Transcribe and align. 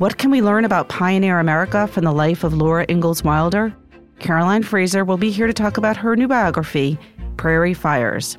What 0.00 0.16
can 0.16 0.30
we 0.30 0.40
learn 0.40 0.64
about 0.64 0.88
pioneer 0.88 1.40
America 1.40 1.86
from 1.86 2.04
the 2.04 2.12
life 2.12 2.42
of 2.42 2.54
Laura 2.54 2.86
Ingalls 2.88 3.22
Wilder? 3.22 3.76
Caroline 4.18 4.62
Fraser 4.62 5.04
will 5.04 5.18
be 5.18 5.30
here 5.30 5.46
to 5.46 5.52
talk 5.52 5.76
about 5.76 5.98
her 5.98 6.16
new 6.16 6.26
biography, 6.26 6.98
Prairie 7.36 7.74
Fires. 7.74 8.38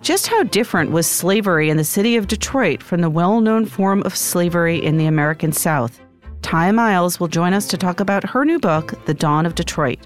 Just 0.00 0.26
how 0.26 0.42
different 0.42 0.90
was 0.90 1.06
slavery 1.06 1.70
in 1.70 1.76
the 1.76 1.84
city 1.84 2.16
of 2.16 2.26
Detroit 2.26 2.82
from 2.82 3.02
the 3.02 3.08
well 3.08 3.40
known 3.40 3.66
form 3.66 4.02
of 4.02 4.16
slavery 4.16 4.84
in 4.84 4.96
the 4.96 5.06
American 5.06 5.52
South? 5.52 6.00
Tiya 6.40 6.74
Miles 6.74 7.20
will 7.20 7.28
join 7.28 7.52
us 7.52 7.68
to 7.68 7.76
talk 7.76 8.00
about 8.00 8.28
her 8.28 8.44
new 8.44 8.58
book, 8.58 9.04
The 9.04 9.14
Dawn 9.14 9.46
of 9.46 9.54
Detroit. 9.54 10.04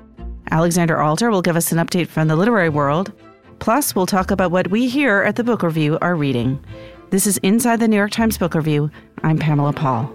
Alexandra 0.51 1.03
Alter 1.03 1.30
will 1.30 1.41
give 1.41 1.57
us 1.57 1.73
an 1.73 1.79
update 1.79 2.09
from 2.09 2.29
the 2.29 2.37
literary 2.37 2.69
world. 2.69 3.11
Plus, 3.59 3.96
we'll 3.96 4.05
talk 4.05 4.30
about 4.30 4.51
what 4.51 4.69
we 4.69 4.87
here 4.87 5.23
at 5.23 5.37
the 5.37 5.45
Book 5.45 5.62
Review 5.62 5.96
are 6.03 6.14
reading. 6.14 6.62
This 7.09 7.26
is 7.26 7.39
Inside 7.39 7.81
the 7.81 7.89
New 7.89 7.96
York 7.96 8.11
Times 8.11 8.37
Book 8.37 8.54
Review. 8.54 8.90
I'm 9.23 9.39
Pamela 9.39 9.73
Paul. 9.73 10.14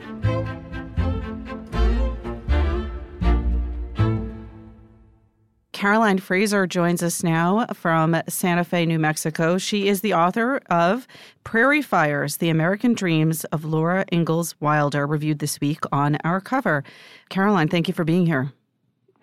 Caroline 5.86 6.18
Fraser 6.18 6.66
joins 6.66 7.04
us 7.04 7.22
now 7.22 7.68
from 7.68 8.20
Santa 8.28 8.64
Fe, 8.64 8.88
New 8.88 8.98
Mexico. 8.98 9.60
She 9.60 9.88
is 9.88 10.02
the 10.02 10.16
author 10.16 10.60
of 10.68 11.06
Prairie 11.44 11.84
Fires 11.84 12.38
The 12.38 12.50
American 12.50 12.96
Dreams 12.96 13.44
of 13.52 13.64
Laura 13.64 14.04
Ingalls 14.12 14.60
Wilder, 14.60 15.06
reviewed 15.06 15.38
this 15.38 15.62
week 15.62 15.82
on 15.92 16.18
our 16.24 16.42
cover. 16.42 16.84
Caroline, 17.30 17.68
thank 17.68 17.88
you 17.88 17.94
for 17.94 18.04
being 18.04 18.26
here. 18.26 18.52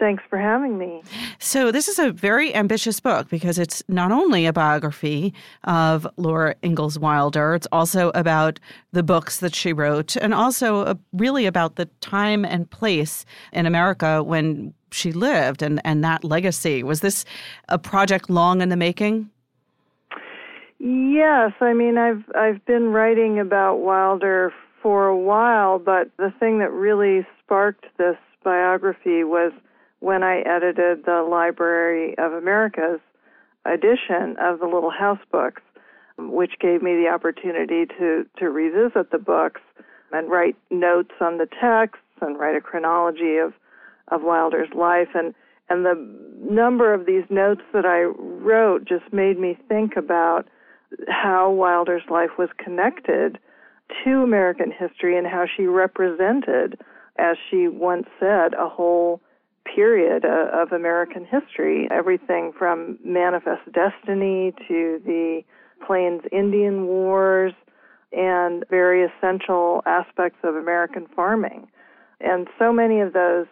Thanks 0.03 0.25
for 0.29 0.37
having 0.37 0.79
me. 0.79 1.01
So, 1.39 1.71
this 1.71 1.87
is 1.87 2.01
a 2.01 2.11
very 2.11 2.53
ambitious 2.57 2.99
book 2.99 3.29
because 3.29 3.57
it's 3.57 3.85
not 3.87 4.11
only 4.11 4.47
a 4.47 4.53
biography 4.53 5.33
of 5.63 6.09
Laura 6.17 6.57
Ingalls 6.65 6.99
Wilder, 6.99 7.55
it's 7.55 7.69
also 7.71 8.11
about 8.13 8.59
the 8.91 9.05
books 9.05 9.39
that 9.39 9.55
she 9.55 9.73
wrote 9.73 10.17
and 10.17 10.35
also 10.35 10.81
uh, 10.81 10.95
really 11.13 11.47
about 11.47 11.77
the 11.77 11.85
time 12.01 12.45
and 12.45 12.69
place 12.69 13.25
in 13.53 13.65
America 13.65 14.25
when 14.25 14.75
she 14.91 15.13
lived 15.13 15.63
and, 15.63 15.81
and 15.85 16.03
that 16.03 16.25
legacy. 16.25 16.83
Was 16.83 16.99
this 16.99 17.25
a 17.69 17.79
project 17.79 18.29
long 18.29 18.61
in 18.61 18.71
the 18.71 18.77
making? 18.77 19.31
Yes, 20.81 21.53
I 21.61 21.75
mean 21.75 21.97
I've 21.97 22.25
I've 22.35 22.65
been 22.65 22.89
writing 22.89 23.39
about 23.39 23.77
Wilder 23.77 24.53
for 24.83 25.07
a 25.07 25.17
while, 25.17 25.79
but 25.79 26.11
the 26.17 26.35
thing 26.41 26.59
that 26.59 26.73
really 26.73 27.25
sparked 27.45 27.87
this 27.99 28.17
biography 28.43 29.23
was 29.23 29.53
when 30.03 30.25
I 30.25 30.41
edited 30.41 31.05
the 31.05 31.23
Library 31.23 32.19
of 32.19 32.33
America's 32.33 32.99
edition 33.65 34.35
of 34.41 34.59
the 34.59 34.67
Little 34.67 34.91
House 34.91 35.21
books, 35.31 35.63
which 36.19 36.55
gave 36.61 36.83
me 36.83 36.97
the 36.97 37.09
opportunity 37.09 37.87
to, 37.99 38.27
to 38.39 38.51
revisit 38.51 39.13
the 39.13 39.19
books 39.19 39.61
and 40.11 40.29
write 40.29 40.57
notes 40.71 41.13
on 41.21 41.39
the 41.39 41.47
texts 41.47 42.05
and 42.21 42.37
write 42.37 42.57
a 42.57 42.61
chronology 42.61 43.37
of, 43.37 43.55
of 44.09 44.23
Wilder's 44.23 44.75
life. 44.75 45.09
And, 45.15 45.35
and 45.71 45.85
the 45.85 45.95
number 46.51 46.93
of 46.93 47.07
these 47.07 47.25
notes 47.31 47.63
that 47.73 47.87
I 47.87 48.03
wrote 48.03 48.85
just 48.85 49.13
made 49.13 49.39
me 49.39 49.57
think 49.69 49.97
about 49.97 50.49
how 51.09 51.53
Wilder's 51.53 52.03
life 52.11 52.31
was 52.37 52.49
connected 52.59 53.39
to 54.03 54.11
American 54.23 54.73
history 54.73 55.17
and 55.17 55.29
how 55.29 55.45
she 55.57 55.67
represented, 55.67 56.81
as 57.19 57.37
she 57.49 57.69
once 57.69 58.09
said, 58.19 58.55
a 58.55 58.69
whole 58.69 59.21
period 59.65 60.25
of 60.25 60.73
American 60.73 61.25
history, 61.25 61.89
everything 61.91 62.53
from 62.57 62.99
Manifest 63.05 63.63
Destiny 63.73 64.53
to 64.69 65.01
the 65.05 65.43
Plains 65.87 66.23
Indian 66.31 66.87
Wars 66.87 67.53
and 68.13 68.65
very 68.69 69.05
essential 69.05 69.83
aspects 69.87 70.39
of 70.43 70.57
American 70.57 71.07
farming. 71.15 71.69
And 72.21 72.49
so 72.59 72.73
many 72.73 73.01
of 73.01 73.13
those 73.13 73.47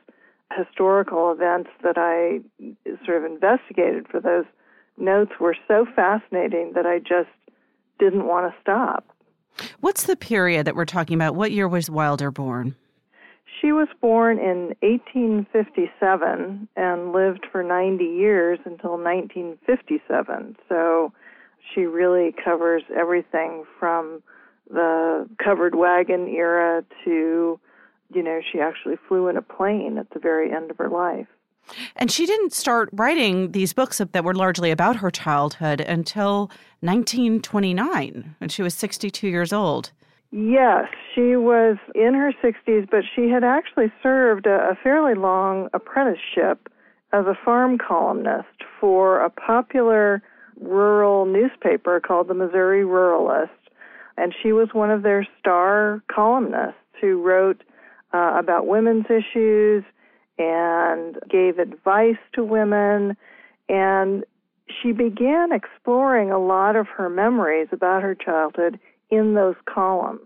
historical 0.56 1.32
events 1.32 1.70
that 1.82 1.96
I 1.96 2.40
sort 3.04 3.24
of 3.24 3.30
investigated 3.30 4.06
for 4.08 4.20
those 4.20 4.44
notes 4.98 5.32
were 5.40 5.56
so 5.66 5.86
fascinating 5.96 6.72
that 6.74 6.86
I 6.86 6.98
just 6.98 7.30
didn't 7.98 8.26
want 8.26 8.52
to 8.52 8.60
stop. 8.60 9.04
What's 9.80 10.04
the 10.04 10.16
period 10.16 10.66
that 10.66 10.76
we're 10.76 10.84
talking 10.84 11.14
about? 11.14 11.34
What 11.34 11.52
year 11.52 11.68
was 11.68 11.90
Wilder 11.90 12.30
born? 12.30 12.74
She 13.60 13.72
was 13.72 13.88
born 14.00 14.38
in 14.38 14.74
1857 14.80 16.68
and 16.76 17.12
lived 17.12 17.46
for 17.52 17.62
90 17.62 18.04
years 18.04 18.58
until 18.64 18.92
1957. 18.92 20.56
So 20.68 21.12
she 21.74 21.82
really 21.82 22.34
covers 22.42 22.82
everything 22.96 23.64
from 23.78 24.22
the 24.70 25.28
covered 25.42 25.74
wagon 25.74 26.28
era 26.28 26.84
to, 27.04 27.60
you 28.14 28.22
know, 28.22 28.40
she 28.50 28.60
actually 28.60 28.96
flew 29.08 29.28
in 29.28 29.36
a 29.36 29.42
plane 29.42 29.98
at 29.98 30.08
the 30.10 30.20
very 30.20 30.50
end 30.52 30.70
of 30.70 30.78
her 30.78 30.88
life. 30.88 31.26
And 31.96 32.10
she 32.10 32.26
didn't 32.26 32.52
start 32.52 32.88
writing 32.92 33.52
these 33.52 33.72
books 33.72 33.98
that 33.98 34.24
were 34.24 34.34
largely 34.34 34.70
about 34.70 34.96
her 34.96 35.10
childhood 35.10 35.80
until 35.80 36.50
1929 36.80 38.36
when 38.38 38.48
she 38.48 38.62
was 38.62 38.74
62 38.74 39.28
years 39.28 39.52
old. 39.52 39.92
Yes, 40.32 40.86
she 41.14 41.34
was 41.34 41.76
in 41.94 42.14
her 42.14 42.32
60s, 42.42 42.88
but 42.88 43.02
she 43.16 43.28
had 43.28 43.42
actually 43.42 43.92
served 44.02 44.46
a, 44.46 44.76
fairly 44.80 45.14
long 45.14 45.68
apprenticeship 45.72 46.68
as 47.12 47.26
a 47.26 47.36
farm 47.44 47.78
columnist 47.78 48.62
for 48.80 49.20
a 49.20 49.30
popular 49.30 50.22
rural 50.60 51.26
newspaper 51.26 51.98
called 52.00 52.28
the 52.28 52.34
Missouri 52.34 52.84
Ruralist. 52.84 53.48
And 54.16 54.32
she 54.40 54.52
was 54.52 54.68
one 54.72 54.90
of 54.90 55.02
their 55.02 55.26
star 55.40 56.02
columnists 56.06 56.76
who 57.00 57.20
wrote 57.20 57.64
uh, 58.12 58.36
about 58.38 58.68
women's 58.68 59.06
issues 59.06 59.82
and 60.38 61.16
gave 61.28 61.58
advice 61.58 62.18
to 62.34 62.44
women. 62.44 63.16
And 63.68 64.24
she 64.80 64.92
began 64.92 65.50
exploring 65.50 66.30
a 66.30 66.38
lot 66.38 66.76
of 66.76 66.86
her 66.86 67.08
memories 67.08 67.68
about 67.72 68.02
her 68.02 68.14
childhood 68.14 68.78
in 69.10 69.34
those 69.34 69.56
columns. 69.68 70.20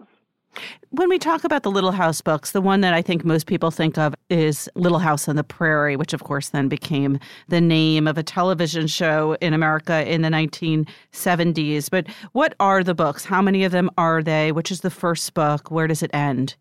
When 0.90 1.08
we 1.08 1.18
talk 1.18 1.42
about 1.42 1.64
the 1.64 1.70
Little 1.70 1.90
House 1.90 2.20
books, 2.20 2.52
the 2.52 2.60
one 2.60 2.80
that 2.82 2.94
I 2.94 3.02
think 3.02 3.24
most 3.24 3.46
people 3.46 3.72
think 3.72 3.98
of 3.98 4.14
is 4.30 4.68
Little 4.76 5.00
House 5.00 5.26
on 5.28 5.34
the 5.34 5.42
Prairie, 5.42 5.96
which 5.96 6.12
of 6.12 6.22
course 6.22 6.50
then 6.50 6.68
became 6.68 7.18
the 7.48 7.60
name 7.60 8.06
of 8.06 8.16
a 8.16 8.22
television 8.22 8.86
show 8.86 9.36
in 9.40 9.52
America 9.52 10.08
in 10.08 10.22
the 10.22 10.28
1970s. 10.28 11.90
But 11.90 12.06
what 12.32 12.54
are 12.60 12.84
the 12.84 12.94
books? 12.94 13.24
How 13.24 13.42
many 13.42 13.64
of 13.64 13.72
them 13.72 13.90
are 13.98 14.22
they? 14.22 14.52
Which 14.52 14.70
is 14.70 14.82
the 14.82 14.90
first 14.90 15.34
book? 15.34 15.70
Where 15.72 15.88
does 15.88 16.02
it 16.02 16.14
end? 16.14 16.54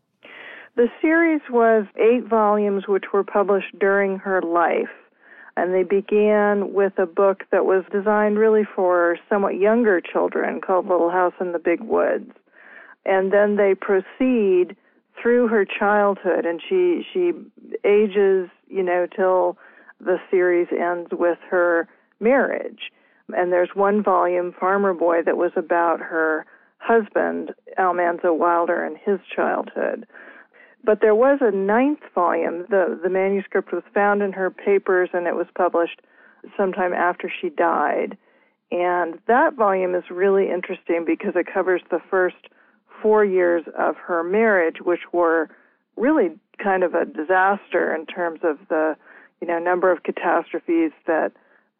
The 0.76 0.88
series 1.00 1.42
was 1.52 1.86
eight 1.98 2.28
volumes, 2.28 2.88
which 2.88 3.14
were 3.14 3.24
published 3.24 3.78
during 3.78 4.18
her 4.18 4.42
life 4.42 4.90
and 5.56 5.74
they 5.74 5.84
began 5.84 6.74
with 6.74 6.94
a 6.98 7.06
book 7.06 7.44
that 7.52 7.66
was 7.66 7.84
designed 7.92 8.40
really 8.40 8.64
for 8.76 9.18
somewhat 9.30 9.56
younger 9.56 10.02
children 10.02 10.62
called 10.62 10.88
Little 10.88 11.12
House 11.12 11.34
in 11.40 11.52
the 11.52 11.60
Big 11.60 11.82
Woods. 11.82 12.32
And 13.06 13.32
then 13.32 13.58
they 13.58 13.76
proceed 13.76 14.76
through 15.22 15.48
her 15.48 15.66
childhood 15.66 16.46
and 16.46 16.62
she 16.68 17.06
she 17.14 17.34
ages, 17.86 18.50
you 18.68 18.84
know, 18.84 19.06
till 19.16 19.58
the 20.00 20.18
series 20.32 20.68
ends 20.72 21.10
with 21.12 21.38
her 21.50 21.88
marriage. 22.20 22.92
And 23.30 23.52
there's 23.52 23.70
one 23.74 24.04
volume, 24.04 24.54
Farmer 24.60 24.94
Boy, 24.94 25.22
that 25.24 25.38
was 25.38 25.52
about 25.56 26.00
her 26.00 26.46
husband, 26.80 27.54
Almanzo 27.78 28.34
Wilder, 28.34 28.84
and 28.84 28.98
his 28.98 29.20
childhood. 29.34 30.06
But 30.84 31.00
there 31.02 31.16
was 31.16 31.40
a 31.42 31.52
ninth 31.52 32.02
volume. 32.14 32.66
The, 32.70 33.00
the 33.02 33.10
manuscript 33.10 33.72
was 33.72 33.84
found 33.94 34.22
in 34.22 34.34
her 34.34 34.52
papers 34.52 35.10
and 35.14 35.28
it 35.28 35.36
was 35.36 35.48
published 35.56 36.02
sometime 36.58 36.94
after 36.94 37.32
she 37.42 37.50
died. 37.50 38.18
And 38.72 39.20
that 39.28 39.54
volume 39.54 39.96
is 39.96 40.04
really 40.10 40.50
interesting 40.50 41.06
because 41.06 41.34
it 41.36 41.48
covers 41.52 41.82
the 41.90 42.02
first 42.10 42.36
four 43.02 43.24
years 43.24 43.64
of 43.78 43.96
her 43.98 44.24
marriage, 44.24 44.78
which 44.82 45.02
were 45.14 45.50
really 45.96 46.32
kind 46.62 46.84
of 46.84 46.96
a 46.96 47.06
disaster 47.06 47.96
in 47.96 48.06
terms 48.06 48.40
of 48.44 48.58
the, 48.70 48.96
you 49.42 49.48
know, 49.48 49.60
number 49.60 49.92
of 49.92 50.04
catastrophes 50.04 50.92
that 51.08 51.32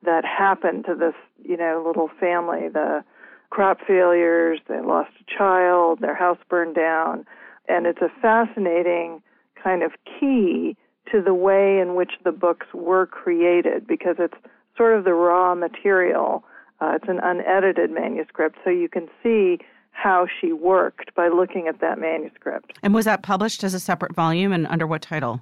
that 0.04 0.26
happened 0.26 0.86
to 0.86 0.96
this, 0.96 1.14
you 1.42 1.56
know, 1.56 1.82
little 1.86 2.10
family. 2.20 2.68
The 2.68 3.04
crop 3.50 3.80
failures, 3.88 4.60
they 4.68 4.82
lost 4.82 5.12
a 5.22 5.38
child, 5.38 6.00
their 6.00 6.16
house 6.16 6.40
burned 6.50 6.76
down 6.76 7.26
and 7.68 7.86
it's 7.86 8.02
a 8.02 8.10
fascinating 8.22 9.22
kind 9.62 9.84
of 9.84 9.92
key 10.20 10.76
to 11.12 11.22
the 11.22 11.34
way 11.34 11.80
in 11.80 11.96
which 11.96 12.14
the 12.24 12.32
books 12.32 12.68
were 12.74 13.06
created 13.06 13.86
because 13.88 14.16
it's 14.20 14.38
sort 14.78 14.98
of 14.98 15.04
the 15.04 15.14
raw 15.14 15.56
material. 15.56 16.44
Uh, 16.82 16.94
it's 16.96 17.08
an 17.08 17.20
unedited 17.24 17.92
manuscript, 17.92 18.58
so 18.64 18.70
you 18.70 18.90
can 18.90 19.08
see 19.22 19.60
how 19.92 20.26
she 20.42 20.52
worked 20.52 21.14
by 21.16 21.28
looking 21.28 21.68
at 21.68 21.80
that 21.82 22.00
manuscript. 22.00 22.78
And 22.82 22.94
was 22.94 23.06
that 23.06 23.22
published 23.22 23.64
as 23.64 23.74
a 23.74 23.80
separate 23.80 24.14
volume 24.14 24.52
and 24.52 24.66
under 24.68 24.88
what 24.88 25.02
title? 25.02 25.42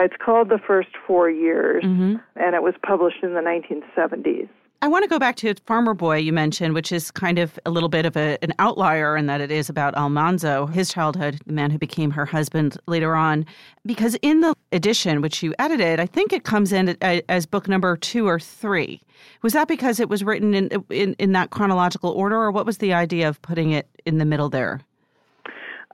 It's 0.00 0.16
called 0.22 0.48
The 0.48 0.58
First 0.58 0.90
Four 1.06 1.30
Years, 1.30 1.84
mm-hmm. 1.84 2.16
and 2.36 2.54
it 2.54 2.62
was 2.62 2.74
published 2.84 3.22
in 3.22 3.34
the 3.34 3.40
1970s. 3.40 4.48
I 4.82 4.88
want 4.88 5.04
to 5.04 5.08
go 5.08 5.18
back 5.18 5.36
to 5.36 5.54
Farmer 5.64 5.94
Boy 5.94 6.18
you 6.18 6.32
mentioned, 6.32 6.74
which 6.74 6.92
is 6.92 7.10
kind 7.10 7.38
of 7.38 7.58
a 7.64 7.70
little 7.70 7.88
bit 7.88 8.04
of 8.04 8.16
a, 8.16 8.38
an 8.42 8.52
outlier 8.58 9.16
in 9.16 9.26
that 9.26 9.40
it 9.40 9.50
is 9.50 9.70
about 9.70 9.96
Almanzo, 9.96 10.66
his 10.66 10.92
childhood, 10.92 11.40
the 11.46 11.52
man 11.52 11.70
who 11.70 11.78
became 11.78 12.10
her 12.10 12.26
husband 12.26 12.76
later 12.86 13.14
on. 13.14 13.46
Because 13.86 14.16
in 14.20 14.40
the 14.40 14.54
edition 14.72 15.22
which 15.22 15.42
you 15.42 15.54
edited, 15.58 15.98
I 15.98 16.06
think 16.06 16.32
it 16.32 16.44
comes 16.44 16.72
in 16.72 16.96
as 17.00 17.46
book 17.46 17.68
number 17.68 17.96
two 17.96 18.28
or 18.28 18.38
three. 18.38 19.00
Was 19.42 19.54
that 19.54 19.66
because 19.66 19.98
it 19.98 20.08
was 20.08 20.22
written 20.22 20.54
in 20.54 20.84
in, 20.90 21.14
in 21.14 21.32
that 21.32 21.50
chronological 21.50 22.10
order, 22.10 22.36
or 22.36 22.50
what 22.50 22.66
was 22.66 22.78
the 22.78 22.92
idea 22.92 23.28
of 23.28 23.40
putting 23.40 23.70
it 23.70 23.88
in 24.04 24.18
the 24.18 24.24
middle 24.24 24.50
there? 24.50 24.80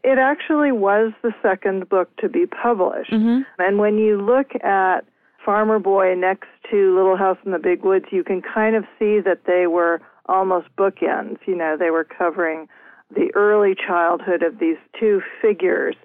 It 0.03 0.19
actually 0.19 0.73
was 0.73 1.13
the 1.23 1.33
second 1.41 1.89
book 1.89 2.15
to 2.17 2.29
be 2.29 2.47
published. 2.47 3.13
Mm-hmm. 3.13 3.43
And 3.61 3.79
when 3.79 3.99
you 3.99 4.21
look 4.21 4.53
at 4.65 5.05
Farmer 5.45 5.79
Boy 5.79 6.15
next 6.15 6.49
to 6.71 6.95
Little 6.95 7.17
House 7.17 7.39
in 7.45 7.53
the 7.53 7.59
Big 7.59 7.83
Woods, 7.83 8.07
you 8.11 8.25
can 8.25 8.43
kind 8.43 8.77
of 8.77 8.85
see 8.99 9.21
that 9.21 9.43
they 9.47 9.67
were 9.67 10.01
almost 10.27 10.69
bookends. 10.77 11.39
You 11.47 11.57
know, 11.57 11.77
they 11.77 11.91
were 11.91 12.05
covering 12.05 12.69
the 13.11 13.31
early 13.35 13.75
childhood 13.75 14.43
of 14.43 14.59
these 14.59 14.79
two 14.99 15.21
figures. 15.41 15.97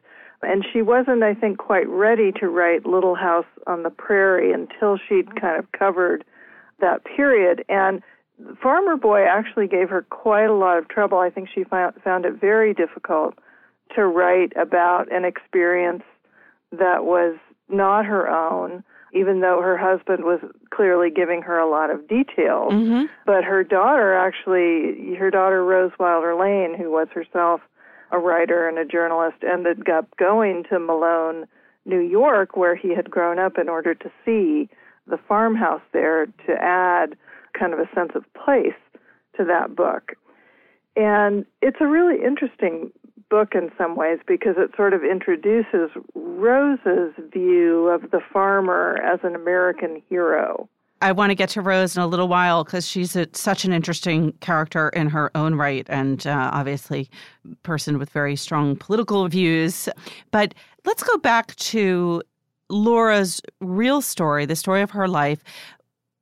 And 0.41 0.65
she 0.71 0.81
wasn't, 0.81 1.23
I 1.23 1.33
think, 1.33 1.57
quite 1.57 1.87
ready 1.87 2.31
to 2.33 2.47
write 2.47 2.85
Little 2.85 3.15
House 3.15 3.45
on 3.65 3.83
the 3.83 3.89
Prairie 3.89 4.51
until 4.51 4.97
she'd 4.97 5.39
kind 5.39 5.57
of 5.57 5.71
covered 5.71 6.23
that 6.79 7.03
period. 7.05 7.63
And 7.69 8.01
Farmer 8.61 8.97
Boy 8.97 9.23
actually 9.23 9.67
gave 9.67 9.89
her 9.89 10.03
quite 10.03 10.45
a 10.45 10.53
lot 10.53 10.77
of 10.77 10.87
trouble. 10.89 11.17
I 11.17 11.29
think 11.29 11.49
she 11.53 11.63
found, 11.63 12.25
it 12.25 12.39
very 12.39 12.73
difficult 12.73 13.33
to 13.95 14.05
write 14.05 14.53
about 14.55 15.11
an 15.11 15.25
experience 15.25 16.03
that 16.71 17.05
was 17.05 17.37
not 17.69 18.05
her 18.05 18.29
own 18.29 18.83
even 19.17 19.41
though 19.41 19.61
her 19.61 19.77
husband 19.77 20.23
was 20.23 20.39
clearly 20.69 21.09
giving 21.09 21.41
her 21.41 21.57
a 21.57 21.69
lot 21.69 21.89
of 21.89 22.07
details. 22.07 22.73
Mm-hmm. 22.73 23.05
But 23.25 23.43
her 23.43 23.63
daughter 23.63 24.13
actually, 24.13 25.15
her 25.15 25.31
daughter 25.31 25.63
Rose 25.63 25.91
Wilder 25.99 26.35
Lane, 26.35 26.75
who 26.77 26.91
was 26.91 27.07
herself 27.13 27.61
a 28.11 28.19
writer 28.19 28.67
and 28.67 28.77
a 28.77 28.85
journalist, 28.85 29.37
ended 29.43 29.89
up 29.89 30.15
going 30.17 30.63
to 30.69 30.79
Malone, 30.79 31.45
New 31.85 31.99
York, 31.99 32.55
where 32.55 32.75
he 32.75 32.95
had 32.95 33.09
grown 33.09 33.39
up 33.39 33.57
in 33.57 33.67
order 33.69 33.93
to 33.95 34.11
see 34.23 34.69
the 35.07 35.17
farmhouse 35.27 35.81
there 35.93 36.25
to 36.25 36.53
add 36.59 37.15
kind 37.57 37.73
of 37.73 37.79
a 37.79 37.89
sense 37.95 38.11
of 38.15 38.23
place 38.33 38.79
to 39.35 39.43
that 39.45 39.75
book. 39.75 40.13
And 40.95 41.45
it's 41.61 41.77
a 41.79 41.87
really 41.87 42.23
interesting 42.23 42.91
book 43.29 43.53
in 43.53 43.71
some 43.77 43.95
ways 43.95 44.19
because 44.27 44.55
it 44.57 44.71
sort 44.75 44.93
of 44.93 45.03
introduces 45.03 45.89
Rose's 46.15 47.13
view 47.31 47.87
of 47.87 48.11
the 48.11 48.21
farmer 48.31 48.97
as 49.03 49.19
an 49.23 49.35
American 49.35 50.01
hero. 50.09 50.69
I 51.01 51.11
want 51.11 51.29
to 51.29 51.35
get 51.35 51.49
to 51.49 51.61
Rose 51.61 51.95
in 51.95 52.01
a 52.01 52.07
little 52.07 52.27
while 52.27 52.63
because 52.63 52.87
she's 52.87 53.15
a, 53.15 53.27
such 53.33 53.65
an 53.65 53.71
interesting 53.71 54.31
character 54.39 54.89
in 54.89 55.09
her 55.09 55.29
own 55.35 55.53
right, 55.55 55.85
and 55.89 56.25
uh, 56.25 56.49
obviously, 56.53 57.09
person 57.61 57.99
with 57.99 58.09
very 58.09 58.35
strong 58.35 58.75
political 58.75 59.27
views. 59.27 59.87
But 60.31 60.55
let's 60.85 61.03
go 61.03 61.17
back 61.17 61.55
to 61.55 62.23
Laura's 62.69 63.41
real 63.61 64.01
story, 64.01 64.45
the 64.45 64.55
story 64.55 64.81
of 64.81 64.91
her 64.91 65.07
life. 65.07 65.43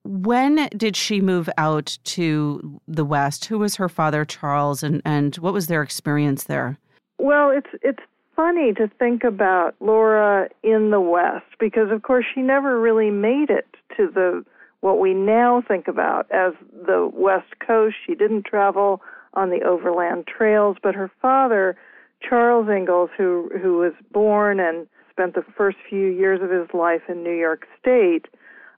When 0.04 0.68
did 0.75 0.96
she 0.98 1.22
move 1.22 1.50
out 1.57 1.98
to 2.04 2.81
the 2.88 3.06
West? 3.06 3.46
Who 3.46 3.60
was 3.60 3.78
her 3.78 3.90
father, 3.90 4.25
Charles, 4.25 4.84
and, 4.84 5.02
and 5.06 5.36
what 5.38 5.54
was 5.54 5.68
their 5.68 5.81
experience 5.81 6.44
there? 6.44 6.78
Well, 7.18 7.50
it's 7.50 7.70
it's 7.82 8.04
funny 8.36 8.74
to 8.74 8.90
think 9.00 9.24
about 9.24 9.76
Laura 9.80 10.50
in 10.64 10.92
the 10.92 11.00
West 11.00 11.46
because 11.60 11.92
of 11.92 12.04
course 12.04 12.26
she 12.34 12.42
never 12.42 12.80
really 12.80 13.10
made 13.10 13.50
it 13.50 13.68
to 13.98 14.10
the 14.14 14.46
what 14.82 15.00
we 15.00 15.14
now 15.14 15.64
think 15.68 15.88
about 15.88 16.30
as 16.32 16.54
the 16.86 17.10
West 17.14 17.60
Coast. 17.66 17.96
She 18.06 18.16
didn't 18.16 18.46
travel 18.46 19.02
on 19.34 19.50
the 19.50 19.64
overland 19.64 20.28
trails, 20.28 20.78
but 20.84 20.96
her 20.96 21.12
father, 21.22 21.76
Charles 22.22 22.68
Ingalls, 22.70 23.10
who 23.18 23.50
who 23.62 23.78
was 23.78 23.94
born 24.12 24.60
and 24.60 24.88
spent 25.10 25.34
the 25.34 25.46
first 25.56 25.78
few 25.90 26.08
years 26.08 26.42
of 26.42 26.50
his 26.50 26.68
life 26.74 27.02
in 27.08 27.24
New 27.24 27.34
York 27.36 27.66
State, 27.80 28.28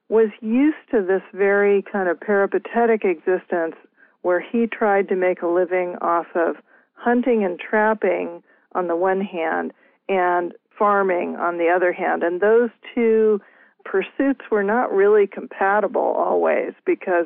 was 0.09 0.29
used 0.41 0.77
to 0.91 1.01
this 1.01 1.23
very 1.33 1.83
kind 1.91 2.07
of 2.07 2.19
peripatetic 2.19 3.03
existence 3.03 3.75
where 4.21 4.39
he 4.39 4.67
tried 4.67 5.07
to 5.09 5.15
make 5.15 5.41
a 5.41 5.47
living 5.47 5.95
off 6.01 6.27
of 6.35 6.57
hunting 6.97 7.43
and 7.43 7.59
trapping 7.59 8.43
on 8.73 8.87
the 8.87 8.95
one 8.95 9.21
hand 9.21 9.71
and 10.09 10.53
farming 10.77 11.35
on 11.35 11.57
the 11.57 11.69
other 11.69 11.91
hand. 11.93 12.23
And 12.23 12.41
those 12.41 12.69
two 12.93 13.39
pursuits 13.85 14.41
were 14.51 14.63
not 14.63 14.91
really 14.91 15.27
compatible 15.27 16.01
always 16.01 16.73
because 16.85 17.25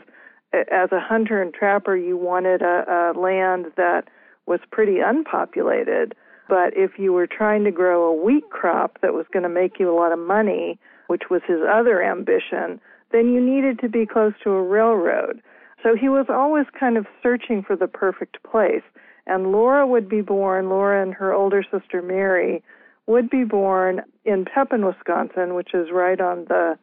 as 0.53 0.91
a 0.91 0.99
hunter 0.99 1.41
and 1.41 1.53
trapper, 1.53 1.95
you 1.95 2.17
wanted 2.17 2.61
a, 2.61 3.13
a 3.15 3.19
land 3.19 3.67
that 3.77 4.03
was 4.45 4.59
pretty 4.71 4.99
unpopulated. 4.99 6.13
But 6.49 6.75
if 6.75 6.99
you 6.99 7.13
were 7.13 7.27
trying 7.27 7.63
to 7.63 7.71
grow 7.71 8.03
a 8.03 8.23
wheat 8.23 8.49
crop 8.49 8.99
that 9.01 9.13
was 9.13 9.25
going 9.31 9.43
to 9.43 9.49
make 9.49 9.79
you 9.79 9.89
a 9.89 9.95
lot 9.95 10.11
of 10.11 10.19
money, 10.19 10.77
which 11.07 11.23
was 11.29 11.41
his 11.47 11.59
other 11.61 12.03
ambition, 12.03 12.79
then 13.11 13.33
you 13.33 13.39
needed 13.41 13.79
to 13.79 13.89
be 13.89 14.05
close 14.05 14.33
to 14.43 14.51
a 14.51 14.61
railroad. 14.61 15.41
So 15.83 15.95
he 15.95 16.09
was 16.09 16.25
always 16.29 16.65
kind 16.77 16.97
of 16.97 17.05
searching 17.23 17.63
for 17.63 17.75
the 17.75 17.87
perfect 17.87 18.43
place. 18.43 18.83
And 19.27 19.51
Laura 19.51 19.85
would 19.85 20.09
be 20.09 20.21
born, 20.21 20.69
Laura 20.69 21.01
and 21.01 21.13
her 21.13 21.33
older 21.33 21.63
sister 21.63 22.01
Mary 22.01 22.63
would 23.07 23.29
be 23.29 23.43
born 23.43 24.01
in 24.25 24.45
Pepin, 24.45 24.85
Wisconsin, 24.85 25.53
which 25.53 25.73
is 25.73 25.89
right 25.91 26.19
on 26.19 26.45
the 26.45 26.77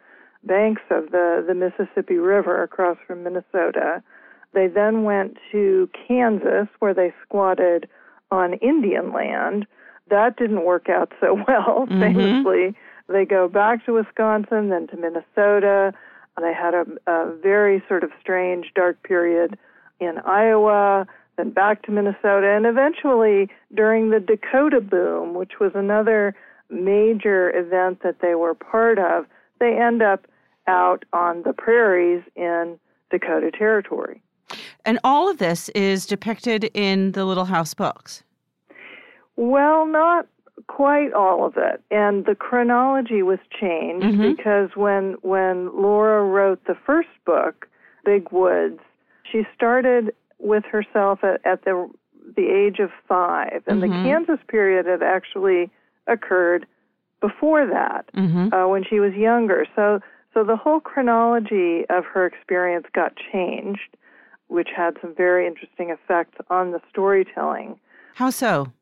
banks 0.44 0.82
of 0.90 1.11
the, 1.11 1.44
the 1.46 1.55
Mississippi 1.55 2.17
River 2.17 2.62
across 2.62 2.96
from 3.06 3.25
Minnesota. 3.25 4.02
They 4.52 4.67
then 4.67 5.05
went 5.05 5.37
to 5.52 5.88
Kansas, 6.06 6.69
where 6.79 6.94
they 6.94 7.12
squatted 7.23 7.88
on 8.31 8.55
Indian 8.55 9.12
land. 9.12 9.67
That 10.08 10.37
didn't 10.37 10.64
work 10.64 10.88
out 10.88 11.12
so 11.20 11.34
well, 11.49 11.87
mm-hmm. 11.87 12.00
famously. 12.00 12.75
They 13.08 13.25
go 13.25 13.49
back 13.49 13.84
to 13.87 13.94
Wisconsin, 13.94 14.69
then 14.69 14.87
to 14.88 14.96
Minnesota. 14.96 15.93
They 16.41 16.55
had 16.55 16.75
a, 16.75 16.87
a 17.06 17.34
very 17.43 17.82
sort 17.88 18.05
of 18.05 18.11
strange, 18.20 18.73
dark 18.75 19.02
period 19.02 19.58
in 19.99 20.19
Iowa 20.25 21.06
then 21.38 21.50
back 21.50 21.82
to 21.85 21.90
Minnesota, 21.90 22.49
and 22.55 22.67
eventually 22.67 23.49
during 23.75 24.11
the 24.11 24.20
Dakota 24.20 24.82
boom, 24.82 25.35
which 25.35 25.52
was 25.58 25.73
another 25.75 26.35
major 26.69 27.56
event 27.56 28.02
that 28.02 28.17
they 28.20 28.35
were 28.35 28.55
part 28.55 28.99
of, 28.99 29.25
they 29.58 29.79
end 29.79 30.02
up 30.02 30.26
out 30.67 31.05
on 31.14 31.43
the 31.44 31.55
prairies 31.55 32.23
in 32.37 32.79
Dakota 33.11 33.50
Territory. 33.50 34.20
And 34.85 34.99
all 35.02 35.31
of 35.31 35.38
this 35.38 35.70
is 35.70 36.05
depicted 36.05 36.70
in 36.75 37.12
the 37.12 37.24
Little 37.24 37.46
House 37.46 37.72
books. 37.72 38.22
Well, 39.36 39.86
not 39.86 40.27
quite 40.67 41.13
all 41.13 41.46
of 41.46 41.55
it. 41.56 41.82
And 41.91 42.27
the 42.27 42.34
chronology 42.34 43.22
was 43.22 43.39
changed 43.58 44.06
mm-hmm. 44.06 44.34
because 44.34 44.70
when 44.74 45.17
when 45.22 45.74
Laura 45.74 46.24
wrote 46.24 46.65
the 46.67 46.77
first 46.86 47.08
book, 47.24 47.69
Big 48.05 48.31
Woods, 48.32 48.81
she 49.31 49.43
started 49.55 50.15
with 50.39 50.65
herself 50.65 51.21
at, 51.23 51.45
at 51.45 51.65
the 51.65 51.89
the 52.37 52.47
age 52.47 52.79
of 52.79 52.91
five, 53.09 53.63
and 53.67 53.81
mm-hmm. 53.81 53.91
the 53.91 54.09
Kansas 54.09 54.39
period 54.49 54.87
had 54.87 55.03
actually 55.03 55.71
occurred 56.07 56.67
before 57.21 57.67
that 57.67 58.05
mm-hmm. 58.15 58.53
uh, 58.53 58.69
when 58.69 58.85
she 58.85 59.01
was 59.01 59.15
younger. 59.15 59.67
So 59.75 60.01
so 60.35 60.45
the 60.45 60.57
whole 60.57 60.81
chronology 60.81 61.85
of 61.91 62.05
her 62.05 62.27
experience 62.27 62.87
got 62.95 63.15
changed, 63.33 63.97
which 64.49 64.69
had 64.77 64.97
some 65.01 65.15
very 65.15 65.47
interesting 65.47 65.91
effects 65.91 66.39
on 66.51 66.73
the 66.73 66.81
storytelling. 66.91 67.79
How 68.15 68.31
so? 68.31 68.73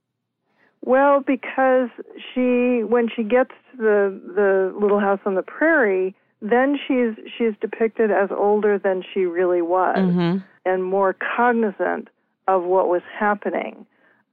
Well, 0.83 1.21
because 1.21 1.89
she 2.33 2.83
when 2.85 3.09
she 3.15 3.23
gets 3.23 3.51
to 3.73 3.77
the 3.77 4.21
the 4.35 4.75
little 4.79 5.01
house 5.01 5.21
on 5.25 5.35
the 5.35 5.43
prairie, 5.43 6.15
then 6.43 6.79
she's 6.87 7.15
she's 7.37 7.55
depicted 7.61 8.11
as 8.11 8.31
older 8.31 8.79
than 8.79 9.03
she 9.13 9.21
really 9.21 9.63
was. 9.63 9.97
Mm-hmm 9.97 10.39
and 10.67 10.85
more 10.85 11.15
cognizant 11.15 12.09
of 12.49 12.65
what 12.65 12.89
was 12.89 13.03
happening. 13.19 13.87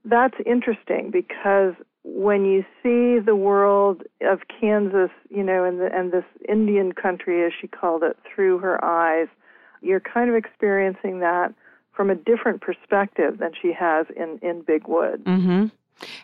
That's 0.03 0.35
interesting 0.45 1.11
because 1.11 1.75
when 2.03 2.43
you 2.43 2.65
see 2.81 3.23
the 3.23 3.35
world 3.35 4.01
of 4.21 4.41
Kansas, 4.59 5.11
you 5.29 5.43
know, 5.43 5.63
and, 5.63 5.79
the, 5.79 5.95
and 5.95 6.11
this 6.11 6.25
Indian 6.49 6.91
country, 6.91 7.45
as 7.45 7.53
she 7.61 7.67
called 7.67 8.03
it, 8.03 8.17
through 8.27 8.57
her 8.59 8.83
eyes, 8.83 9.27
you're 9.81 10.01
kind 10.01 10.29
of 10.29 10.35
experiencing 10.35 11.19
that 11.19 11.53
from 11.93 12.09
a 12.09 12.15
different 12.15 12.61
perspective 12.61 13.37
than 13.37 13.51
she 13.61 13.71
has 13.71 14.07
in, 14.17 14.39
in 14.41 14.63
Big 14.63 14.87
Wood. 14.87 15.23
Mm-hmm. 15.23 15.67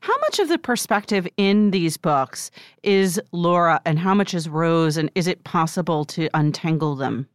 How 0.02 0.18
much 0.20 0.40
of 0.40 0.50
the 0.50 0.58
perspective 0.58 1.28
in 1.38 1.72
these 1.72 1.98
books 1.98 2.52
is 2.84 3.22
Laura 3.32 3.82
and 3.86 4.00
how 4.00 4.14
much 4.14 4.34
is 4.34 4.50
Rose, 4.50 4.98
and 4.98 5.10
is 5.16 5.28
it 5.28 5.44
possible 5.44 6.06
to 6.06 6.30
untangle 6.34 6.96
them? 6.96 7.28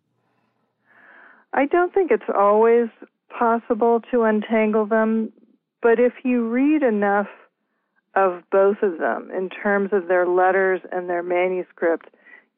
I 1.53 1.67
don't 1.67 1.95
think 1.95 2.11
it's 2.11 2.23
always 2.35 2.89
possible 3.31 4.03
to 4.11 4.23
untangle 4.23 4.87
them, 4.87 5.33
but 5.83 6.01
if 6.01 6.13
you 6.25 6.49
read 6.49 6.83
enough 6.83 7.29
of 8.15 8.43
both 8.51 8.79
of 8.83 8.99
them 8.99 9.31
in 9.31 9.49
terms 9.49 9.91
of 9.93 10.09
their 10.09 10.27
letters 10.27 10.81
and 10.93 11.09
their 11.09 11.23
manuscript, 11.23 12.09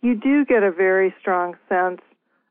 you 0.03 0.15
do 0.15 0.45
get 0.45 0.63
a 0.63 0.71
very 0.71 1.15
strong 1.21 1.57
sense 1.69 2.01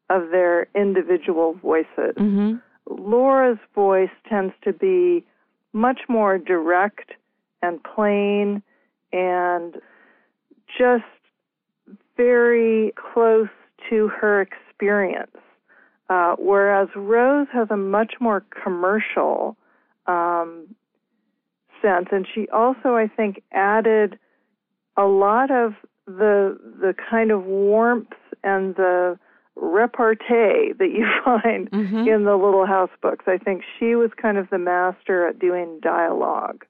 of 0.10 0.30
their 0.32 0.68
individual 0.76 1.54
voices. 1.62 2.16
Mm-hmm. 2.18 2.56
Laura's 2.88 3.58
voice 3.74 4.10
tends 4.30 4.54
to 4.64 4.74
be 4.74 5.26
much 5.76 6.00
more 6.08 6.38
direct 6.38 7.12
and 7.62 7.84
plain 7.84 8.64
and 9.12 9.76
just 10.78 11.04
very 12.16 12.94
close 12.96 13.50
to 13.90 14.08
her 14.08 14.42
experience. 14.42 15.36
Uh, 16.10 16.36
whereas 16.40 16.88
Rose 16.96 17.48
has 17.52 17.68
a 17.70 17.76
much 17.76 18.14
more 18.22 18.46
commercial 18.64 19.58
um, 20.08 20.66
sense, 21.82 22.08
and 22.12 22.26
she 22.34 22.48
also, 22.50 22.96
I 22.96 23.08
think, 23.08 23.44
added 23.52 24.18
a 24.96 25.06
lot 25.06 25.52
of 25.52 25.74
the 26.06 26.58
the 26.80 26.94
kind 27.10 27.32
of 27.32 27.44
warmth 27.44 28.14
and 28.44 28.76
the 28.76 29.18
repartee 29.56 30.74
that 30.78 30.92
you 30.92 31.06
find 31.26 31.70
mm-hmm. 31.72 32.08
in 32.08 32.26
the 32.26 32.36
Little 32.36 32.66
House 32.66 32.90
books. 33.02 33.26
I 33.28 33.38
think 33.38 33.64
she 33.80 33.96
was 33.96 34.12
kind 34.20 34.38
of 34.38 34.50
the 34.50 34.58
master 34.58 35.28
at 35.28 35.40
doing 35.40 35.80
dialogue 35.82 36.66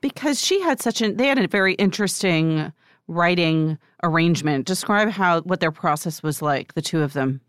because 0.00 0.44
she 0.44 0.60
had 0.60 0.80
such 0.80 1.00
an 1.00 1.16
they 1.16 1.26
had 1.26 1.38
a 1.38 1.48
very 1.48 1.74
interesting 1.74 2.72
writing 3.08 3.78
arrangement. 4.02 4.66
Describe 4.66 5.10
how 5.10 5.40
what 5.42 5.60
their 5.60 5.72
process 5.72 6.22
was 6.22 6.40
like, 6.40 6.74
the 6.74 6.82
two 6.82 7.02
of 7.02 7.12
them. 7.12 7.40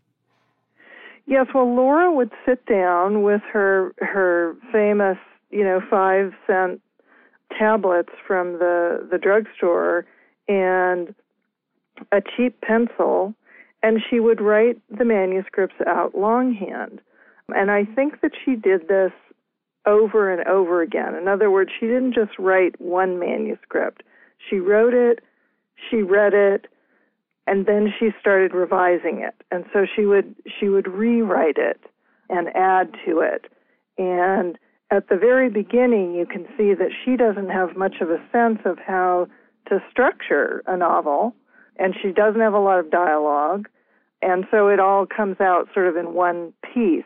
Yes, 1.26 1.46
well, 1.54 1.72
Laura 1.72 2.12
would 2.12 2.32
sit 2.44 2.66
down 2.66 3.22
with 3.22 3.42
her 3.52 3.94
her 3.98 4.56
famous, 4.72 5.18
you 5.50 5.64
know, 5.64 5.80
five 5.88 6.32
cent 6.46 6.80
tablets 7.58 8.12
from 8.26 8.54
the 8.54 9.06
the 9.10 9.18
drugstore 9.18 10.04
and 10.48 11.14
a 12.10 12.20
cheap 12.20 12.60
pencil, 12.60 13.34
and 13.82 14.00
she 14.08 14.20
would 14.20 14.40
write 14.40 14.78
the 14.96 15.04
manuscripts 15.04 15.76
out 15.86 16.16
longhand. 16.16 17.00
And 17.48 17.70
I 17.70 17.84
think 17.84 18.20
that 18.20 18.32
she 18.44 18.54
did 18.54 18.88
this 18.88 19.12
over 19.86 20.32
and 20.32 20.46
over 20.46 20.82
again. 20.82 21.14
In 21.14 21.28
other 21.28 21.50
words, 21.50 21.70
she 21.78 21.86
didn't 21.86 22.14
just 22.14 22.38
write 22.38 22.80
one 22.80 23.18
manuscript. 23.18 24.02
She 24.48 24.56
wrote 24.56 24.94
it, 24.94 25.20
she 25.90 26.02
read 26.02 26.34
it, 26.34 26.66
and 27.46 27.66
then 27.66 27.92
she 27.98 28.10
started 28.20 28.54
revising 28.54 29.18
it. 29.20 29.34
And 29.50 29.64
so 29.72 29.84
she 29.84 30.06
would 30.06 30.34
she 30.60 30.68
would 30.68 30.86
rewrite 30.86 31.58
it 31.58 31.80
and 32.28 32.48
add 32.54 32.94
to 33.04 33.20
it. 33.20 33.46
And 33.98 34.58
at 34.90 35.08
the 35.08 35.16
very 35.16 35.50
beginning, 35.50 36.14
you 36.14 36.26
can 36.26 36.44
see 36.56 36.74
that 36.74 36.90
she 37.04 37.16
doesn't 37.16 37.50
have 37.50 37.76
much 37.76 37.96
of 38.00 38.10
a 38.10 38.22
sense 38.30 38.60
of 38.64 38.78
how 38.78 39.26
to 39.68 39.82
structure 39.90 40.62
a 40.66 40.76
novel, 40.76 41.34
and 41.76 41.94
she 42.00 42.12
doesn't 42.12 42.40
have 42.40 42.54
a 42.54 42.58
lot 42.58 42.78
of 42.78 42.90
dialogue, 42.90 43.68
and 44.20 44.46
so 44.50 44.68
it 44.68 44.80
all 44.80 45.06
comes 45.06 45.40
out 45.40 45.68
sort 45.74 45.88
of 45.88 45.96
in 45.96 46.14
one 46.14 46.52
piece. 46.74 47.04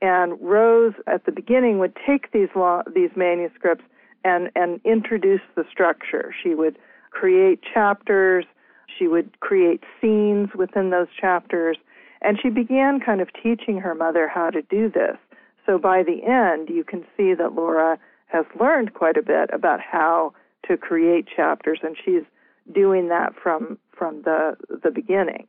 And 0.00 0.40
Rose, 0.40 0.94
at 1.06 1.24
the 1.26 1.32
beginning, 1.32 1.78
would 1.78 1.96
take 2.06 2.32
these 2.32 2.48
these 2.94 3.10
manuscripts 3.16 3.84
and 4.24 4.50
and 4.54 4.80
introduce 4.84 5.40
the 5.54 5.64
structure. 5.70 6.34
She 6.42 6.54
would 6.54 6.78
create 7.10 7.60
chapters. 7.62 8.44
She 8.98 9.06
would 9.08 9.40
create 9.40 9.82
scenes 10.00 10.50
within 10.54 10.90
those 10.90 11.08
chapters, 11.18 11.76
and 12.20 12.38
she 12.40 12.50
began 12.50 13.00
kind 13.00 13.20
of 13.20 13.28
teaching 13.42 13.78
her 13.78 13.94
mother 13.94 14.28
how 14.28 14.50
to 14.50 14.62
do 14.62 14.90
this. 14.90 15.16
So 15.64 15.78
by 15.78 16.02
the 16.02 16.24
end, 16.24 16.68
you 16.68 16.84
can 16.84 17.04
see 17.16 17.34
that 17.34 17.54
Laura 17.54 17.98
has 18.26 18.44
learned 18.58 18.94
quite 18.94 19.16
a 19.16 19.22
bit 19.22 19.50
about 19.52 19.80
how 19.80 20.32
to 20.68 20.76
create 20.76 21.26
chapters, 21.34 21.80
and 21.82 21.96
she's 22.04 22.22
doing 22.74 23.08
that 23.08 23.34
from 23.40 23.78
from 24.02 24.20
the 24.22 24.56
the 24.82 24.90
beginning. 24.90 25.46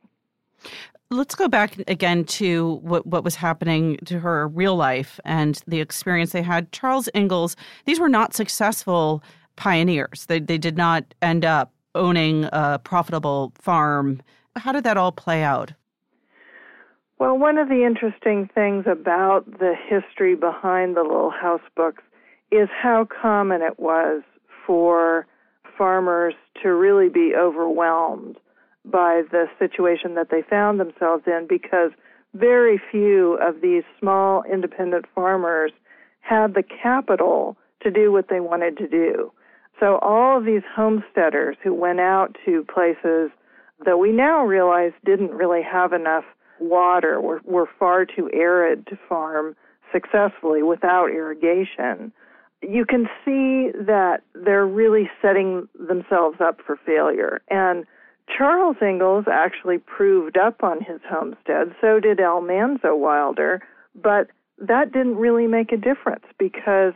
Let's 1.10 1.34
go 1.34 1.48
back 1.48 1.76
again 1.88 2.24
to 2.38 2.74
what, 2.82 3.04
what 3.04 3.24
was 3.24 3.34
happening 3.34 3.96
to 4.04 4.20
her 4.20 4.46
real 4.46 4.76
life 4.76 5.18
and 5.24 5.60
the 5.66 5.80
experience 5.80 6.30
they 6.30 6.42
had. 6.42 6.70
Charles 6.70 7.08
Ingalls, 7.16 7.56
these 7.84 7.98
were 7.98 8.08
not 8.08 8.32
successful 8.32 9.24
pioneers. 9.56 10.26
They, 10.26 10.38
they 10.38 10.56
did 10.56 10.76
not 10.76 11.04
end 11.20 11.44
up 11.44 11.72
owning 11.96 12.48
a 12.52 12.78
profitable 12.78 13.52
farm. 13.60 14.22
How 14.54 14.70
did 14.70 14.84
that 14.84 14.96
all 14.96 15.10
play 15.10 15.42
out? 15.42 15.72
Well, 17.18 17.36
one 17.36 17.58
of 17.58 17.68
the 17.68 17.84
interesting 17.84 18.48
things 18.54 18.84
about 18.86 19.46
the 19.58 19.74
history 19.88 20.36
behind 20.36 20.96
the 20.96 21.02
Little 21.02 21.30
House 21.30 21.66
books 21.76 22.04
is 22.52 22.68
how 22.72 23.04
common 23.20 23.62
it 23.62 23.80
was 23.80 24.22
for 24.64 25.26
farmers 25.76 26.34
to 26.62 26.72
really 26.72 27.08
be 27.08 27.34
overwhelmed 27.36 28.38
by 28.84 29.22
the 29.30 29.46
situation 29.58 30.14
that 30.14 30.28
they 30.30 30.42
found 30.42 30.78
themselves 30.78 31.24
in 31.26 31.46
because 31.48 31.90
very 32.34 32.80
few 32.90 33.38
of 33.40 33.60
these 33.60 33.82
small 33.98 34.42
independent 34.50 35.06
farmers 35.14 35.72
had 36.20 36.54
the 36.54 36.62
capital 36.62 37.56
to 37.82 37.90
do 37.90 38.10
what 38.10 38.28
they 38.28 38.40
wanted 38.40 38.76
to 38.78 38.88
do. 38.88 39.32
So 39.80 39.98
all 39.98 40.38
of 40.38 40.44
these 40.44 40.62
homesteaders 40.74 41.56
who 41.62 41.74
went 41.74 42.00
out 42.00 42.36
to 42.44 42.64
places 42.72 43.30
that 43.84 43.98
we 43.98 44.12
now 44.12 44.44
realize 44.44 44.92
didn't 45.04 45.32
really 45.32 45.62
have 45.62 45.92
enough 45.92 46.24
water, 46.60 47.20
were, 47.20 47.40
were 47.44 47.68
far 47.78 48.04
too 48.06 48.30
arid 48.32 48.86
to 48.86 48.98
farm 49.08 49.56
successfully 49.92 50.62
without 50.62 51.10
irrigation 51.10 52.12
you 52.68 52.84
can 52.84 53.08
see 53.24 53.70
that 53.78 54.22
they're 54.34 54.66
really 54.66 55.10
setting 55.20 55.68
themselves 55.78 56.38
up 56.40 56.60
for 56.64 56.78
failure. 56.86 57.40
And 57.48 57.84
Charles 58.28 58.76
Ingalls 58.82 59.26
actually 59.30 59.78
proved 59.78 60.36
up 60.36 60.62
on 60.62 60.80
his 60.80 61.00
homestead, 61.08 61.74
so 61.80 62.00
did 62.00 62.20
Almanzo 62.20 62.96
Wilder, 62.96 63.62
but 63.94 64.28
that 64.58 64.92
didn't 64.92 65.16
really 65.16 65.46
make 65.46 65.72
a 65.72 65.76
difference 65.76 66.24
because 66.38 66.94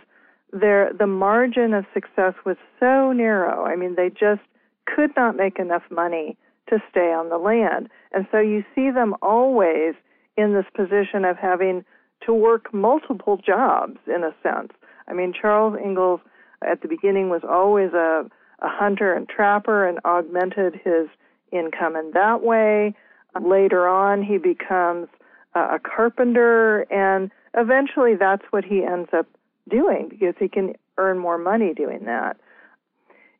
their 0.52 0.92
the 0.99 1.06
margin 1.06 1.75
of 1.75 1.85
success 1.92 2.35
was 2.47 2.56
so 2.80 3.12
narrow. 3.12 3.64
I 3.64 3.76
mean, 3.76 3.94
they 3.97 4.08
just 4.08 4.40
could 4.87 5.11
not 5.16 5.37
make 5.37 5.58
enough 5.58 5.82
money 5.90 6.37
to 6.68 6.78
stay 6.90 7.12
on 7.12 7.28
the 7.28 7.38
land. 7.38 7.88
And 8.12 8.26
so 8.30 8.38
you 8.38 8.64
see 8.75 8.90
them 8.90 9.14
always 9.23 9.94
in 10.37 10.54
this 10.54 10.66
position 10.75 11.25
of 11.25 11.37
having 11.37 11.85
to 12.26 12.32
work 12.32 12.73
multiple 12.73 13.37
jobs 13.37 13.99
in 14.06 14.25
a 14.25 14.35
sense. 14.42 14.73
I 15.08 15.12
mean, 15.12 15.32
Charles 15.38 15.76
Ingalls 15.82 16.20
at 16.66 16.82
the 16.82 16.88
beginning 16.88 17.28
was 17.28 17.42
always 17.49 17.92
a, 17.92 18.28
a 18.60 18.68
hunter 18.68 19.12
and 19.12 19.28
trapper 19.28 19.86
and 19.86 19.98
augmented 20.04 20.74
his 20.84 21.08
income 21.52 21.96
in 21.96 22.10
that 22.12 22.42
way. 22.42 22.94
Later 23.40 23.86
on, 23.86 24.22
he 24.22 24.38
becomes 24.38 25.08
a 25.54 25.78
carpenter, 25.78 26.80
and 26.92 27.30
eventually 27.54 28.14
that's 28.14 28.44
what 28.50 28.64
he 28.64 28.84
ends 28.84 29.10
up 29.12 29.26
doing 29.68 30.08
because 30.08 30.34
he 30.38 30.48
can 30.48 30.74
earn 30.96 31.18
more 31.18 31.38
money 31.38 31.72
doing 31.74 32.04
that. 32.04 32.36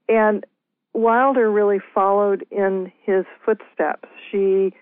And 0.09 0.45
Wilder 0.95 1.51
really 1.51 1.81
followed 1.95 2.47
in 2.51 2.93
his 3.03 3.25
footsteps. 3.45 4.09
She 4.31 4.73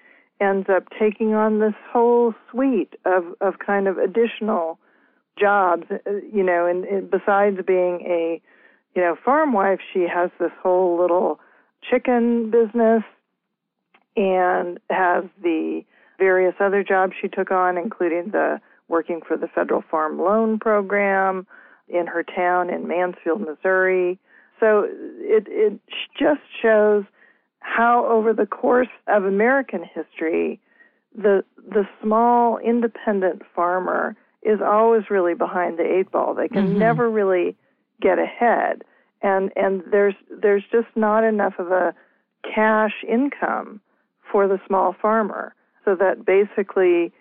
ends 0.41 0.69
up 0.69 0.85
taking 0.99 1.35
on 1.35 1.61
this 1.61 1.75
whole 1.91 2.35
suite 2.51 2.95
of, 3.05 3.25
of 3.41 3.59
kind 3.65 3.89
of 3.89 3.99
additional 3.99 4.79
jobs, 5.39 5.85
uh, 5.91 6.11
you 6.33 6.43
know, 6.43 6.67
and, 6.67 6.85
and 6.85 7.11
besides 7.11 7.59
being 7.67 8.01
a, 8.03 8.41
you 8.97 9.03
know, 9.03 9.15
farm 9.23 9.53
wife, 9.53 9.79
she 9.93 10.07
has 10.13 10.31
this 10.41 10.51
whole 10.63 10.99
little 10.99 11.39
chicken 11.89 12.51
business 12.51 13.03
and 14.17 14.81
has 14.89 15.25
the 15.43 15.83
various 16.19 16.55
other 16.61 16.83
jobs 16.83 17.13
she 17.21 17.29
took 17.29 17.51
on, 17.51 17.77
including 17.77 18.31
the 18.31 18.59
working 18.89 19.21
for 19.27 19.37
the 19.37 19.49
Federal 19.49 19.83
Farm 19.91 20.19
Loan 20.19 20.59
Program 20.59 21.47
in 21.89 22.07
her 22.07 22.23
town 22.23 22.71
in 22.71 22.89
Mansfield, 22.89 23.43
Missouri. 23.43 24.19
So 24.59 24.87
it 24.89 25.47
it 25.47 25.79
just 26.19 26.41
shows 26.63 27.05
how 27.61 28.07
over 28.07 28.33
the 28.33 28.47
course 28.47 28.89
of 29.09 29.25
American 29.25 29.85
history 29.85 30.59
the 31.15 31.45
the 31.69 31.87
small 32.03 32.57
independent 32.59 33.43
farmer 33.55 34.17
is 34.43 34.61
always 34.65 35.11
really 35.11 35.35
behind 35.35 35.79
the 35.79 35.85
eight 35.85 36.11
ball. 36.11 36.33
They 36.33 36.49
can 36.49 36.69
mm-hmm. 36.69 36.79
never 36.79 37.11
really 37.11 37.57
get 38.01 38.19
ahead, 38.19 38.83
and 39.23 39.53
and 39.57 39.83
there's 39.91 40.15
there's 40.31 40.65
just 40.71 40.89
not 40.95 41.25
enough 41.25 41.55
of 41.59 41.71
a 41.71 41.95
cash 42.43 43.05
income 43.09 43.81
for 44.31 44.49
the 44.49 44.61
small 44.67 44.95
farmer, 45.01 45.55
so 45.85 45.95
that 45.95 46.25
basically 46.25 47.13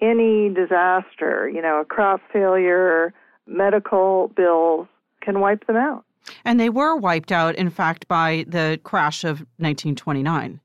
any 0.00 0.50
disaster, 0.50 1.48
you 1.48 1.62
know, 1.62 1.80
a 1.80 1.84
crop 1.84 2.20
failure, 2.32 3.12
medical 3.46 4.28
bills 4.36 4.86
can 5.20 5.40
wipe 5.40 5.66
them 5.66 5.76
out. 5.76 6.04
And 6.44 6.58
they 6.58 6.70
were 6.70 6.96
wiped 6.96 7.32
out, 7.32 7.54
in 7.54 7.70
fact, 7.70 8.08
by 8.08 8.44
the 8.48 8.80
crash 8.82 9.24
of 9.24 9.40
1929. 9.58 10.60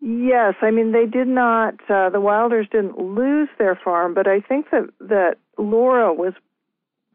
Yes, 0.00 0.54
I 0.60 0.70
mean 0.70 0.92
they 0.92 1.06
did 1.06 1.26
not. 1.26 1.74
Uh, 1.90 2.10
the 2.10 2.20
Wilders 2.20 2.68
didn't 2.70 2.98
lose 2.98 3.48
their 3.58 3.74
farm, 3.74 4.14
but 4.14 4.28
I 4.28 4.40
think 4.40 4.70
that 4.70 4.88
that 5.00 5.36
Laura 5.58 6.12
was 6.12 6.34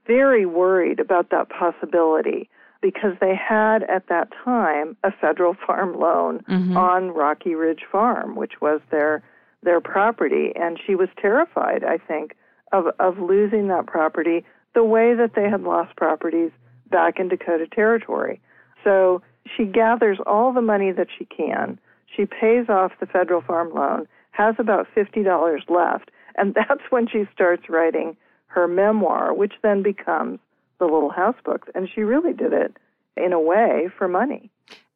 very 0.06 0.46
worried 0.46 1.00
about 1.00 1.30
that 1.30 1.50
possibility 1.50 2.50
because 2.82 3.14
they 3.22 3.36
had 3.36 3.84
at 3.84 4.08
that 4.08 4.30
time 4.44 4.98
a 5.04 5.12
federal 5.12 5.56
farm 5.66 6.00
loan 6.00 6.40
mm-hmm. 6.50 6.76
on 6.76 7.12
Rocky 7.12 7.54
Ridge 7.54 7.84
Farm, 7.92 8.36
which 8.36 8.54
was 8.62 8.82
their 8.90 9.24
their 9.64 9.80
property. 9.80 10.52
And 10.56 10.80
she 10.86 10.96
was 10.96 11.10
terrified, 11.22 11.84
I 11.84 11.98
think, 11.98 12.36
of, 12.72 12.86
of 13.00 13.20
losing 13.20 13.68
that 13.68 13.86
property 13.86 14.44
the 14.74 14.84
way 14.84 15.14
that 15.14 15.36
they 15.36 15.50
had 15.50 15.62
lost 15.62 15.96
properties 15.96 16.52
back 16.90 17.20
in 17.20 17.28
Dakota 17.28 17.68
Territory. 17.68 18.42
So 18.84 19.22
she 19.56 19.66
gathers 19.66 20.18
all 20.26 20.52
the 20.54 20.62
money 20.62 20.92
that 20.92 21.08
she 21.16 21.26
can. 21.26 21.80
She 22.16 22.26
pays 22.26 22.70
off 22.70 22.94
the 23.00 23.06
federal 23.06 23.42
farm 23.42 23.74
loan, 23.74 24.08
has 24.32 24.56
about 24.58 24.88
$50 24.96 25.70
left, 25.70 26.10
and 26.36 26.54
that's 26.56 26.84
when 26.90 27.08
she 27.08 27.28
starts 27.34 27.70
writing 27.70 28.16
her 28.54 28.68
memoir, 28.68 29.34
which 29.34 29.54
then 29.64 29.82
becomes 29.82 30.40
the 30.80 30.86
Little 30.86 31.10
House 31.10 31.36
books. 31.44 31.68
And 31.74 31.88
she 31.94 32.02
really 32.02 32.34
did 32.34 32.54
it 32.54 32.78
in 33.18 33.34
a 33.34 33.40
way 33.40 33.90
for 33.98 34.08
money. 34.08 34.50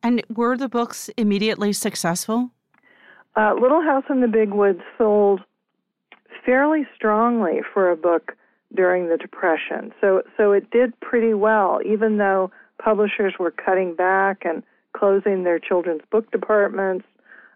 And 0.03 0.23
were 0.33 0.57
the 0.57 0.69
books 0.69 1.09
immediately 1.17 1.73
successful? 1.73 2.51
Uh, 3.35 3.53
Little 3.59 3.81
House 3.81 4.05
in 4.09 4.21
the 4.21 4.27
Big 4.27 4.51
Woods 4.51 4.81
sold 4.97 5.41
fairly 6.45 6.87
strongly 6.95 7.61
for 7.73 7.89
a 7.89 7.97
book 7.97 8.35
during 8.73 9.09
the 9.09 9.17
Depression. 9.17 9.93
So, 9.99 10.21
so 10.37 10.51
it 10.51 10.69
did 10.71 10.99
pretty 10.99 11.33
well, 11.33 11.79
even 11.85 12.17
though 12.17 12.51
publishers 12.77 13.33
were 13.39 13.51
cutting 13.51 13.95
back 13.95 14.43
and 14.45 14.63
closing 14.93 15.43
their 15.43 15.59
children's 15.59 16.01
book 16.11 16.31
departments 16.31 17.05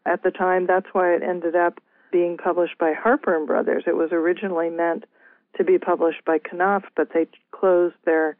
at 0.05 0.23
the 0.23 0.31
time. 0.31 0.65
That's 0.65 0.87
why 0.93 1.13
it 1.13 1.23
ended 1.23 1.55
up 1.55 1.79
being 2.11 2.37
published 2.37 2.77
by 2.77 2.93
Harper 2.93 3.35
and 3.35 3.45
Brothers. 3.45 3.83
It 3.85 3.95
was 3.95 4.09
originally 4.11 4.69
meant 4.69 5.05
to 5.57 5.63
be 5.63 5.77
published 5.77 6.23
by 6.25 6.39
Knopf, 6.53 6.85
but 6.95 7.09
they 7.13 7.27
closed 7.51 7.95
their 8.05 8.35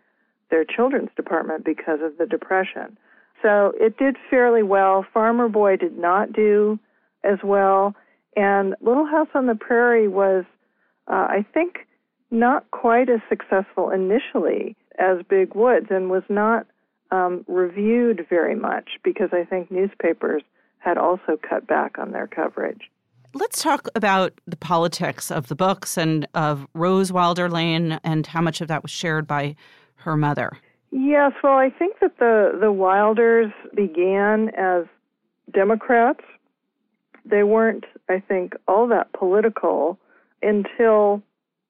their 0.50 0.66
children's 0.66 1.10
department 1.16 1.63
because 1.63 2.00
of 2.01 2.18
the 2.18 2.25
depression. 2.25 2.98
So 3.42 3.72
it 3.80 3.98
did 3.98 4.18
fairly 4.32 4.63
well. 4.63 5.06
Farmer 5.13 5.48
Boy 5.48 5.75
did 5.75 5.96
not 5.98 6.34
do 6.34 6.80
as 7.24 7.38
well, 7.44 7.96
and 8.36 8.75
Little 8.82 9.06
House 9.06 9.28
on 9.36 9.46
the 9.46 9.56
Prairie 9.56 10.08
was, 10.08 10.46
uh, 11.08 11.28
I 11.30 11.46
think, 11.54 11.88
not 12.32 12.70
quite 12.72 13.10
as 13.10 13.20
successful 13.30 13.92
initially 13.92 14.75
as 14.98 15.18
Big 15.30 15.56
Woods, 15.56 15.88
and 15.89 16.10
was 16.10 16.24
not 16.30 16.66
um, 17.12 17.46
reviewed 17.48 18.25
very 18.30 18.56
much 18.56 18.89
because 19.04 19.30
I 19.32 19.46
think 19.46 19.72
newspapers 19.72 20.44
had 20.80 20.98
also 20.98 21.38
cut 21.48 21.68
back 21.68 21.98
on 21.98 22.12
their 22.12 22.28
coverage. 22.28 22.89
Let's 23.33 23.62
talk 23.62 23.88
about 23.93 24.33
the 24.48 24.55
politics 24.55 25.29
of 25.29 25.48
the 25.48 25.55
books 25.55 25.98
and 25.98 26.27
of 26.33 26.67
Rose 26.74 27.12
Wilder 27.12 27.48
Lane 27.48 28.00
and 28.03 28.25
how 28.25 28.41
much 28.41 28.59
of 28.59 28.67
that 28.69 28.81
was 28.81 28.91
shared 28.91 29.27
by 29.27 29.55
her 29.98 30.17
mother. 30.17 30.57
Yes, 30.91 31.33
well, 31.43 31.57
I 31.57 31.69
think 31.69 32.00
that 32.01 32.17
the, 32.17 32.57
the 32.59 32.71
Wilders 32.71 33.51
began 33.75 34.50
as 34.57 34.86
Democrats. 35.53 36.24
They 37.24 37.43
weren't, 37.43 37.86
I 38.09 38.19
think, 38.19 38.53
all 38.67 38.88
that 38.88 39.13
political 39.13 40.00
until 40.41 41.21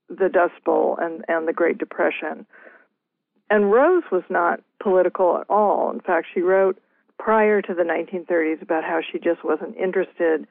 the 0.07 0.29
Dust 0.29 0.63
Bowl 0.63 0.97
and, 1.01 1.25
and 1.27 1.45
the 1.45 1.53
Great 1.53 1.77
Depression. 1.77 2.45
And 3.49 3.71
Rose 3.71 4.03
was 4.11 4.23
not 4.29 4.61
political 4.81 5.37
at 5.37 5.49
all. 5.49 5.91
In 5.91 5.99
fact, 5.99 6.27
she 6.33 6.39
wrote 6.39 6.79
prior 7.17 7.61
to 7.61 7.73
the 7.73 7.83
1930s 7.83 8.61
about 8.61 8.85
how 8.85 9.01
she 9.01 9.19
just 9.19 9.43
wasn't 9.43 9.75
interested 9.75 10.47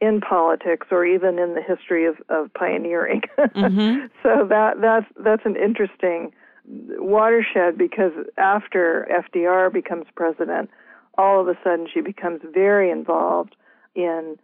in 0.00 0.20
politics 0.20 0.86
or 0.90 1.04
even 1.04 1.38
in 1.38 1.54
the 1.54 1.62
history 1.62 2.06
of, 2.06 2.16
of 2.28 2.52
pioneering. 2.54 3.22
Mm-hmm. 3.54 4.06
so 4.22 4.46
that 4.48 4.80
that's 4.80 5.06
that's 5.24 5.42
an 5.44 5.56
interesting 5.56 6.32
watershed 6.66 7.76
because 7.76 8.12
after 8.38 9.08
FDR 9.10 9.72
becomes 9.72 10.06
president, 10.14 10.70
all 11.18 11.40
of 11.40 11.48
a 11.48 11.58
sudden 11.64 11.86
she 11.92 12.00
becomes 12.00 12.40
very 12.54 12.90
involved 12.90 13.56
in 13.94 14.36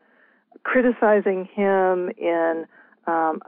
criticizing 0.64 1.48
him, 1.54 2.10
in 2.18 2.66
um, 3.06 3.40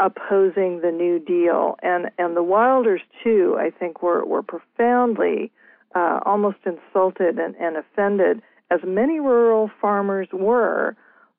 opposing 0.00 0.80
the 0.80 0.90
New 0.90 1.18
Deal, 1.18 1.76
and 1.82 2.10
and 2.18 2.36
the 2.36 2.42
Wilders 2.42 3.02
too. 3.22 3.56
I 3.58 3.70
think 3.70 4.02
were 4.02 4.24
were 4.24 4.42
profoundly, 4.42 5.52
uh, 5.94 6.20
almost 6.24 6.58
insulted 6.64 7.38
and, 7.38 7.54
and 7.56 7.76
offended, 7.76 8.40
as 8.70 8.80
many 8.84 9.20
rural 9.20 9.70
farmers 9.80 10.28
were 10.32 10.96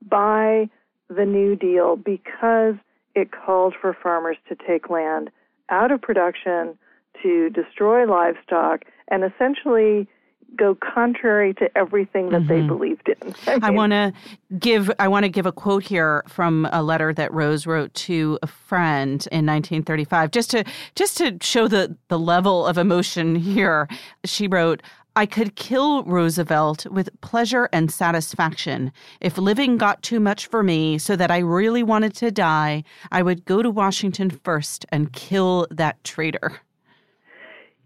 by 0.09 0.69
the 1.09 1.25
New 1.25 1.55
Deal 1.55 1.95
because 1.95 2.75
it 3.15 3.29
called 3.31 3.75
for 3.79 3.95
farmers 4.01 4.37
to 4.49 4.55
take 4.55 4.89
land 4.89 5.29
out 5.69 5.91
of 5.91 6.01
production, 6.01 6.77
to 7.21 7.49
destroy 7.49 8.05
livestock, 8.05 8.85
and 9.09 9.23
essentially 9.23 10.07
go 10.55 10.75
contrary 10.75 11.53
to 11.55 11.77
everything 11.77 12.29
that 12.29 12.41
mm-hmm. 12.43 12.61
they 12.61 12.67
believed 12.67 13.09
in. 13.09 13.33
I, 13.47 13.53
mean, 13.55 13.63
I 13.63 13.69
want 13.71 13.91
to 13.91 14.13
give 14.59 14.91
I 14.99 15.07
want 15.07 15.23
to 15.23 15.29
give 15.29 15.45
a 15.45 15.51
quote 15.51 15.83
here 15.83 16.23
from 16.27 16.67
a 16.71 16.83
letter 16.83 17.13
that 17.13 17.33
Rose 17.33 17.65
wrote 17.65 17.93
to 17.95 18.37
a 18.41 18.47
friend 18.47 19.27
in 19.31 19.45
1935 19.45 20.31
just 20.31 20.51
to 20.51 20.63
just 20.95 21.17
to 21.17 21.37
show 21.41 21.67
the 21.67 21.95
the 22.09 22.19
level 22.19 22.65
of 22.65 22.77
emotion 22.77 23.35
here. 23.53 23.87
She 24.25 24.47
wrote, 24.47 24.81
I 25.15 25.27
could 25.27 25.55
kill 25.55 26.03
Roosevelt 26.03 26.87
with 26.87 27.09
pleasure 27.21 27.69
and 27.71 27.91
satisfaction. 27.91 28.91
If 29.21 29.37
living 29.37 29.77
got 29.77 30.01
too 30.01 30.19
much 30.19 30.47
for 30.47 30.63
me 30.63 30.97
so 30.97 31.15
that 31.15 31.29
I 31.29 31.37
really 31.37 31.83
wanted 31.83 32.15
to 32.15 32.31
die, 32.31 32.83
I 33.11 33.21
would 33.21 33.45
go 33.45 33.61
to 33.61 33.69
Washington 33.69 34.31
first 34.31 34.87
and 34.89 35.13
kill 35.13 35.67
that 35.69 36.03
traitor. 36.03 36.61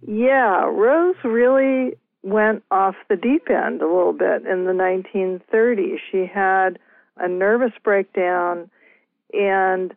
Yeah, 0.08 0.66
Rose 0.66 1.16
really 1.26 1.98
went 2.24 2.64
off 2.72 2.96
the 3.10 3.18
deep 3.18 3.50
end 3.50 3.82
a 3.82 3.88
little 3.88 4.14
bit 4.14 4.46
in 4.46 4.64
the 4.64 4.72
1930s. 4.72 5.98
She 6.10 6.26
had 6.26 6.80
a 7.18 7.28
nervous 7.28 7.74
breakdown 7.84 8.70
and 9.34 9.94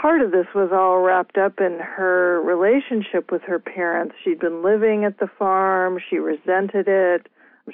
part 0.00 0.20
of 0.20 0.30
this 0.30 0.46
was 0.54 0.70
all 0.72 1.00
wrapped 1.00 1.38
up 1.38 1.54
in 1.58 1.78
her 1.80 2.40
relationship 2.42 3.30
with 3.30 3.42
her 3.42 3.58
parents. 3.58 4.14
She'd 4.22 4.40
been 4.40 4.62
living 4.62 5.04
at 5.04 5.18
the 5.18 5.28
farm, 5.38 5.98
she 6.10 6.16
resented 6.18 6.86
it, 6.88 7.28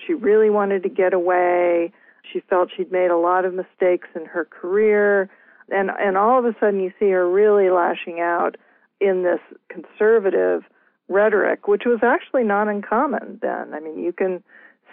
she 0.06 0.14
really 0.14 0.50
wanted 0.50 0.82
to 0.84 0.88
get 0.88 1.12
away. 1.12 1.92
She 2.32 2.40
felt 2.40 2.70
she'd 2.74 2.92
made 2.92 3.10
a 3.10 3.16
lot 3.16 3.44
of 3.44 3.52
mistakes 3.52 4.08
in 4.14 4.24
her 4.26 4.44
career, 4.44 5.28
and 5.70 5.90
and 5.90 6.16
all 6.16 6.38
of 6.38 6.44
a 6.44 6.54
sudden 6.58 6.80
you 6.80 6.92
see 6.98 7.10
her 7.10 7.28
really 7.28 7.68
lashing 7.68 8.20
out 8.20 8.56
in 9.00 9.24
this 9.24 9.40
conservative 9.68 10.62
rhetoric, 11.08 11.66
which 11.66 11.82
was 11.84 12.00
actually 12.02 12.44
not 12.44 12.68
uncommon 12.68 13.38
then. 13.42 13.74
I 13.74 13.80
mean, 13.80 13.98
you 13.98 14.12
can 14.12 14.42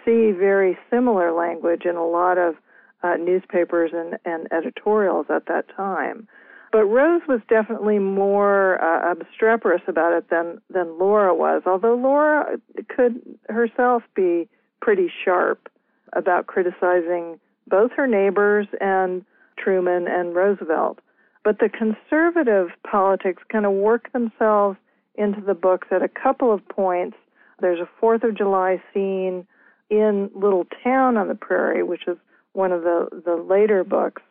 see 0.04 0.32
very 0.32 0.76
similar 0.90 1.32
language 1.32 1.84
in 1.84 1.96
a 1.96 2.06
lot 2.06 2.36
of 2.36 2.56
uh, 3.02 3.14
newspapers 3.16 3.92
and, 3.94 4.18
and 4.24 4.48
editorials 4.52 5.26
at 5.30 5.46
that 5.46 5.64
time. 5.74 6.28
But 6.72 6.84
Rose 6.84 7.22
was 7.26 7.40
definitely 7.48 7.98
more 7.98 8.82
uh, 8.82 9.10
obstreperous 9.10 9.82
about 9.88 10.12
it 10.12 10.30
than 10.30 10.60
than 10.70 10.98
Laura 10.98 11.34
was. 11.34 11.62
Although 11.66 11.96
Laura 11.96 12.58
could 12.88 13.20
herself 13.48 14.02
be 14.14 14.48
pretty 14.80 15.10
sharp 15.24 15.68
about 16.12 16.46
criticizing 16.46 17.40
both 17.66 17.90
her 17.92 18.06
neighbors 18.06 18.66
and 18.80 19.24
Truman 19.56 20.06
and 20.08 20.34
Roosevelt. 20.34 21.00
But 21.44 21.58
the 21.58 21.68
conservative 21.68 22.68
politics 22.88 23.42
kind 23.50 23.66
of 23.66 23.72
work 23.72 24.12
themselves 24.12 24.78
into 25.14 25.40
the 25.40 25.54
books 25.54 25.88
at 25.90 26.02
a 26.02 26.08
couple 26.08 26.52
of 26.52 26.66
points. 26.68 27.16
There's 27.60 27.80
a 27.80 27.88
Fourth 27.98 28.22
of 28.22 28.36
July 28.36 28.82
scene 28.92 29.46
in 29.88 30.30
Little 30.34 30.66
Town 30.84 31.16
on 31.16 31.28
the 31.28 31.34
Prairie, 31.34 31.82
which 31.82 32.06
is 32.06 32.16
one 32.52 32.72
of 32.72 32.82
the, 32.82 33.08
the 33.24 33.36
later 33.36 33.84
books, 33.84 34.22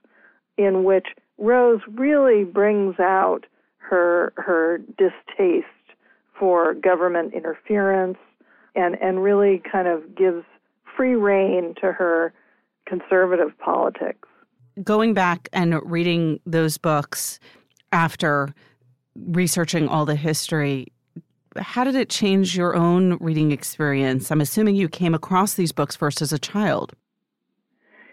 in 0.57 0.83
which 0.83 1.07
Rose 1.39 1.81
really 1.87 2.43
brings 2.43 2.99
out 2.99 3.45
her 3.77 4.33
her 4.37 4.79
distaste 4.97 5.65
for 6.37 6.73
government 6.73 7.33
interference 7.33 8.17
and 8.75 8.95
and 9.01 9.23
really 9.23 9.61
kind 9.71 9.87
of 9.87 10.15
gives 10.15 10.43
free 10.95 11.15
rein 11.15 11.73
to 11.81 11.91
her 11.91 12.33
conservative 12.85 13.57
politics. 13.57 14.27
Going 14.83 15.13
back 15.13 15.49
and 15.53 15.79
reading 15.89 16.39
those 16.45 16.77
books 16.77 17.39
after 17.91 18.53
researching 19.15 19.87
all 19.87 20.05
the 20.05 20.15
history, 20.15 20.87
how 21.57 21.83
did 21.83 21.95
it 21.95 22.09
change 22.09 22.55
your 22.55 22.75
own 22.75 23.17
reading 23.19 23.51
experience? 23.51 24.31
I'm 24.31 24.41
assuming 24.41 24.75
you 24.75 24.87
came 24.87 25.13
across 25.13 25.55
these 25.55 25.71
books 25.71 25.95
first 25.95 26.21
as 26.21 26.31
a 26.31 26.39
child. 26.39 26.93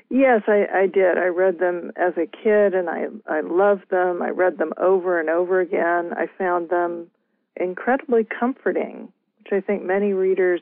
Yes, 0.09 0.43
I, 0.47 0.67
I 0.73 0.87
did. 0.87 1.19
I 1.19 1.27
read 1.27 1.59
them 1.59 1.91
as 1.97 2.13
a 2.17 2.27
kid, 2.27 2.75
and 2.75 2.89
I 2.89 3.07
I 3.27 3.41
loved 3.41 3.91
them. 3.91 4.23
I 4.23 4.31
read 4.31 4.59
them 4.59 4.73
over 4.77 5.19
and 5.19 5.29
over 5.29 5.61
again. 5.61 6.13
I 6.17 6.27
found 6.39 6.71
them 6.71 7.09
incredibly 7.57 8.25
comforting, 8.25 9.13
which 9.39 9.53
I 9.53 9.61
think 9.61 9.83
many 9.83 10.13
readers 10.13 10.61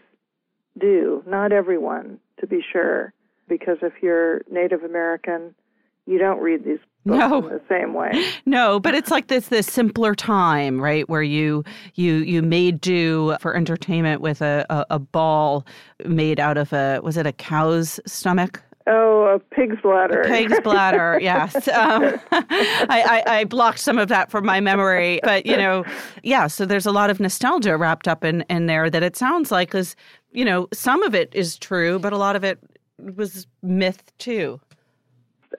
do. 0.78 1.22
Not 1.26 1.52
everyone, 1.52 2.18
to 2.40 2.46
be 2.46 2.60
sure, 2.72 3.12
because 3.48 3.78
if 3.82 3.92
you're 4.02 4.42
Native 4.50 4.82
American, 4.82 5.54
you 6.06 6.18
don't 6.18 6.40
read 6.40 6.64
these 6.64 6.78
books 7.04 7.18
no. 7.18 7.38
in 7.38 7.48
the 7.48 7.60
same 7.68 7.94
way. 7.94 8.10
No, 8.46 8.78
but 8.78 8.94
it's 8.94 9.10
like 9.10 9.28
this 9.28 9.48
this 9.48 9.66
simpler 9.66 10.14
time, 10.14 10.80
right, 10.80 11.08
where 11.08 11.22
you 11.22 11.64
you 11.94 12.16
you 12.16 12.42
made 12.42 12.80
do 12.80 13.36
for 13.40 13.56
entertainment 13.56 14.20
with 14.20 14.42
a, 14.42 14.66
a, 14.68 14.86
a 14.90 14.98
ball 14.98 15.66
made 16.04 16.38
out 16.38 16.58
of 16.58 16.72
a 16.72 17.00
was 17.02 17.16
it 17.16 17.26
a 17.26 17.32
cow's 17.32 17.98
stomach? 18.06 18.62
Oh, 18.86 19.24
a 19.24 19.38
pig's 19.38 19.80
bladder. 19.80 20.20
A 20.20 20.28
pig's 20.28 20.60
bladder, 20.60 21.18
yes. 21.22 21.68
Um, 21.68 22.20
I, 22.30 23.22
I, 23.26 23.38
I, 23.38 23.44
blocked 23.44 23.78
some 23.78 23.98
of 23.98 24.08
that 24.08 24.30
from 24.30 24.44
my 24.44 24.60
memory. 24.60 25.20
But, 25.22 25.46
you 25.46 25.56
know, 25.56 25.84
yeah, 26.22 26.48
so 26.48 26.66
there's 26.66 26.84
a 26.84 26.92
lot 26.92 27.08
of 27.08 27.18
nostalgia 27.18 27.78
wrapped 27.78 28.06
up 28.06 28.24
in, 28.24 28.42
in 28.50 28.66
there 28.66 28.90
that 28.90 29.02
it 29.02 29.16
sounds 29.16 29.50
like 29.50 29.74
is, 29.74 29.96
you 30.32 30.44
know, 30.44 30.68
some 30.72 31.02
of 31.02 31.14
it 31.14 31.30
is 31.34 31.56
true, 31.56 31.98
but 31.98 32.12
a 32.12 32.18
lot 32.18 32.36
of 32.36 32.44
it 32.44 32.58
was 32.98 33.46
myth 33.62 34.12
too. 34.18 34.60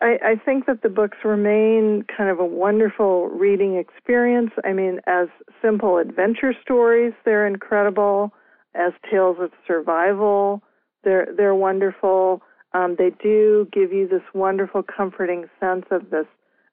I, 0.02 0.20
I 0.24 0.36
think 0.36 0.66
that 0.66 0.82
the 0.82 0.90
books 0.90 1.18
remain 1.24 2.06
kind 2.16 2.30
of 2.30 2.40
a 2.40 2.46
wonderful 2.46 3.28
reading 3.30 3.78
experience. 3.78 4.52
I 4.64 4.74
mean, 4.74 5.00
as 5.08 5.28
simple 5.62 5.98
adventure 5.98 6.54
stories, 6.62 7.14
they're 7.24 7.48
incredible. 7.48 8.34
As 8.74 8.92
tales 9.10 9.38
of 9.40 9.52
survival, 9.66 10.62
they're 11.04 11.30
they're 11.38 11.56
wonderful. 11.56 12.42
Um, 12.76 12.96
they 12.98 13.12
do 13.24 13.68
give 13.72 13.94
you 13.94 14.06
this 14.06 14.22
wonderful, 14.34 14.84
comforting 14.84 15.46
sense 15.62 15.86
of 15.92 16.10
this 16.10 16.26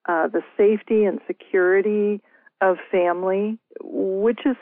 uh, 0.07 0.27
the 0.27 0.43
safety 0.57 1.05
and 1.05 1.21
security 1.29 2.21
of 2.61 2.77
family, 2.91 3.57
which 3.81 4.41
is 4.45 4.57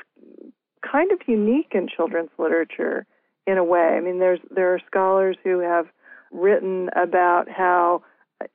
kind 0.83 1.11
of 1.13 1.19
unique 1.27 1.73
in 1.73 1.89
children's 1.89 2.31
literature 2.39 3.07
in 3.47 3.57
a 3.57 3.65
way. 3.65 3.97
I 3.97 4.01
mean, 4.01 4.19
there's 4.19 4.41
there 4.51 4.75
are 4.75 4.81
scholars 4.87 5.39
who 5.43 5.61
have 5.61 5.87
written 6.31 6.91
about 6.95 7.49
how 7.49 8.03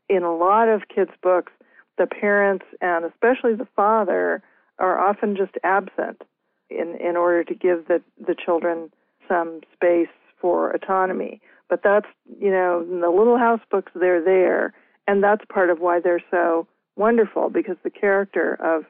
in 0.08 0.22
a 0.22 0.36
lot 0.36 0.68
of 0.68 0.84
kids' 0.94 1.12
books, 1.24 1.52
the 1.98 2.06
parents 2.06 2.66
and 2.82 3.04
especially 3.04 3.56
the 3.56 3.68
father 3.76 4.44
are 4.78 5.00
often 5.00 5.36
just 5.36 5.56
absent 5.64 6.22
in, 6.70 6.96
in 7.00 7.16
order 7.16 7.44
to 7.44 7.56
give 7.56 7.88
the, 7.88 8.02
the 8.20 8.36
children 8.36 8.92
some 9.28 9.62
space 9.74 10.10
for 10.40 10.70
autonomy. 10.72 11.42
But 11.70 11.82
that's, 11.84 12.08
you 12.40 12.52
know, 12.52 12.86
in 12.90 13.02
the 13.02 13.10
Little 13.10 13.38
House 13.38 13.62
books, 13.72 13.92
they're 13.96 14.24
there. 14.24 14.74
And 15.08 15.24
that's 15.24 15.44
part 15.52 15.70
of 15.70 15.80
why 15.80 16.00
they're 16.00 16.24
so 16.32 16.68
wonderful 16.96 17.50
because 17.50 17.78
the 17.84 17.90
character 17.90 18.56
of 18.62 18.86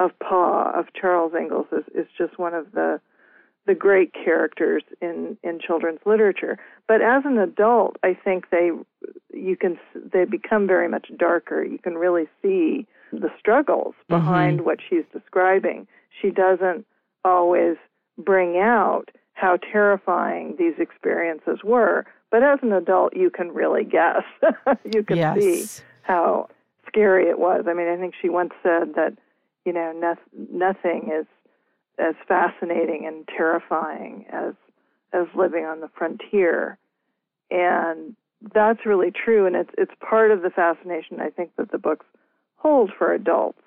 of 0.00 0.10
Pa, 0.18 0.72
of 0.72 0.86
Charles 1.00 1.32
Ingalls, 1.38 1.66
is, 1.70 1.84
is 1.94 2.06
just 2.16 2.38
one 2.38 2.54
of 2.54 2.72
the 2.72 3.00
the 3.66 3.74
great 3.74 4.12
characters 4.12 4.82
in 5.00 5.36
in 5.42 5.60
children's 5.60 6.00
literature. 6.04 6.58
But 6.88 7.02
as 7.02 7.22
an 7.24 7.38
adult, 7.38 7.96
I 8.02 8.14
think 8.14 8.50
they 8.50 8.70
you 9.32 9.56
can 9.56 9.78
they 9.94 10.24
become 10.24 10.66
very 10.66 10.88
much 10.88 11.10
darker. 11.16 11.62
You 11.64 11.78
can 11.78 11.94
really 11.94 12.28
see 12.40 12.86
the 13.12 13.30
struggles 13.38 13.94
mm-hmm. 13.94 14.14
behind 14.14 14.58
mm-hmm. 14.58 14.66
what 14.66 14.78
she's 14.88 15.04
describing. 15.12 15.86
She 16.20 16.30
doesn't 16.30 16.86
always 17.24 17.76
bring 18.18 18.58
out 18.58 19.10
how 19.34 19.56
terrifying 19.56 20.56
these 20.58 20.74
experiences 20.78 21.60
were, 21.64 22.06
but 22.30 22.42
as 22.42 22.58
an 22.62 22.72
adult, 22.72 23.16
you 23.16 23.30
can 23.30 23.52
really 23.52 23.84
guess. 23.84 24.22
you 24.94 25.02
can 25.02 25.16
yes. 25.16 25.38
see 25.38 25.82
how 26.02 26.48
scary 26.86 27.28
it 27.28 27.38
was. 27.38 27.64
I 27.68 27.74
mean, 27.74 27.88
I 27.88 27.96
think 27.96 28.14
she 28.20 28.28
once 28.28 28.52
said 28.62 28.94
that 28.96 29.16
you 29.64 29.72
know 29.72 29.92
no- 29.92 30.46
nothing 30.52 31.10
is 31.12 31.26
as 31.98 32.14
fascinating 32.26 33.06
and 33.06 33.28
terrifying 33.28 34.26
as 34.30 34.54
as 35.12 35.26
living 35.34 35.64
on 35.64 35.80
the 35.80 35.90
frontier. 35.96 36.78
And 37.50 38.16
that's 38.54 38.84
really 38.84 39.12
true 39.12 39.46
and 39.46 39.54
it's 39.54 39.70
it's 39.78 39.92
part 40.00 40.32
of 40.32 40.42
the 40.42 40.50
fascination 40.50 41.20
I 41.20 41.30
think 41.30 41.54
that 41.56 41.70
the 41.70 41.78
books 41.78 42.06
hold 42.56 42.90
for 42.96 43.12
adults. 43.12 43.60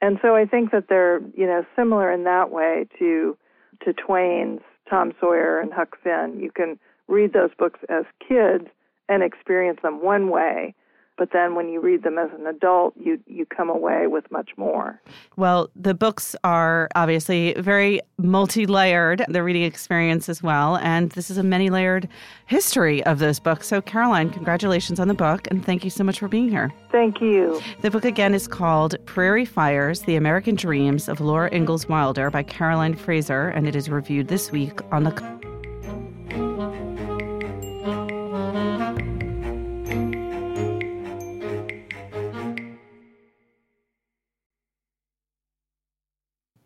And 0.00 0.18
so 0.22 0.34
I 0.34 0.44
think 0.44 0.70
that 0.70 0.88
they're, 0.88 1.20
you 1.34 1.46
know, 1.46 1.64
similar 1.76 2.12
in 2.12 2.24
that 2.24 2.50
way 2.50 2.86
to 2.98 3.36
to 3.84 3.92
Twain's 3.92 4.60
Tom 4.88 5.12
Sawyer 5.20 5.60
and 5.60 5.72
Huck 5.72 5.96
Finn. 6.02 6.38
You 6.40 6.50
can 6.50 6.78
read 7.08 7.32
those 7.32 7.50
books 7.58 7.80
as 7.88 8.04
kids 8.26 8.66
and 9.08 9.22
experience 9.22 9.80
them 9.82 10.02
one 10.02 10.30
way, 10.30 10.74
but 11.16 11.30
then 11.32 11.54
when 11.54 11.68
you 11.68 11.80
read 11.80 12.02
them 12.02 12.18
as 12.18 12.30
an 12.38 12.46
adult 12.46 12.94
you 12.96 13.18
you 13.26 13.46
come 13.46 13.70
away 13.70 14.06
with 14.06 14.30
much 14.30 14.50
more. 14.56 15.00
Well 15.36 15.70
the 15.76 15.94
books 15.94 16.36
are 16.44 16.88
obviously 16.94 17.54
very 17.54 18.00
multi-layered 18.18 19.24
the 19.28 19.42
reading 19.42 19.62
experience 19.62 20.28
as 20.28 20.42
well 20.42 20.76
and 20.78 21.10
this 21.12 21.30
is 21.30 21.38
a 21.38 21.42
many-layered 21.42 22.08
history 22.46 23.04
of 23.04 23.18
those 23.18 23.40
books. 23.40 23.66
So 23.68 23.80
caroline 23.80 24.30
congratulations 24.30 25.00
on 25.00 25.08
the 25.08 25.14
book 25.14 25.46
and 25.50 25.64
thank 25.64 25.84
you 25.84 25.90
so 25.90 26.04
much 26.04 26.18
for 26.18 26.28
being 26.28 26.48
here. 26.48 26.72
Thank 26.90 27.20
you. 27.20 27.60
The 27.80 27.90
book 27.90 28.04
again 28.04 28.34
is 28.34 28.46
called 28.46 28.94
prairie 29.06 29.44
fires 29.44 30.02
the 30.02 30.16
american 30.16 30.54
dreams 30.54 31.08
of 31.08 31.20
laura 31.20 31.52
ingalls 31.54 31.88
wilder 31.88 32.30
by 32.30 32.42
caroline 32.42 32.94
fraser 32.94 33.48
and 33.48 33.66
it 33.66 33.76
is 33.76 33.88
reviewed 33.88 34.28
this 34.28 34.50
week 34.50 34.80
on 34.92 35.04
the 35.04 35.53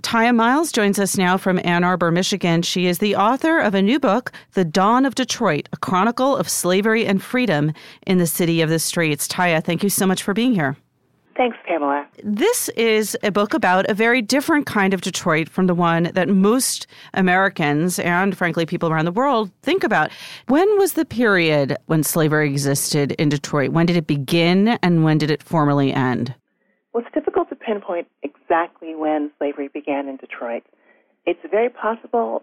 Tiya 0.08 0.34
Miles 0.34 0.72
joins 0.72 0.98
us 0.98 1.18
now 1.18 1.36
from 1.36 1.60
Ann 1.64 1.84
Arbor, 1.84 2.10
Michigan. 2.10 2.62
She 2.62 2.86
is 2.86 2.96
the 2.96 3.14
author 3.14 3.58
of 3.58 3.74
a 3.74 3.82
new 3.82 4.00
book, 4.00 4.32
The 4.54 4.64
Dawn 4.64 5.04
of 5.04 5.14
Detroit, 5.14 5.68
a 5.70 5.76
chronicle 5.76 6.34
of 6.34 6.48
slavery 6.48 7.04
and 7.04 7.22
freedom 7.22 7.74
in 8.06 8.16
the 8.16 8.26
city 8.26 8.62
of 8.62 8.70
the 8.70 8.78
straits. 8.78 9.28
Tiya, 9.28 9.62
thank 9.62 9.82
you 9.82 9.90
so 9.90 10.06
much 10.06 10.22
for 10.22 10.32
being 10.32 10.54
here. 10.54 10.78
Thanks, 11.36 11.58
Pamela. 11.66 12.06
This 12.24 12.70
is 12.70 13.18
a 13.22 13.30
book 13.30 13.52
about 13.52 13.84
a 13.90 13.92
very 13.92 14.22
different 14.22 14.64
kind 14.64 14.94
of 14.94 15.02
Detroit 15.02 15.46
from 15.50 15.66
the 15.66 15.74
one 15.74 16.04
that 16.14 16.30
most 16.30 16.86
Americans 17.12 17.98
and, 17.98 18.34
frankly, 18.34 18.64
people 18.64 18.88
around 18.88 19.04
the 19.04 19.12
world 19.12 19.50
think 19.60 19.84
about. 19.84 20.10
When 20.46 20.78
was 20.78 20.94
the 20.94 21.04
period 21.04 21.76
when 21.84 22.02
slavery 22.02 22.48
existed 22.48 23.12
in 23.18 23.28
Detroit? 23.28 23.72
When 23.72 23.84
did 23.84 23.98
it 23.98 24.06
begin 24.06 24.68
and 24.82 25.04
when 25.04 25.18
did 25.18 25.30
it 25.30 25.42
formally 25.42 25.92
end? 25.92 26.34
Well, 26.94 27.04
it's 27.04 27.14
difficult 27.14 27.50
to 27.50 27.56
pinpoint 27.68 28.08
exactly 28.22 28.94
when 28.94 29.30
slavery 29.38 29.68
began 29.68 30.08
in 30.08 30.16
Detroit. 30.16 30.62
It's 31.26 31.40
very 31.50 31.68
possible, 31.68 32.42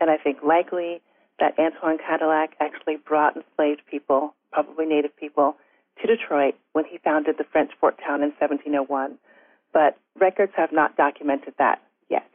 and 0.00 0.10
I 0.10 0.16
think 0.16 0.38
likely, 0.42 1.00
that 1.38 1.56
Antoine 1.58 1.98
Cadillac 1.98 2.56
actually 2.60 2.96
brought 2.96 3.36
enslaved 3.36 3.82
people, 3.88 4.34
probably 4.52 4.86
Native 4.86 5.14
people, 5.16 5.56
to 6.00 6.06
Detroit 6.06 6.54
when 6.72 6.84
he 6.84 6.98
founded 6.98 7.36
the 7.38 7.44
French 7.44 7.70
fort 7.80 7.96
town 8.04 8.22
in 8.22 8.30
1701. 8.40 9.18
But 9.72 9.98
records 10.18 10.52
have 10.56 10.72
not 10.72 10.96
documented 10.96 11.54
that 11.58 11.80
yet. 12.08 12.28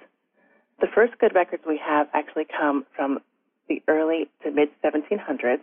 The 0.79 0.87
first 0.87 1.17
good 1.19 1.35
records 1.35 1.63
we 1.67 1.79
have 1.83 2.07
actually 2.13 2.45
come 2.45 2.85
from 2.95 3.19
the 3.67 3.81
early 3.87 4.29
to 4.43 4.51
mid 4.51 4.69
1700s, 4.83 5.61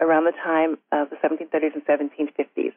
around 0.00 0.24
the 0.24 0.32
time 0.44 0.78
of 0.92 1.10
the 1.10 1.16
1730s 1.16 1.74
and 1.74 1.84
1750s 1.86 2.72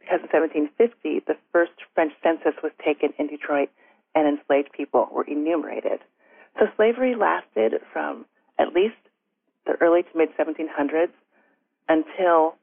because 0.00 0.20
in 0.20 0.28
1750, 0.32 1.24
the 1.26 1.36
first 1.52 1.72
French 1.94 2.12
census 2.22 2.54
was 2.62 2.72
taken 2.84 3.12
in 3.18 3.28
Detroit 3.28 3.68
and 4.14 4.26
enslaved 4.26 4.72
people 4.72 5.08
were 5.12 5.24
enumerated. 5.24 6.00
So 6.58 6.66
slavery 6.76 7.14
lasted 7.14 7.74
from 7.92 8.26
at 8.58 8.74
least 8.74 8.96
the 9.66 9.74
early 9.80 10.02
to 10.02 10.08
mid 10.16 10.30
1700s 10.36 11.12
until 11.88 12.56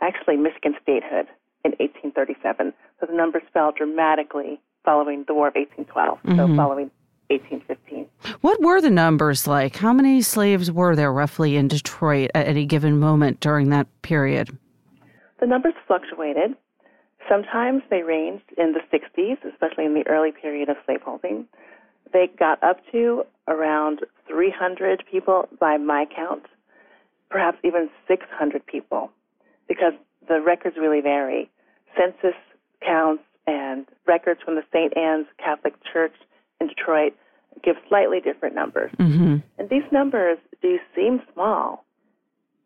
actually 0.00 0.36
Michigan 0.36 0.74
statehood 0.82 1.26
in 1.64 1.72
1837. 1.78 2.72
So 3.00 3.06
the 3.06 3.14
numbers 3.14 3.42
fell 3.52 3.72
dramatically 3.72 4.60
following 4.84 5.24
the 5.26 5.34
War 5.34 5.48
of 5.48 5.54
1812, 5.54 6.18
mm-hmm. 6.18 6.36
so 6.36 6.56
following 6.56 6.90
1815. 7.28 8.06
What 8.40 8.60
were 8.60 8.80
the 8.80 8.90
numbers 8.90 9.46
like? 9.46 9.76
How 9.76 9.92
many 9.92 10.22
slaves 10.22 10.70
were 10.70 10.94
there 10.94 11.12
roughly 11.12 11.56
in 11.56 11.68
Detroit 11.68 12.30
at 12.34 12.46
any 12.46 12.66
given 12.66 12.98
moment 12.98 13.40
during 13.40 13.70
that 13.70 13.86
period? 14.02 14.56
The 15.40 15.46
numbers 15.46 15.74
fluctuated. 15.86 16.56
Sometimes 17.28 17.82
they 17.90 18.02
ranged 18.02 18.44
in 18.58 18.72
the 18.72 18.80
60s, 18.92 19.38
especially 19.50 19.84
in 19.84 19.94
the 19.94 20.06
early 20.08 20.32
period 20.32 20.68
of 20.68 20.76
slaveholding. 20.84 21.46
They 22.12 22.28
got 22.38 22.62
up 22.62 22.78
to 22.92 23.24
around 23.48 24.00
300 24.28 25.04
people 25.10 25.48
by 25.58 25.76
my 25.76 26.06
count, 26.14 26.44
perhaps 27.30 27.58
even 27.64 27.88
600 28.08 28.66
people, 28.66 29.10
because 29.68 29.94
the 30.28 30.40
records 30.40 30.76
really 30.78 31.00
vary. 31.00 31.50
Census 31.96 32.36
counts 32.84 33.22
and 33.46 33.86
records 34.06 34.40
from 34.44 34.54
the 34.56 34.62
St. 34.72 34.96
Anne's 34.96 35.26
Catholic 35.38 35.74
Church 35.92 36.14
in 36.60 36.68
Detroit 36.68 37.14
give 37.62 37.76
slightly 37.88 38.20
different 38.20 38.54
numbers. 38.54 38.90
Mm-hmm. 38.98 39.36
And 39.58 39.68
these 39.68 39.84
numbers 39.90 40.38
do 40.60 40.78
seem 40.94 41.22
small. 41.32 41.84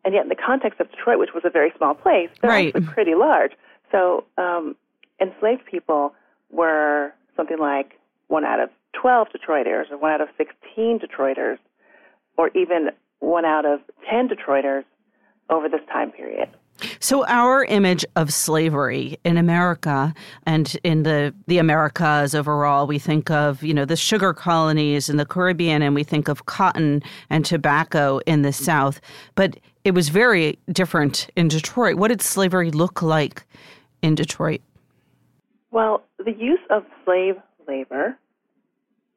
And 0.05 0.13
yet, 0.13 0.23
in 0.23 0.29
the 0.29 0.35
context 0.35 0.79
of 0.79 0.89
Detroit, 0.89 1.19
which 1.19 1.31
was 1.33 1.43
a 1.45 1.49
very 1.49 1.73
small 1.77 1.93
place, 1.93 2.29
they're 2.41 2.49
right. 2.49 2.67
actually 2.67 2.93
pretty 2.93 3.15
large. 3.15 3.51
So 3.91 4.25
um, 4.37 4.75
enslaved 5.21 5.65
people 5.69 6.13
were 6.49 7.13
something 7.35 7.57
like 7.59 7.93
one 8.27 8.45
out 8.45 8.59
of 8.59 8.69
12 9.01 9.27
Detroiters, 9.29 9.91
or 9.91 9.97
one 9.97 10.11
out 10.11 10.21
of 10.21 10.29
16 10.37 10.99
Detroiters, 10.99 11.57
or 12.37 12.49
even 12.55 12.89
one 13.19 13.45
out 13.45 13.65
of 13.65 13.79
10 14.09 14.27
Detroiters 14.29 14.83
over 15.49 15.69
this 15.69 15.81
time 15.91 16.11
period. 16.11 16.49
So 16.99 17.25
our 17.25 17.65
image 17.65 18.05
of 18.15 18.33
slavery 18.33 19.17
in 19.23 19.37
America 19.37 20.13
and 20.45 20.77
in 20.83 21.03
the 21.03 21.33
the 21.47 21.57
Americas 21.57 22.35
overall, 22.35 22.87
we 22.87 22.99
think 22.99 23.31
of, 23.31 23.63
you 23.63 23.73
know, 23.73 23.85
the 23.85 23.95
sugar 23.95 24.33
colonies 24.33 25.09
in 25.09 25.17
the 25.17 25.25
Caribbean 25.25 25.81
and 25.81 25.95
we 25.95 26.03
think 26.03 26.27
of 26.27 26.45
cotton 26.45 27.01
and 27.29 27.45
tobacco 27.45 28.19
in 28.25 28.41
the 28.41 28.53
South, 28.53 29.01
but 29.35 29.57
it 29.83 29.91
was 29.91 30.09
very 30.09 30.59
different 30.71 31.29
in 31.35 31.47
Detroit. 31.47 31.95
What 31.95 32.09
did 32.09 32.21
slavery 32.21 32.71
look 32.71 33.01
like 33.01 33.45
in 34.01 34.15
Detroit? 34.15 34.61
Well, 35.71 36.03
the 36.17 36.33
use 36.33 36.59
of 36.69 36.83
slave 37.03 37.35
labor 37.67 38.17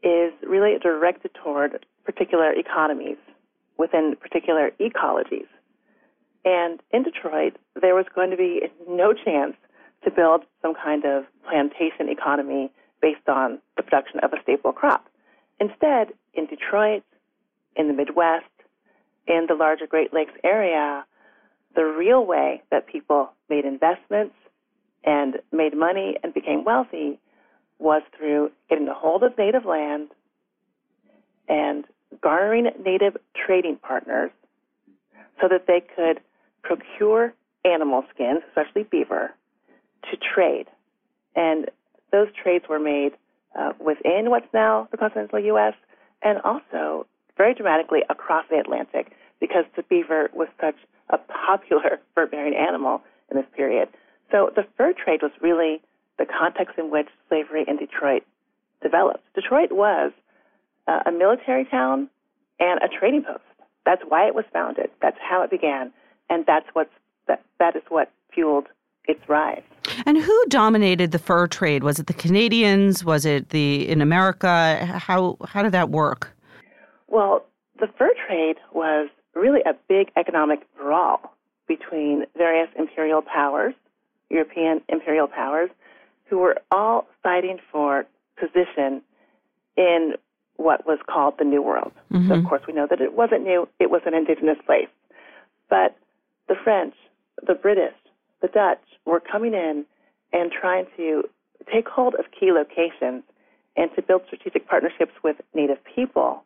is 0.03 0.33
really 0.46 0.79
directed 0.79 1.33
toward 1.35 1.85
particular 2.05 2.53
economies 2.53 3.18
within 3.77 4.16
particular 4.20 4.73
ecologies. 4.81 5.46
And 6.44 6.81
in 6.90 7.03
Detroit, 7.03 7.57
there 7.81 7.94
was 7.94 8.07
going 8.14 8.31
to 8.31 8.37
be 8.37 8.62
no 8.88 9.12
chance 9.12 9.55
to 10.05 10.11
build 10.11 10.44
some 10.62 10.74
kind 10.74 11.05
of 11.05 11.24
plantation 11.48 12.09
economy 12.09 12.70
based 13.03 13.29
on 13.29 13.59
the 13.76 13.83
production 13.83 14.20
of 14.20 14.33
a 14.33 14.42
staple 14.42 14.72
crop. 14.72 15.07
Instead, 15.59 16.09
in 16.35 16.46
Detroit, 16.46 17.03
in 17.76 17.88
the 17.88 17.94
Midwest, 17.94 18.44
in 19.26 19.46
the 19.48 19.55
larger 19.55 19.87
Great 19.87 20.12
Lakes 20.12 20.33
area, 20.42 21.05
the 21.76 21.85
real 21.85 22.24
way 22.24 22.62
that 22.70 22.87
people 22.87 23.31
made 23.48 23.64
investments 23.64 24.35
and 25.05 25.37
made 25.53 25.76
money 25.76 26.16
and 26.22 26.35
became 26.35 26.64
wealthy 26.64 27.18
was 27.79 28.03
through 28.16 28.50
getting 28.68 28.88
a 28.88 28.94
hold 28.94 29.22
of 29.22 29.37
native 29.38 29.64
land 29.64 30.09
and 31.48 31.85
garnering 32.20 32.70
native 32.85 33.16
trading 33.35 33.76
partners 33.76 34.31
so 35.40 35.48
that 35.48 35.66
they 35.66 35.81
could 35.81 36.20
procure 36.62 37.35
animal 37.64 38.05
skins, 38.14 38.40
especially 38.49 38.85
beaver, 38.85 39.35
to 40.11 40.16
trade. 40.16 40.66
And 41.37 41.70
those 42.12 42.29
trades 42.42 42.64
were 42.68 42.79
made 42.79 43.12
uh, 43.59 43.73
within 43.79 44.31
what's 44.31 44.46
now 44.53 44.88
the 44.90 44.96
continental 44.96 45.38
U.S. 45.40 45.75
and 46.23 46.40
also 46.42 47.07
very 47.37 47.55
dramatically 47.55 48.01
across 48.09 48.44
the 48.51 48.59
Atlantic 48.59 49.12
because 49.40 49.64
the 49.77 49.83
beaver 49.85 50.31
was 50.33 50.49
such 50.61 50.77
a 51.11 51.18
popular 51.18 52.01
fur 52.14 52.27
bearing 52.27 52.55
animal 52.55 53.03
in 53.31 53.37
this 53.37 53.46
period. 53.57 53.88
So 54.31 54.51
the 54.55 54.64
fur 54.77 54.92
trade 54.92 55.23
was 55.23 55.33
really 55.40 55.81
the 56.18 56.27
context 56.27 56.79
in 56.79 56.90
which 56.90 57.09
slavery 57.29 57.64
in 57.66 57.77
Detroit 57.77 58.23
developed. 58.83 59.25
Detroit 59.35 59.73
was 59.73 60.12
uh, 60.87 61.01
a 61.07 61.12
military 61.12 61.64
town 61.64 62.09
and 62.59 62.81
a 62.83 62.88
trading 62.88 63.23
post. 63.23 63.40
That's 63.87 64.03
why 64.07 64.27
it 64.27 64.35
was 64.35 64.44
founded. 64.53 64.90
That's 65.01 65.16
how 65.20 65.42
it 65.42 65.51
began, 65.51 65.92
and 66.31 66.47
that's 66.47 66.66
what's 66.73 66.90
that, 67.27 67.43
that 67.59 67.77
is 67.77 67.83
what 67.88 68.11
fueled 68.33 68.69
its 69.07 69.21
rise. 69.29 69.62
And 70.07 70.16
who 70.16 70.45
dominated 70.49 71.11
the 71.12 71.19
fur 71.19 71.47
trade? 71.47 71.83
Was 71.83 71.99
it 71.99 72.07
the 72.07 72.14
Canadians? 72.14 73.05
Was 73.05 73.27
it 73.27 73.51
the 73.51 73.88
in 73.88 74.01
America? 74.01 74.87
How 74.87 75.37
how 75.45 75.62
did 75.62 75.73
that 75.73 75.90
work? 75.90 76.33
Well, 77.09 77.45
the 77.79 77.88
fur 77.99 78.12
trade 78.27 78.57
was 78.73 79.09
really 79.35 79.61
a 79.66 79.75
big 79.88 80.11
economic 80.16 80.61
brawl 80.77 81.35
between 81.66 82.25
various 82.37 82.69
imperial 82.79 83.23
powers, 83.23 83.75
European 84.29 84.81
imperial 84.88 85.27
powers, 85.27 85.71
who 86.27 86.38
were 86.38 86.57
all 86.71 87.07
fighting 87.23 87.59
for 87.71 88.07
position 88.38 89.03
in 89.77 90.14
what 90.57 90.87
was 90.87 90.99
called 91.09 91.35
the 91.38 91.45
New 91.45 91.62
World. 91.62 91.93
Mm-hmm. 92.12 92.29
So, 92.29 92.35
of 92.35 92.45
course, 92.45 92.62
we 92.66 92.75
know 92.75 92.87
that 92.88 93.01
it 93.01 93.14
wasn't 93.14 93.45
new, 93.45 93.69
it 93.79 93.90
was 93.90 94.03
an 94.05 94.14
indigenous 94.14 94.59
place. 94.66 94.88
But 95.69 95.97
the 96.51 96.57
French, 96.65 96.95
the 97.47 97.55
British, 97.55 97.95
the 98.43 98.49
Dutch 98.49 98.83
were 99.07 99.21
coming 99.21 99.55
in 99.55 99.87
and 100.33 100.51
trying 100.51 100.85
to 100.97 101.23
take 101.73 101.87
hold 101.87 102.15
of 102.17 102.25
key 102.39 102.51
locations 102.51 103.23
and 103.77 103.89
to 103.95 104.03
build 104.03 104.23
strategic 104.27 104.69
partnerships 104.69 105.13
with 105.23 105.37
Native 105.55 105.79
people 105.95 106.43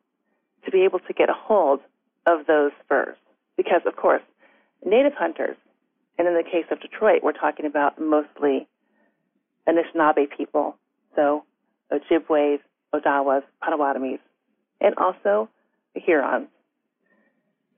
to 0.67 0.71
be 0.71 0.83
able 0.83 0.99
to 0.99 1.13
get 1.15 1.31
a 1.31 1.35
hold 1.35 1.81
of 2.27 2.47
those 2.47 2.73
furs. 2.87 3.17
Because, 3.57 3.81
of 3.87 3.97
course, 3.97 4.23
Native 4.85 5.15
hunters, 5.15 5.57
and 6.19 6.29
in 6.29 6.35
the 6.35 6.43
case 6.43 6.67
of 6.71 6.83
Detroit, 6.83 7.23
we're 7.23 7.33
talking 7.33 7.65
about 7.65 7.99
mostly 7.99 8.69
Anishinaabe 9.67 10.27
people, 10.37 10.77
so 11.17 11.45
Ojibways, 11.91 12.59
Odawas, 12.95 13.43
Potawatomis, 13.63 14.19
and 14.83 14.95
also 14.99 15.49
Hurons. 15.95 16.49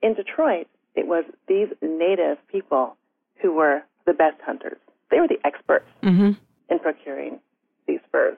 In 0.03 0.15
Detroit, 0.15 0.67
it 0.97 1.07
was 1.07 1.25
these 1.47 1.69
native 1.83 2.39
people 2.49 2.97
who 3.41 3.53
were 3.53 3.83
the 4.07 4.13
best 4.13 4.41
hunters. 4.45 4.79
They 5.11 5.21
were 5.21 5.29
the 5.29 5.39
experts 5.45 5.87
mm-hmm. 6.03 6.33
in 6.71 6.79
procuring 6.79 7.39
these 7.87 8.01
furs. 8.11 8.37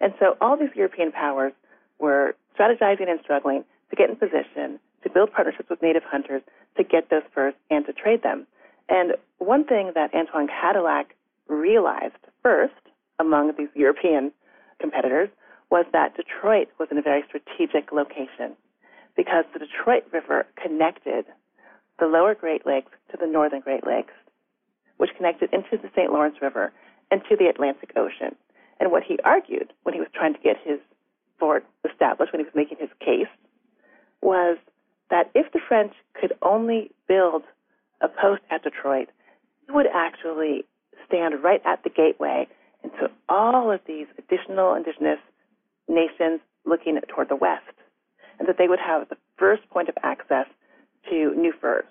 And 0.00 0.12
so 0.18 0.36
all 0.40 0.56
these 0.56 0.74
European 0.74 1.12
powers 1.12 1.52
were 1.98 2.34
strategizing 2.58 3.08
and 3.08 3.20
struggling 3.22 3.64
to 3.90 3.96
get 3.96 4.10
in 4.10 4.16
position 4.16 4.80
to 5.02 5.10
build 5.10 5.32
partnerships 5.32 5.68
with 5.68 5.82
native 5.82 6.02
hunters 6.02 6.42
to 6.76 6.82
get 6.82 7.10
those 7.10 7.22
furs 7.32 7.54
and 7.70 7.86
to 7.86 7.92
trade 7.92 8.22
them. 8.22 8.46
And 8.88 9.12
one 9.38 9.64
thing 9.64 9.92
that 9.94 10.12
Antoine 10.14 10.48
Cadillac 10.48 11.14
realized 11.48 12.16
first 12.42 12.74
among 13.18 13.52
these 13.56 13.68
European 13.74 14.32
competitors 14.80 15.28
was 15.70 15.86
that 15.92 16.16
Detroit 16.16 16.68
was 16.78 16.88
in 16.90 16.98
a 16.98 17.02
very 17.02 17.24
strategic 17.28 17.92
location 17.92 18.56
because 19.16 19.44
the 19.52 19.58
Detroit 19.58 20.04
River 20.12 20.46
connected 20.60 21.26
the 21.98 22.06
lower 22.06 22.34
Great 22.34 22.66
Lakes 22.66 22.92
to 23.10 23.16
the 23.16 23.26
northern 23.26 23.60
Great 23.60 23.86
Lakes, 23.86 24.12
which 24.96 25.10
connected 25.16 25.52
into 25.52 25.76
the 25.76 25.90
St. 25.94 26.12
Lawrence 26.12 26.36
River 26.42 26.72
and 27.10 27.22
to 27.28 27.36
the 27.36 27.46
Atlantic 27.46 27.92
Ocean. 27.96 28.34
And 28.80 28.90
what 28.90 29.02
he 29.04 29.18
argued 29.24 29.72
when 29.82 29.94
he 29.94 30.00
was 30.00 30.08
trying 30.14 30.34
to 30.34 30.40
get 30.40 30.56
his 30.64 30.78
fort 31.38 31.64
established, 31.88 32.32
when 32.32 32.40
he 32.40 32.44
was 32.44 32.54
making 32.54 32.78
his 32.80 32.90
case, 33.00 33.30
was 34.20 34.58
that 35.10 35.30
if 35.34 35.52
the 35.52 35.60
French 35.66 35.92
could 36.18 36.32
only 36.42 36.90
build 37.06 37.42
a 38.00 38.08
post 38.08 38.42
at 38.50 38.62
Detroit, 38.64 39.08
it 39.68 39.72
would 39.72 39.86
actually 39.94 40.64
stand 41.06 41.42
right 41.42 41.62
at 41.64 41.82
the 41.84 41.90
gateway. 41.90 42.46
into 42.82 43.10
all 43.30 43.70
of 43.70 43.80
these 43.86 44.06
additional 44.18 44.74
indigenous 44.74 45.18
nations 45.88 46.40
looking 46.66 46.98
toward 47.08 47.28
the 47.28 47.36
west, 47.36 47.72
and 48.38 48.46
that 48.46 48.58
they 48.58 48.68
would 48.68 48.78
have 48.78 49.08
the 49.08 49.16
first 49.38 49.68
point 49.70 49.88
of 49.88 49.94
access 50.02 50.46
to 51.10 51.34
new 51.36 51.52
furs. 51.60 51.84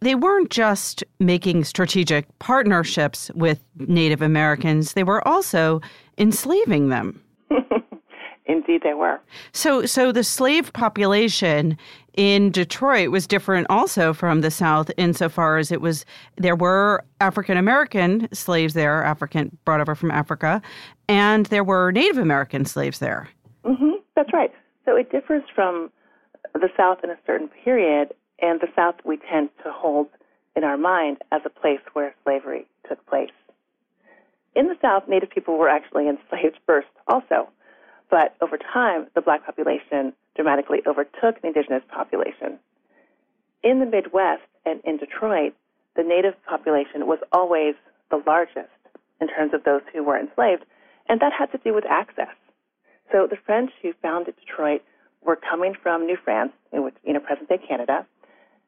They 0.00 0.14
weren't 0.14 0.50
just 0.50 1.02
making 1.18 1.64
strategic 1.64 2.26
partnerships 2.38 3.30
with 3.34 3.64
Native 3.76 4.20
Americans, 4.20 4.92
they 4.92 5.04
were 5.04 5.26
also 5.26 5.80
enslaving 6.18 6.88
them. 6.90 7.22
Indeed, 8.46 8.82
they 8.84 8.92
were. 8.92 9.20
So, 9.52 9.86
so 9.86 10.12
the 10.12 10.22
slave 10.22 10.72
population 10.74 11.78
in 12.12 12.50
Detroit 12.50 13.10
was 13.10 13.26
different 13.26 13.66
also 13.70 14.12
from 14.12 14.42
the 14.42 14.50
South 14.50 14.90
insofar 14.98 15.56
as 15.56 15.72
it 15.72 15.80
was 15.80 16.04
there 16.36 16.54
were 16.54 17.02
African 17.20 17.56
American 17.56 18.28
slaves 18.34 18.74
there, 18.74 19.02
African 19.02 19.56
brought 19.64 19.80
over 19.80 19.94
from 19.94 20.10
Africa, 20.10 20.60
and 21.08 21.46
there 21.46 21.64
were 21.64 21.90
Native 21.90 22.18
American 22.18 22.66
slaves 22.66 22.98
there. 22.98 23.28
Mm-hmm, 23.64 23.96
that's 24.14 24.32
right. 24.34 24.52
So 24.84 24.96
it 24.96 25.10
differs 25.10 25.42
from 25.54 25.90
the 26.52 26.68
South 26.76 26.98
in 27.02 27.10
a 27.10 27.16
certain 27.26 27.48
period, 27.64 28.12
and 28.40 28.60
the 28.60 28.68
South 28.74 28.96
we 29.04 29.18
tend 29.30 29.50
to 29.64 29.72
hold 29.72 30.08
in 30.56 30.64
our 30.64 30.76
mind 30.76 31.18
as 31.32 31.42
a 31.44 31.50
place 31.50 31.80
where 31.92 32.14
slavery 32.24 32.66
took 32.88 33.04
place. 33.06 33.30
In 34.54 34.68
the 34.68 34.76
South, 34.80 35.08
Native 35.08 35.30
people 35.30 35.58
were 35.58 35.68
actually 35.68 36.08
enslaved 36.08 36.58
first, 36.66 36.88
also. 37.08 37.48
But 38.10 38.36
over 38.40 38.58
time, 38.58 39.06
the 39.14 39.20
black 39.20 39.44
population 39.44 40.12
dramatically 40.36 40.82
overtook 40.86 41.40
the 41.40 41.48
indigenous 41.48 41.82
population. 41.88 42.58
In 43.62 43.80
the 43.80 43.86
Midwest 43.86 44.42
and 44.66 44.80
in 44.84 44.98
Detroit, 44.98 45.54
the 45.96 46.02
native 46.02 46.34
population 46.44 47.06
was 47.06 47.18
always 47.32 47.74
the 48.10 48.22
largest 48.26 48.68
in 49.20 49.28
terms 49.28 49.54
of 49.54 49.64
those 49.64 49.80
who 49.92 50.02
were 50.02 50.18
enslaved, 50.18 50.64
and 51.08 51.20
that 51.20 51.32
had 51.32 51.50
to 51.52 51.58
do 51.58 51.72
with 51.72 51.84
access. 51.88 52.34
So 53.12 53.26
the 53.28 53.36
French 53.46 53.70
who 53.82 53.92
founded 54.02 54.34
Detroit 54.36 54.82
were 55.22 55.36
coming 55.36 55.74
from 55.80 56.06
New 56.06 56.16
France, 56.22 56.52
in 56.72 56.84
which, 56.84 56.94
you 57.04 57.12
know, 57.12 57.20
present-day 57.20 57.58
Canada, 57.66 58.06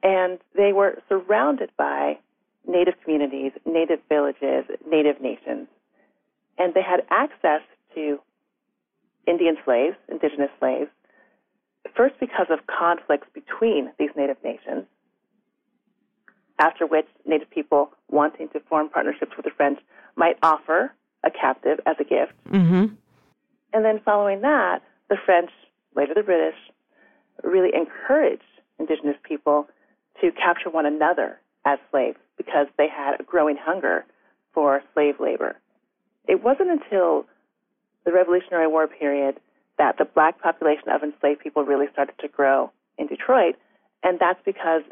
and 0.02 0.38
they 0.56 0.72
were 0.72 1.02
surrounded 1.08 1.70
by 1.76 2.18
native 2.66 2.94
communities, 3.02 3.52
native 3.64 4.00
villages, 4.08 4.64
native 4.88 5.20
nations, 5.20 5.68
and 6.58 6.74
they 6.74 6.82
had 6.82 7.02
access 7.10 7.62
to 7.94 8.18
Indian 9.26 9.56
slaves, 9.64 9.96
indigenous 10.08 10.50
slaves, 10.58 10.90
first 11.94 12.14
because 12.20 12.46
of 12.50 12.60
conflicts 12.66 13.28
between 13.32 13.92
these 13.98 14.10
native 14.16 14.36
nations, 14.44 14.84
after 16.58 16.86
which 16.86 17.06
native 17.24 17.50
people 17.50 17.90
wanting 18.08 18.48
to 18.50 18.60
form 18.60 18.88
partnerships 18.88 19.32
with 19.36 19.44
the 19.44 19.50
French 19.56 19.78
might 20.16 20.38
offer 20.42 20.94
a 21.24 21.30
captive 21.30 21.80
as 21.86 21.96
a 22.00 22.04
gift. 22.04 22.32
Mm-hmm. 22.48 22.94
And 23.72 23.84
then 23.84 24.00
following 24.04 24.40
that, 24.40 24.82
the 25.08 25.16
French, 25.24 25.50
later 25.94 26.14
the 26.14 26.22
British, 26.22 26.56
really 27.42 27.70
encouraged 27.74 28.42
indigenous 28.78 29.16
people 29.22 29.68
to 30.20 30.30
capture 30.32 30.70
one 30.70 30.86
another 30.86 31.38
as 31.64 31.78
slaves 31.90 32.18
because 32.36 32.66
they 32.78 32.88
had 32.88 33.20
a 33.20 33.24
growing 33.24 33.56
hunger 33.58 34.04
for 34.52 34.82
slave 34.94 35.16
labor. 35.20 35.56
It 36.26 36.42
wasn't 36.42 36.70
until 36.70 37.26
the 38.04 38.12
Revolutionary 38.12 38.66
War 38.66 38.86
period 38.86 39.38
that 39.78 39.98
the 39.98 40.04
black 40.04 40.40
population 40.40 40.88
of 40.88 41.02
enslaved 41.02 41.40
people 41.40 41.64
really 41.64 41.86
started 41.92 42.14
to 42.20 42.28
grow 42.28 42.70
in 42.98 43.06
Detroit, 43.06 43.56
and 44.02 44.18
that's 44.18 44.40
because 44.44 44.82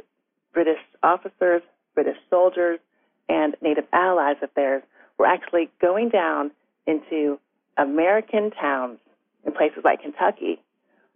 British 0.53 0.79
officers, 1.03 1.63
British 1.95 2.19
soldiers, 2.29 2.79
and 3.29 3.57
Native 3.63 3.85
allies 3.93 4.37
of 4.43 4.51
theirs 4.55 4.83
were 5.19 5.27
actually 5.27 5.71
going 5.81 6.09
down 6.11 6.51
into 6.87 7.39
American 7.77 8.51
towns 8.51 8.99
in 9.47 9.53
places 9.53 9.83
like 9.85 10.03
Kentucky, 10.03 10.61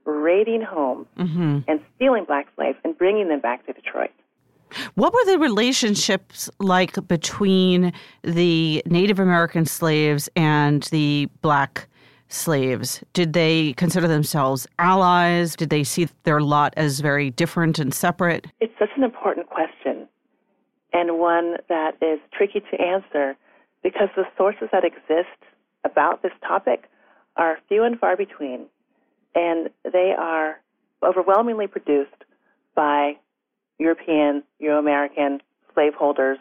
raiding 0.09 0.63
homes 0.63 1.07
Mm-hmm. 1.19 1.59
and 1.69 1.81
stealing 1.97 2.25
black 2.25 2.47
slaves 2.57 2.79
and 2.85 2.97
bringing 2.97 3.29
them 3.29 3.41
back 3.41 3.67
to 3.67 3.73
Detroit. 3.73 4.11
What 4.95 5.13
were 5.15 5.25
the 5.25 5.39
relationships 5.39 6.51
like 6.59 7.07
between 7.09 7.93
the 8.23 8.83
Native 8.87 9.19
American 9.19 9.65
slaves 9.65 10.29
and 10.37 10.83
the 10.85 11.29
black 11.41 11.89
slaves? 12.29 13.03
Did 13.15 13.33
they 13.33 13.73
consider 13.79 14.07
themselves 14.07 14.67
allies? 14.79 15.57
Did 15.57 15.71
they 15.71 15.85
see 15.85 16.09
their 16.25 16.41
lot 16.43 16.75
as 16.77 17.01
very 17.01 17.31
different 17.31 17.79
and 17.79 17.95
separate? 17.95 18.47
It's 18.61 18.73
such 18.79 18.91
an 18.97 19.05
important 19.05 19.49
question 19.49 20.07
and 20.93 21.19
one 21.19 21.57
that 21.69 21.93
is 22.03 22.19
tricky 22.33 22.61
to 22.61 22.81
answer 22.81 23.37
because 23.83 24.09
the 24.17 24.25
sources 24.37 24.69
that 24.73 24.85
exist 24.85 25.39
about 25.85 26.23
this 26.23 26.33
topic 26.47 26.85
are 27.37 27.59
few 27.69 27.85
and 27.85 27.99
far 27.99 28.17
between, 28.17 28.67
and 29.39 29.71
they 29.85 30.13
are 30.19 30.61
overwhelmingly 31.03 31.69
produced 31.69 32.25
by 32.75 33.17
European, 33.79 34.43
Euro 34.59 34.81
American 34.81 35.41
slaveholders 35.75 36.39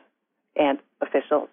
and 0.56 0.80
officials. 1.02 1.48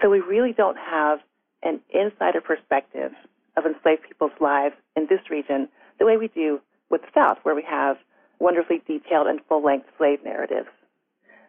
So 0.00 0.08
we 0.08 0.20
really 0.20 0.54
don't 0.54 0.78
have 0.78 1.18
an 1.62 1.80
insider 1.90 2.40
perspective 2.40 3.12
of 3.58 3.66
enslaved 3.66 4.02
people's 4.02 4.32
lives 4.40 4.76
in 4.96 5.06
this 5.10 5.20
region 5.28 5.68
the 5.98 6.06
way 6.06 6.16
we 6.16 6.28
do 6.28 6.60
with 6.88 7.02
the 7.02 7.08
South, 7.14 7.36
where 7.42 7.54
we 7.54 7.64
have 7.68 7.98
wonderfully 8.38 8.80
detailed 8.86 9.26
and 9.26 9.40
full 9.46 9.62
length 9.62 9.88
slave 9.98 10.20
narratives. 10.24 10.68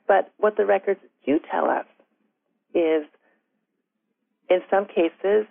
But 0.05 0.33
what 0.37 0.57
the 0.57 0.65
records 0.65 0.99
do 1.25 1.39
tell 1.49 1.69
us 1.69 1.85
is 2.73 3.05
in 4.49 4.59
some 4.69 4.85
cases, 4.85 5.45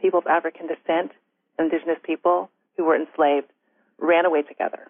people 0.00 0.20
of 0.20 0.26
African 0.26 0.68
descent, 0.68 1.10
indigenous 1.58 1.98
people 2.04 2.50
who 2.76 2.84
were 2.84 2.96
enslaved, 2.96 3.46
ran 3.98 4.26
away 4.26 4.42
together, 4.42 4.88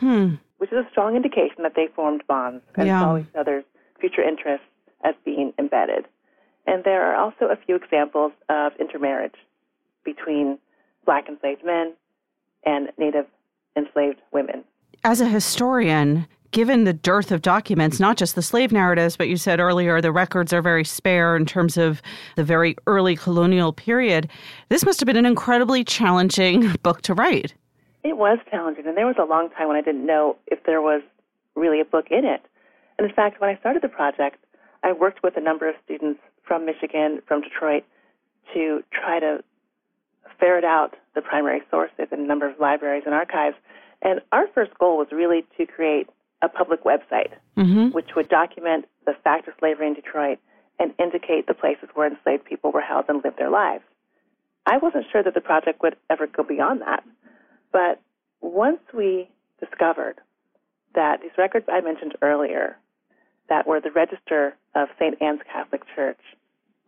Hmm. 0.00 0.34
which 0.58 0.72
is 0.72 0.84
a 0.84 0.88
strong 0.90 1.16
indication 1.16 1.62
that 1.62 1.74
they 1.74 1.86
formed 1.88 2.26
bonds 2.26 2.64
and 2.76 2.86
Yeah. 2.86 3.00
saw 3.00 3.16
each 3.18 3.34
other's 3.34 3.64
future 3.98 4.22
interests 4.22 4.66
as 5.02 5.14
being 5.24 5.52
embedded. 5.58 6.06
And 6.66 6.84
there 6.84 7.02
are 7.02 7.14
also 7.16 7.46
a 7.46 7.56
few 7.56 7.74
examples 7.76 8.32
of 8.48 8.72
intermarriage 8.78 9.34
between 10.04 10.58
black 11.04 11.28
enslaved 11.28 11.64
men 11.64 11.94
and 12.64 12.92
native 12.98 13.26
enslaved 13.76 14.20
women. 14.32 14.64
As 15.04 15.20
a 15.20 15.26
historian, 15.26 16.26
given 16.50 16.84
the 16.84 16.92
dearth 16.92 17.30
of 17.30 17.42
documents, 17.42 18.00
not 18.00 18.16
just 18.16 18.34
the 18.34 18.42
slave 18.42 18.72
narratives, 18.72 19.16
but 19.16 19.28
you 19.28 19.36
said 19.36 19.60
earlier 19.60 20.00
the 20.00 20.12
records 20.12 20.52
are 20.52 20.62
very 20.62 20.84
spare 20.84 21.36
in 21.36 21.46
terms 21.46 21.76
of 21.76 22.00
the 22.36 22.44
very 22.44 22.76
early 22.86 23.16
colonial 23.16 23.72
period, 23.72 24.28
this 24.68 24.84
must 24.84 25.00
have 25.00 25.06
been 25.06 25.16
an 25.16 25.26
incredibly 25.26 25.84
challenging 25.84 26.72
book 26.82 27.02
to 27.02 27.14
write. 27.14 27.54
It 28.04 28.16
was 28.16 28.38
challenging, 28.50 28.86
and 28.86 28.96
there 28.96 29.06
was 29.06 29.16
a 29.18 29.24
long 29.24 29.50
time 29.50 29.68
when 29.68 29.76
I 29.76 29.82
didn't 29.82 30.06
know 30.06 30.36
if 30.46 30.62
there 30.64 30.80
was 30.80 31.02
really 31.54 31.80
a 31.80 31.84
book 31.84 32.06
in 32.10 32.24
it. 32.24 32.42
And 32.98 33.08
in 33.08 33.14
fact, 33.14 33.40
when 33.40 33.50
I 33.50 33.58
started 33.58 33.82
the 33.82 33.88
project, 33.88 34.36
I 34.82 34.92
worked 34.92 35.22
with 35.22 35.36
a 35.36 35.40
number 35.40 35.68
of 35.68 35.74
students 35.84 36.20
from 36.44 36.64
Michigan, 36.64 37.20
from 37.26 37.42
Detroit, 37.42 37.84
to 38.54 38.82
try 38.92 39.20
to 39.20 39.42
ferret 40.38 40.64
out 40.64 40.94
the 41.14 41.20
primary 41.20 41.60
sources 41.70 42.06
in 42.12 42.20
a 42.20 42.26
number 42.26 42.48
of 42.48 42.58
libraries 42.60 43.02
and 43.04 43.14
archives. 43.14 43.56
And 44.02 44.20
our 44.32 44.46
first 44.54 44.72
goal 44.78 44.96
was 44.96 45.08
really 45.10 45.44
to 45.58 45.66
create 45.66 46.08
a 46.42 46.48
public 46.48 46.84
website 46.84 47.32
Mm-hmm. 47.58 47.88
which 47.88 48.10
would 48.14 48.28
document 48.28 48.84
the 49.04 49.14
fact 49.24 49.48
of 49.48 49.54
slavery 49.58 49.88
in 49.88 49.94
Detroit 49.94 50.38
and 50.78 50.94
indicate 51.00 51.48
the 51.48 51.54
places 51.54 51.88
where 51.94 52.06
enslaved 52.06 52.44
people 52.44 52.70
were 52.70 52.80
held 52.80 53.06
and 53.08 53.20
lived 53.24 53.36
their 53.36 53.50
lives. 53.50 53.82
I 54.64 54.78
wasn't 54.78 55.06
sure 55.10 55.24
that 55.24 55.34
the 55.34 55.40
project 55.40 55.82
would 55.82 55.96
ever 56.08 56.28
go 56.28 56.44
beyond 56.44 56.82
that. 56.82 57.02
But 57.72 58.00
once 58.40 58.78
we 58.94 59.28
discovered 59.58 60.20
that 60.94 61.20
these 61.20 61.32
records 61.36 61.66
I 61.68 61.80
mentioned 61.80 62.14
earlier, 62.22 62.76
that 63.48 63.66
were 63.66 63.80
the 63.80 63.90
register 63.90 64.54
of 64.76 64.86
St. 65.00 65.20
Anne's 65.20 65.40
Catholic 65.52 65.82
Church, 65.96 66.20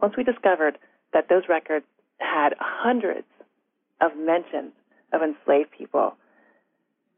once 0.00 0.14
we 0.16 0.22
discovered 0.22 0.78
that 1.12 1.28
those 1.28 1.48
records 1.48 1.86
had 2.18 2.54
hundreds 2.60 3.26
of 4.00 4.12
mentions 4.16 4.70
of 5.12 5.20
enslaved 5.20 5.72
people, 5.76 6.14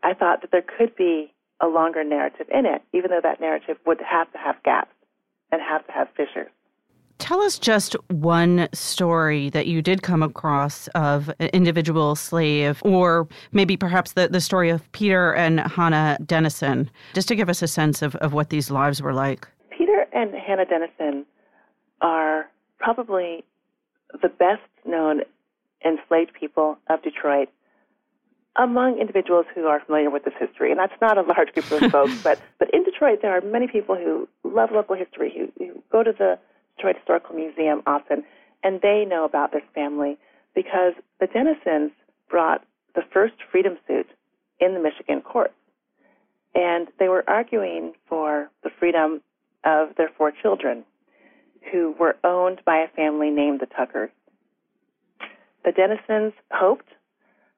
I 0.03 0.15
thought 0.15 0.41
that 0.41 0.53
there 0.53 0.65
could 0.79 0.97
be 0.97 1.35
a 1.63 1.67
longer 1.69 2.05
narrative 2.05 2.47
in 2.53 2.67
it, 2.67 2.83
even 2.93 3.11
though 3.11 3.21
that 3.23 3.41
narrative 3.41 3.79
would 3.87 4.01
have 4.01 4.31
to 4.33 4.39
have 4.39 4.61
gaps 4.65 4.93
and 5.51 5.63
have 5.63 5.87
to 5.87 5.93
have 5.93 6.09
fissures. 6.17 6.51
Tell 7.19 7.41
us 7.41 7.57
just 7.57 7.95
one 8.09 8.69
story 8.73 9.49
that 9.51 9.69
you 9.69 9.81
did 9.81 10.03
come 10.03 10.25
across 10.25 10.89
of 10.89 11.29
an 11.39 11.51
individual 11.53 12.17
slave, 12.17 12.83
or 12.85 13.29
maybe 13.53 13.77
perhaps 13.77 14.15
the, 14.15 14.27
the 14.27 14.41
story 14.41 14.71
of 14.71 14.91
Peter 14.91 15.33
and 15.33 15.61
Hannah 15.61 16.19
Dennison, 16.27 16.91
just 17.15 17.29
to 17.29 17.37
give 17.37 17.49
us 17.49 17.63
a 17.63 17.69
sense 17.69 18.03
of, 18.03 18.17
of 18.17 18.33
what 18.33 18.51
these 18.51 18.73
lives 18.73 19.01
were 19.01 19.15
like. 19.15 19.47
Peter 19.71 20.07
and 20.13 20.35
Hannah 20.35 20.65
Dennison 20.65 21.25
are 22.01 22.51
probably 22.81 23.45
the 24.21 24.29
best 24.29 24.63
known 24.85 25.21
enslaved 25.85 26.33
people 26.35 26.77
of 26.91 27.03
Detroit 27.03 27.49
among 28.57 28.99
individuals 28.99 29.47
who 29.55 29.67
are 29.67 29.81
familiar 29.81 30.11
with 30.11 30.25
this 30.25 30.35
history. 30.39 30.71
And 30.71 30.79
that's 30.79 30.93
not 31.01 31.17
a 31.19 31.23
large 31.23 31.53
group 31.55 31.83
of 31.83 31.91
folks, 31.93 32.23
but, 32.23 32.41
but 32.59 32.69
in 32.73 32.85
Detroit, 32.85 33.21
there 33.23 33.37
are 33.37 33.41
many 33.41 33.67
people 33.67 33.97
who 33.97 34.29
love 34.45 34.71
local 34.73 34.97
history, 34.97 35.33
who, 35.35 35.65
who 35.65 35.83
go 35.91 36.03
to 36.03 36.13
the 36.13 36.39
Detroit 36.77 36.97
Historical 36.97 37.35
Museum 37.35 37.83
often, 37.87 38.25
and 38.63 38.81
they 38.81 39.05
know 39.09 39.25
about 39.25 39.53
this 39.53 39.63
family 39.75 40.19
because 40.55 40.93
the 41.21 41.27
Dennisons 41.27 41.91
brought 42.29 42.65
the 42.95 43.03
first 43.13 43.35
freedom 43.51 43.79
suit 43.87 44.07
in 44.61 44.75
the 44.75 44.81
Michigan 44.81 45.23
courts. 45.23 45.55
And 46.55 46.89
they 46.99 47.09
were 47.09 47.25
arguing 47.29 47.95
for 48.09 48.51
the 48.63 48.71
freedom 48.79 49.23
of 49.65 49.97
their 49.97 50.11
four 50.19 50.33
children, 50.43 50.85
who 51.71 51.95
were 51.99 52.17
owned 52.25 52.61
by 52.67 52.79
a 52.79 52.89
family 52.89 53.31
named 53.31 53.61
the 53.61 53.67
Tuckers. 53.67 54.11
The 55.65 55.71
Dennisons 55.71 56.33
hoped 56.51 56.89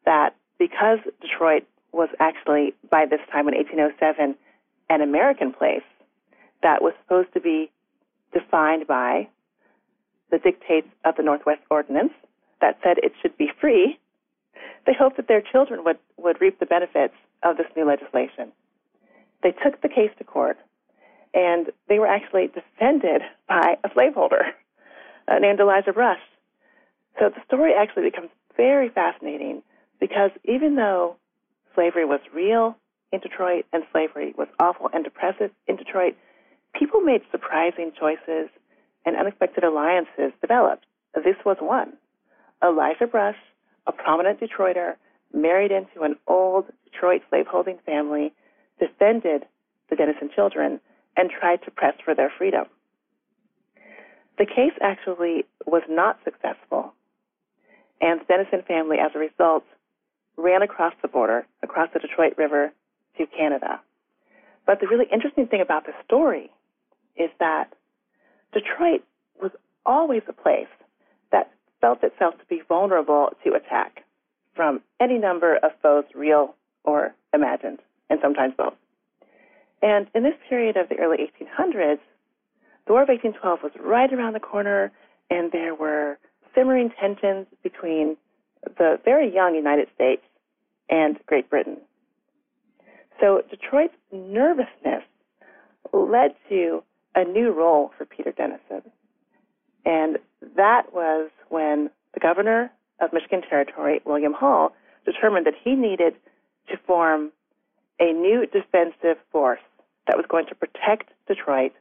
that 0.04 0.37
because 0.58 0.98
Detroit 1.20 1.64
was 1.92 2.08
actually, 2.20 2.74
by 2.90 3.06
this 3.06 3.20
time 3.30 3.48
in 3.48 3.54
1807, 3.54 4.34
an 4.90 5.00
American 5.00 5.52
place 5.52 5.82
that 6.62 6.82
was 6.82 6.92
supposed 7.02 7.32
to 7.34 7.40
be 7.40 7.70
defined 8.32 8.86
by 8.86 9.28
the 10.30 10.38
dictates 10.38 10.88
of 11.04 11.16
the 11.16 11.22
Northwest 11.22 11.60
Ordinance 11.70 12.12
that 12.60 12.78
said 12.82 12.98
it 12.98 13.12
should 13.22 13.36
be 13.36 13.50
free, 13.60 13.98
they 14.86 14.92
hoped 14.98 15.16
that 15.16 15.28
their 15.28 15.40
children 15.40 15.84
would, 15.84 15.98
would 16.16 16.40
reap 16.40 16.58
the 16.58 16.66
benefits 16.66 17.14
of 17.42 17.56
this 17.56 17.66
new 17.76 17.86
legislation. 17.86 18.52
They 19.42 19.52
took 19.52 19.80
the 19.82 19.88
case 19.88 20.10
to 20.18 20.24
court, 20.24 20.58
and 21.34 21.68
they 21.88 21.98
were 21.98 22.06
actually 22.06 22.48
defended 22.48 23.22
by 23.48 23.76
a 23.84 23.90
slaveholder 23.92 24.46
uh, 25.28 25.38
named 25.38 25.60
Elijah 25.60 25.92
Brush. 25.92 26.20
So 27.18 27.28
the 27.28 27.42
story 27.46 27.72
actually 27.78 28.04
becomes 28.04 28.30
very 28.56 28.88
fascinating 28.88 29.62
because 30.00 30.30
even 30.44 30.76
though 30.76 31.16
slavery 31.74 32.04
was 32.04 32.20
real 32.33 32.76
in 33.12 33.20
Detroit 33.20 33.64
and 33.72 33.85
slavery 33.92 34.35
was 34.37 34.48
awful 34.59 34.90
and 34.92 35.07
oppressive 35.07 35.50
in 35.66 35.76
Detroit, 35.76 36.14
people 36.74 37.00
made 37.00 37.22
surprising 37.30 37.92
choices 37.98 38.50
and 39.07 39.16
unexpected 39.16 39.64
alliances 39.64 40.33
developed. 40.40 40.85
This 41.14 41.37
was 41.44 41.57
one. 41.61 41.92
Elijah 42.62 43.07
Brush, 43.07 43.37
a 43.87 43.92
prominent 43.92 44.40
Detroiter, 44.40 44.94
married 45.33 45.70
into 45.70 46.02
an 46.02 46.16
old 46.26 46.66
Detroit 46.85 47.22
slaveholding 47.28 47.78
family, 47.85 48.33
defended 48.78 49.44
the 49.90 49.96
Dennison 49.96 50.30
children, 50.35 50.80
and 51.16 51.30
tried 51.30 51.62
to 51.64 51.70
press 51.70 51.94
for 52.04 52.14
their 52.14 52.33
freedom. 52.37 52.64
The 54.38 54.46
case 54.46 54.73
actually 54.81 55.44
was 55.66 55.83
not 55.88 56.18
successful, 56.25 56.92
and 58.00 58.21
the 58.21 58.25
Dennison 58.25 58.62
family, 58.66 58.96
as 58.98 59.12
a 59.14 59.18
result, 59.18 59.64
ran 60.37 60.62
across 60.62 60.94
the 61.02 61.08
border, 61.08 61.46
across 61.62 61.88
the 61.92 62.00
Detroit 62.00 62.35
River 62.37 62.72
to 63.18 63.26
Canada. 63.26 63.80
But 64.66 64.80
the 64.80 64.87
really 64.87 65.06
interesting 65.12 65.46
thing 65.46 65.60
about 65.60 65.87
this 65.87 65.94
story 66.04 66.50
is 67.16 67.30
that 67.38 67.72
Detroit 68.52 69.02
was 69.40 69.52
always 69.85 70.22
a 70.28 70.32
place 70.32 70.68
that 71.30 71.52
felt 71.80 72.02
itself 72.02 72.38
to 72.38 72.44
be 72.46 72.62
vulnerable 72.68 73.30
to 73.44 73.54
attack 73.54 74.04
from 74.54 74.80
any 75.00 75.18
number 75.18 75.56
of 75.56 75.72
foes, 75.82 76.04
real 76.14 76.54
or 76.85 77.14
imagined, 77.32 77.80
and 78.08 78.18
sometimes 78.22 78.54
both. 78.56 78.74
And 79.82 80.06
in 80.14 80.22
this 80.22 80.35
period 80.48 80.76
of 80.76 80.88
the 80.88 80.96
early 80.96 81.18
1800s, 81.18 81.98
the 82.87 82.92
War 82.92 83.02
of 83.02 83.08
1812 83.08 83.62
was 83.62 83.72
right 83.80 84.12
around 84.12 84.35
the 84.35 84.40
corner, 84.40 84.92
and 85.30 85.50
there 85.52 85.74
were 85.74 86.18
simmering 86.54 86.90
tensions 87.00 87.46
between 87.62 88.16
the 88.79 88.98
very 89.04 89.33
young 89.33 89.54
United 89.54 89.88
States 89.94 90.23
and 90.88 91.19
Great 91.27 91.48
Britain. 91.50 91.79
So 93.21 93.42
Detroit's 93.50 93.94
nervousness 94.12 95.02
led 95.92 96.35
to 96.48 96.83
a 97.15 97.25
new 97.25 97.52
role 97.52 97.92
for 97.96 98.04
Peter 98.04 98.33
Dennison. 98.33 98.83
And 99.85 100.19
that 100.56 100.92
was 100.92 101.31
when 101.48 101.90
the 102.15 102.21
governor 102.21 102.71
of 103.00 103.12
Michigan 103.12 103.42
Territory, 103.42 104.00
William 104.04 104.33
Hull, 104.33 104.75
determined 105.04 105.46
that 105.46 105.54
he 105.62 105.75
needed 105.75 106.15
to 106.71 106.77
form 106.87 107.31
a 108.00 108.12
new 108.12 108.46
defensive 108.46 109.19
force 109.31 109.60
that 110.06 110.17
was 110.17 110.27
going 110.29 110.46
to 110.46 110.54
protect 110.54 111.10
Detroit 111.29 111.73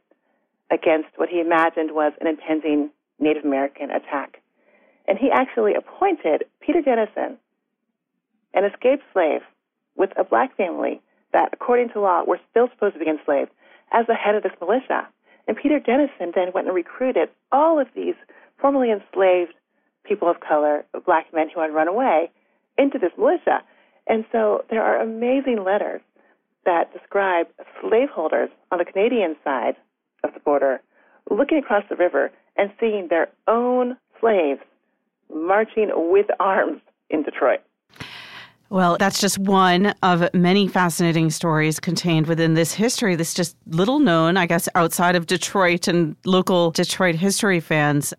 against 0.70 1.08
what 1.16 1.28
he 1.28 1.40
imagined 1.40 1.92
was 1.92 2.12
an 2.20 2.26
impending 2.26 2.90
Native 3.18 3.44
American 3.44 3.90
attack. 3.90 4.40
And 5.06 5.18
he 5.18 5.30
actually 5.30 5.74
appointed 5.74 6.44
Peter 6.60 6.80
Dennison, 6.80 7.38
an 8.54 8.64
escaped 8.64 9.02
slave 9.12 9.42
with 9.96 10.10
a 10.16 10.24
black 10.24 10.56
family 10.56 11.00
that, 11.32 11.50
according 11.52 11.90
to 11.90 12.00
law, 12.00 12.24
were 12.24 12.40
still 12.50 12.68
supposed 12.70 12.94
to 12.94 13.00
be 13.00 13.10
enslaved, 13.10 13.50
as 13.92 14.06
the 14.06 14.14
head 14.14 14.34
of 14.34 14.42
this 14.42 14.52
militia. 14.60 15.06
And 15.46 15.56
Peter 15.56 15.78
Dennison 15.78 16.32
then 16.34 16.52
went 16.54 16.66
and 16.66 16.74
recruited 16.74 17.28
all 17.52 17.78
of 17.78 17.88
these 17.94 18.14
formerly 18.58 18.90
enslaved 18.90 19.52
people 20.04 20.28
of 20.30 20.40
color, 20.40 20.84
black 21.04 21.26
men 21.34 21.48
who 21.52 21.60
had 21.60 21.74
run 21.74 21.88
away, 21.88 22.30
into 22.78 22.98
this 22.98 23.12
militia. 23.18 23.62
And 24.06 24.24
so 24.32 24.64
there 24.70 24.82
are 24.82 25.00
amazing 25.00 25.64
letters 25.64 26.00
that 26.64 26.92
describe 26.92 27.46
slaveholders 27.80 28.50
on 28.70 28.78
the 28.78 28.84
Canadian 28.84 29.36
side 29.44 29.76
of 30.22 30.32
the 30.32 30.40
border 30.40 30.80
looking 31.30 31.58
across 31.58 31.84
the 31.88 31.96
river 31.96 32.30
and 32.56 32.70
seeing 32.80 33.08
their 33.08 33.28
own 33.48 33.96
slaves 34.20 34.60
marching 35.32 35.90
with 35.94 36.26
arms 36.40 36.80
in 37.10 37.22
Detroit. 37.22 37.60
Well, 38.70 38.96
that's 38.98 39.20
just 39.20 39.38
one 39.38 39.94
of 40.02 40.28
many 40.34 40.66
fascinating 40.66 41.30
stories 41.30 41.78
contained 41.78 42.26
within 42.26 42.54
this 42.54 42.72
history 42.72 43.14
that's 43.14 43.34
just 43.34 43.56
little 43.66 44.00
known, 44.00 44.36
I 44.36 44.46
guess, 44.46 44.68
outside 44.74 45.14
of 45.14 45.26
Detroit 45.26 45.86
and 45.86 46.16
local 46.24 46.72
Detroit 46.72 47.14
history 47.14 47.60
fans. 47.60 48.12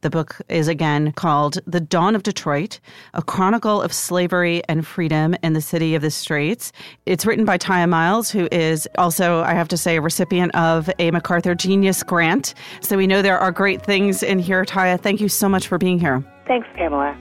The 0.00 0.08
book 0.08 0.40
is 0.48 0.66
again 0.66 1.12
called 1.12 1.58
The 1.66 1.80
Dawn 1.80 2.14
of 2.14 2.22
Detroit, 2.22 2.80
a 3.12 3.22
chronicle 3.22 3.82
of 3.82 3.92
slavery 3.92 4.62
and 4.66 4.86
freedom 4.86 5.34
in 5.42 5.52
the 5.52 5.60
city 5.60 5.94
of 5.94 6.00
the 6.00 6.10
Straits. 6.10 6.72
It's 7.04 7.26
written 7.26 7.44
by 7.44 7.58
Tiya 7.58 7.86
Miles, 7.86 8.30
who 8.30 8.48
is 8.50 8.88
also, 8.96 9.40
I 9.42 9.52
have 9.52 9.68
to 9.68 9.76
say, 9.76 9.96
a 9.96 10.00
recipient 10.00 10.54
of 10.54 10.88
a 10.98 11.10
MacArthur 11.10 11.54
Genius 11.54 12.02
Grant. 12.02 12.54
So 12.80 12.96
we 12.96 13.06
know 13.06 13.20
there 13.20 13.38
are 13.38 13.52
great 13.52 13.82
things 13.82 14.22
in 14.22 14.38
here. 14.38 14.64
Tiya, 14.64 14.98
thank 15.00 15.20
you 15.20 15.28
so 15.28 15.50
much 15.50 15.66
for 15.66 15.76
being 15.76 15.98
here. 15.98 16.24
Thanks, 16.48 16.66
Pamela. 16.74 17.14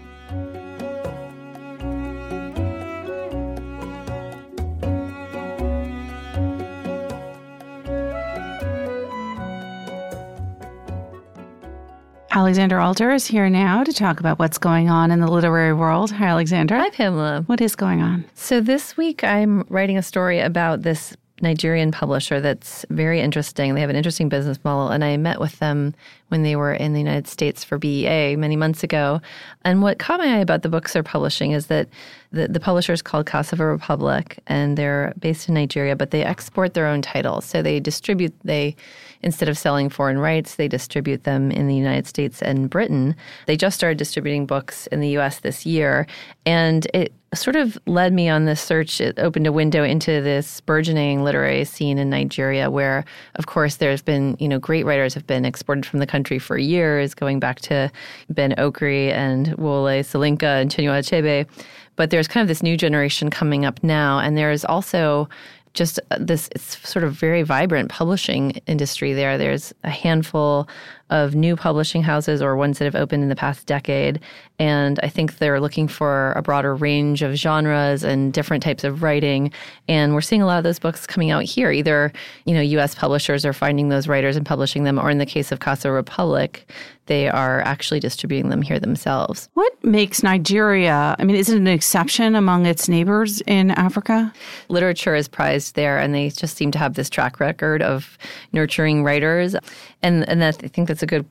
Alexandra 12.32 12.86
Alter 12.86 13.12
is 13.12 13.28
here 13.28 13.50
now 13.50 13.84
to 13.84 13.92
talk 13.92 14.22
about 14.22 14.40
what's 14.40 14.58
going 14.58 14.90
on 14.90 15.12
in 15.12 15.20
the 15.20 15.28
literary 15.28 15.74
world. 15.74 16.12
Hi, 16.12 16.28
Alexander. 16.28 16.78
Hi, 16.78 16.90
Pamela. 16.92 17.44
What 17.48 17.60
is 17.60 17.76
going 17.76 18.02
on? 18.02 18.24
So, 18.36 18.62
this 18.62 18.96
week 18.96 19.26
I'm 19.26 19.66
writing 19.70 19.98
a 19.98 20.04
story 20.04 20.40
about 20.40 20.84
this 20.84 21.18
Nigerian 21.42 21.92
publisher 21.92 22.40
that's 22.40 22.86
very 22.90 23.22
interesting. 23.22 23.76
They 23.76 23.82
have 23.82 23.90
an 23.90 23.96
interesting 23.96 24.30
business 24.30 24.58
model, 24.64 24.90
and 24.90 25.04
I 25.04 25.18
met 25.18 25.40
with 25.40 25.60
them 25.60 25.94
when 26.30 26.44
they 26.44 26.56
were 26.56 26.74
in 26.74 26.94
the 26.94 27.00
United 27.00 27.28
States 27.28 27.64
for 27.64 27.78
BEA 27.78 28.36
many 28.36 28.56
months 28.56 28.84
ago. 28.84 29.22
And 29.64 29.82
what 29.82 30.00
caught 30.00 30.20
my 30.20 30.36
eye 30.36 30.40
about 30.40 30.62
the 30.62 30.70
books 30.70 30.94
they're 30.94 31.04
publishing 31.04 31.52
is 31.52 31.68
that 31.68 31.88
the, 32.32 32.48
the 32.48 32.60
publisher 32.60 32.94
is 32.94 33.02
called 33.02 33.26
Cassava 33.26 33.66
Republic, 33.66 34.40
and 34.48 34.78
they're 34.78 35.14
based 35.20 35.48
in 35.48 35.56
Nigeria, 35.56 35.96
but 35.96 36.12
they 36.12 36.24
export 36.24 36.74
their 36.74 36.88
own 36.88 37.02
titles. 37.02 37.46
So 37.46 37.62
they 37.62 37.80
distribute, 37.80 38.34
they 38.44 38.76
instead 39.24 39.50
of 39.50 39.58
selling 39.58 39.90
foreign 39.90 40.20
rights, 40.20 40.56
they 40.56 40.68
distribute 40.68 41.24
them 41.24 41.52
in 41.52 41.68
the 41.68 41.76
United 41.76 42.06
States 42.08 42.42
and 42.42 42.70
Britain. 42.70 43.16
They 43.46 43.58
just 43.58 43.78
started 43.78 43.98
distributing 43.98 44.46
books 44.46 44.88
in 44.88 45.00
the 45.00 45.18
US 45.18 45.40
this 45.40 45.66
year, 45.66 46.06
and 46.46 46.86
it 46.94 47.14
sort 47.34 47.56
of 47.56 47.78
led 47.86 48.14
me 48.14 48.30
on 48.30 48.46
this 48.46 48.62
search. 48.62 49.02
It 49.02 49.20
opened 49.20 49.48
a 49.48 49.52
window 49.52 49.84
into 49.84 50.22
this 50.22 50.62
burgeoning 50.62 51.24
literary 51.24 51.66
scene 51.66 51.98
in 51.98 52.10
Nigeria, 52.10 52.70
where, 52.72 53.04
of 53.36 53.48
course, 53.48 53.76
there's 53.78 54.02
been, 54.02 54.38
you 54.40 54.48
know, 54.48 54.60
great 54.60 54.86
writers 54.86 55.14
have 55.14 55.28
been 55.28 55.46
exported 55.46 55.86
from 55.86 56.00
the 56.00 56.08
country 56.08 56.17
for 56.24 56.58
years, 56.58 57.14
going 57.14 57.40
back 57.40 57.60
to 57.62 57.92
Ben 58.30 58.54
Okri 58.58 59.12
and 59.12 59.56
Wole 59.58 60.04
Soyinka 60.04 60.62
and 60.62 60.72
Chinua 60.72 61.00
Achebe. 61.00 61.48
But 61.96 62.10
there's 62.12 62.28
kind 62.28 62.42
of 62.42 62.48
this 62.48 62.64
new 62.64 62.78
generation 62.78 63.30
coming 63.30 63.66
up 63.66 63.84
now, 63.84 64.20
and 64.20 64.38
there's 64.38 64.64
also 64.66 65.28
just 65.74 66.00
uh, 66.12 66.18
this 66.20 66.50
sort 66.58 67.04
of 67.04 67.14
very 67.14 67.44
vibrant 67.44 67.90
publishing 67.90 68.60
industry 68.68 69.14
there. 69.14 69.38
There's 69.38 69.74
a 69.84 69.90
handful 69.90 70.68
of 71.10 71.36
new 71.36 71.56
publishing 71.56 72.04
houses 72.04 72.42
or 72.42 72.56
ones 72.56 72.80
that 72.80 72.86
have 72.86 72.96
opened 72.96 73.24
in 73.24 73.30
the 73.30 73.36
past 73.36 73.66
decade. 73.66 74.20
And 74.60 75.00
I 75.04 75.10
think 75.10 75.38
they're 75.38 75.60
looking 75.60 75.88
for 75.88 76.34
a 76.34 76.42
broader 76.42 76.76
range 76.76 77.22
of 77.22 77.36
genres 77.36 78.04
and 78.04 78.34
different 78.34 78.64
types 78.64 78.84
of 78.84 79.04
writing. 79.04 79.52
And 79.88 80.14
we're 80.14 80.22
seeing 80.22 80.42
a 80.42 80.46
lot 80.46 80.58
of 80.58 80.64
those 80.64 80.80
books 80.80 81.08
coming 81.08 81.32
out 81.32 81.44
here. 81.44 81.72
Either, 81.72 82.12
you 82.46 82.54
know, 82.54 82.62
US 82.62 82.96
publishers 82.96 83.46
are 83.46 83.54
finding 83.54 83.90
those 83.90 84.08
writers 84.08 84.36
and 84.36 84.46
publishing 84.46 84.84
them, 84.84 85.00
or 85.00 85.10
in 85.10 85.18
the 85.18 85.26
case 85.26 85.52
of 85.52 85.60
Cassava 85.60 85.94
Republic, 85.94 86.70
they 87.08 87.30
are 87.30 87.62
actually 87.62 88.00
distributing 88.00 88.50
them 88.50 88.62
here 88.62 88.80
themselves. 88.80 89.50
What 89.54 89.74
makes 89.84 90.24
Nigeria, 90.24 91.16
I 91.18 91.24
mean, 91.24 91.36
is 91.36 91.50
it 91.50 91.58
an 91.58 91.68
exception 91.68 92.36
among 92.36 92.66
its 92.66 92.88
neighbors 92.88 93.42
in 93.48 93.72
Africa? 93.72 94.32
Literature 94.70 95.16
is 95.16 95.28
prized 95.28 95.76
there, 95.76 95.98
and 95.98 96.14
they 96.14 96.30
just 96.30 96.56
seem 96.56 96.72
to 96.72 96.78
have 96.78 96.94
this 96.94 97.10
track 97.10 97.40
record 97.40 97.82
of 97.82 98.18
nurturing 98.54 99.04
writers. 99.04 99.56
And, 100.04 100.28
and 100.30 100.42
that, 100.42 100.64
I 100.64 100.68
think 100.68 100.88
that's 100.88 100.97
a 101.04 101.06
good 101.06 101.26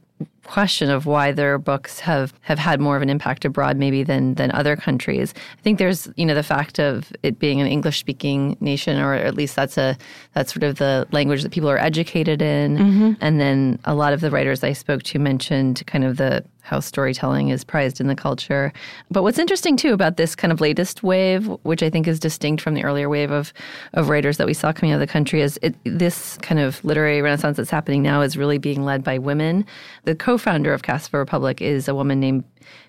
question 0.47 0.90
of 0.90 1.07
why 1.07 1.32
their 1.32 1.59
books 1.59 2.01
have, 2.01 2.32
have 2.40 2.59
had 2.59 2.80
more 2.80 2.97
of 2.97 3.03
an 3.03 3.11
impact 3.11 3.44
abroad 3.44 3.76
maybe 3.76 4.03
than 4.03 4.34
than 4.34 4.51
other 4.53 4.76
countries. 4.76 5.34
I 5.59 5.62
think 5.62 5.78
there's 5.78 6.09
you 6.16 6.24
know 6.24 6.34
the 6.34 6.42
fact 6.42 6.78
of 6.78 7.12
it 7.22 7.38
being 7.38 7.61
an 7.61 7.66
English 7.66 7.99
speaking 7.99 8.57
nation, 8.61 8.99
or 8.99 9.14
at 9.14 9.34
least 9.34 9.57
that's 9.57 9.76
a 9.76 9.97
that's 10.34 10.53
sort 10.53 10.62
of 10.62 10.76
the 10.76 11.07
language 11.12 11.42
that 11.42 11.53
people 11.53 11.70
are 11.70 11.78
educated 11.78 12.42
in. 12.42 12.76
Mm-hmm. 12.76 13.12
And 13.20 13.40
then 13.40 13.78
a 13.84 13.94
lot 13.94 14.12
of 14.12 14.20
the 14.20 14.30
writers 14.30 14.62
I 14.62 14.72
spoke 14.72 15.03
to 15.05 15.18
mentioned 15.18 15.82
kind 15.86 16.05
of 16.05 16.16
the 16.16 16.44
how 16.66 16.80
storytelling 16.80 17.51
is 17.51 17.62
prized 17.62 18.01
in 18.01 18.09
the 18.09 18.16
culture. 18.16 18.72
But 19.09 19.22
what's 19.22 19.38
interesting 19.38 19.76
too 19.76 19.92
about 19.92 20.16
this 20.16 20.34
kind 20.34 20.53
of 20.53 20.61
latest 20.61 21.05
wave, 21.05 21.47
which 21.62 21.80
I 21.80 21.88
think 21.88 22.09
is 22.09 22.18
distinct 22.18 22.61
from 22.61 22.74
the 22.74 22.82
earlier 22.82 23.09
wave 23.09 23.30
of 23.30 23.53
of 23.92 24.09
writers 24.09 24.36
that 24.38 24.49
we 24.49 24.55
saw 24.55 24.72
coming 24.72 24.92
out 24.92 24.97
of 24.97 25.01
the 25.01 25.07
country, 25.07 25.42
is 25.42 25.61
it, 25.62 25.76
this 25.84 26.36
kind 26.38 26.61
of 26.61 26.84
literary 26.84 27.22
renaissance 27.22 27.57
that's 27.57 27.70
happening 27.70 28.03
now 28.03 28.20
is 28.20 28.36
really 28.36 28.59
being 28.59 28.84
led 28.84 29.05
by 29.05 29.16
women. 29.16 29.64
The 30.05 30.16
co-founder 30.37 30.74
of 30.74 30.82
Cassava 30.82 31.18
Republic 31.18 31.62
is 31.62 31.89
a 31.89 31.95
woman 31.95 32.20
named 32.20 32.45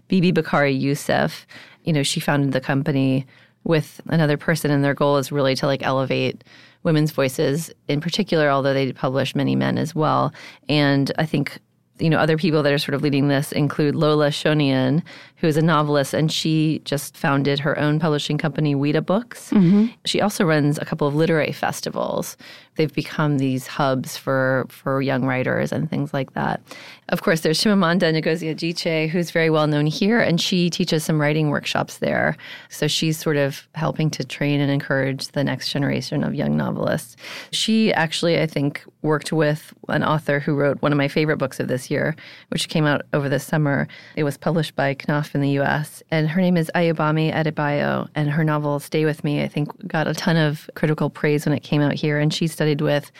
Bibi 0.10 0.34
Bakare-Yusuf. 0.34 1.48
You 1.86 1.94
know, 1.94 2.04
she 2.04 2.20
founded 2.20 2.52
the 2.52 2.60
company 2.60 3.26
with 3.64 4.02
another 4.08 4.36
person, 4.36 4.70
and 4.70 4.84
their 4.84 4.94
goal 4.94 5.16
is 5.16 5.32
really 5.32 5.56
to 5.56 5.66
like 5.66 5.82
elevate 5.82 6.44
women's 6.84 7.12
voices 7.12 7.72
in 7.88 8.02
particular, 8.02 8.50
although 8.50 8.74
they 8.74 8.92
publish 8.92 9.34
many 9.34 9.56
men 9.56 9.78
as 9.78 9.96
well. 9.96 10.34
And 10.68 11.10
I 11.18 11.26
think 11.26 11.60
you 12.00 12.10
know, 12.10 12.20
other 12.20 12.38
people 12.38 12.62
that 12.64 12.74
are 12.74 12.78
sort 12.78 12.94
of 12.94 13.02
leading 13.02 13.28
this 13.28 13.52
include 13.52 13.96
Lola 13.96 14.28
Shoneyin, 14.28 15.02
who 15.38 15.48
is 15.48 15.56
a 15.56 15.62
novelist, 15.62 16.14
and 16.14 16.32
she 16.32 16.82
just 16.84 17.16
founded 17.16 17.60
her 17.60 17.78
own 17.78 18.00
publishing 18.00 18.38
company, 18.38 18.76
Ouida 18.76 19.06
Books. 19.06 19.52
Mm-hmm. 19.52 19.88
She 20.06 20.20
also 20.20 20.44
runs 20.44 20.80
a 20.80 20.86
couple 20.86 21.08
of 21.08 21.16
literary 21.16 21.52
festivals. 21.52 22.38
They've 22.76 22.94
become 22.94 23.38
these 23.38 23.68
hubs 23.68 24.18
for 24.18 24.66
for 24.70 25.02
young 25.02 25.26
writers 25.26 25.72
and 25.72 25.90
things 25.90 26.14
like 26.14 26.34
that. 26.34 26.62
Of 27.10 27.22
course, 27.22 27.42
there's 27.42 27.60
Chimamanda 27.60 28.14
Ngozi 28.14 28.54
Adichie, 28.54 29.10
who's 29.10 29.32
very 29.32 29.50
well 29.50 29.68
known 29.68 29.86
here, 29.86 30.20
and 30.20 30.42
she 30.42 30.70
teaches 30.70 31.04
some 31.04 31.22
writing 31.22 31.50
workshops 31.50 32.00
there. 32.00 32.36
So 32.70 32.88
she's 32.88 33.18
sort 33.18 33.38
of 33.38 33.68
helping 33.76 34.10
to 34.12 34.24
train 34.24 34.60
and 34.60 34.72
encourage 34.72 35.30
the 35.30 35.44
next 35.44 35.70
generation 35.70 36.24
of 36.24 36.36
young 36.36 36.58
novelists. 36.58 37.16
She 37.52 37.94
actually, 37.94 38.40
I 38.40 38.48
think, 38.48 38.84
worked 39.02 39.32
with 39.32 39.74
an 39.88 40.04
author 40.04 40.40
who 40.40 40.56
wrote 40.56 40.82
one 40.82 40.92
of 40.92 40.98
my 40.98 41.08
favorite 41.08 41.38
books 41.38 41.60
of 41.60 41.68
this 41.68 41.90
year, 41.90 42.16
which 42.50 42.70
came 42.70 42.86
out 42.86 43.04
over 43.14 43.30
the 43.30 43.40
summer. 43.40 43.88
It 44.16 44.24
was 44.24 44.38
published 44.38 44.76
by 44.76 44.96
Knopf 44.96 45.27
in 45.36 45.42
the 45.42 45.50
U.S., 45.52 46.04
and 46.12 46.30
her 46.30 46.42
name 46.42 46.58
is 46.58 46.72
Ayobami 46.76 47.34
Adebayo, 47.34 48.08
and 48.16 48.30
her 48.30 48.44
novel 48.44 48.80
Stay 48.80 49.06
With 49.06 49.24
Me, 49.24 49.44
I 49.44 49.48
think, 49.48 49.88
got 49.88 50.08
a 50.08 50.14
ton 50.14 50.38
of 50.38 50.70
critical 50.76 51.10
praise 51.10 51.46
when 51.46 51.56
it 51.56 51.64
came 51.64 51.82
out 51.82 51.94
here, 51.94 52.20
and 52.20 52.34
she 52.34 52.48
studied 52.48 52.82
with 52.82 53.12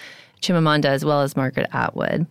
Chimamanda 0.42 0.86
as 0.86 1.04
well 1.04 1.22
as 1.22 1.36
Margaret 1.36 1.70
Atwood. 1.74 2.26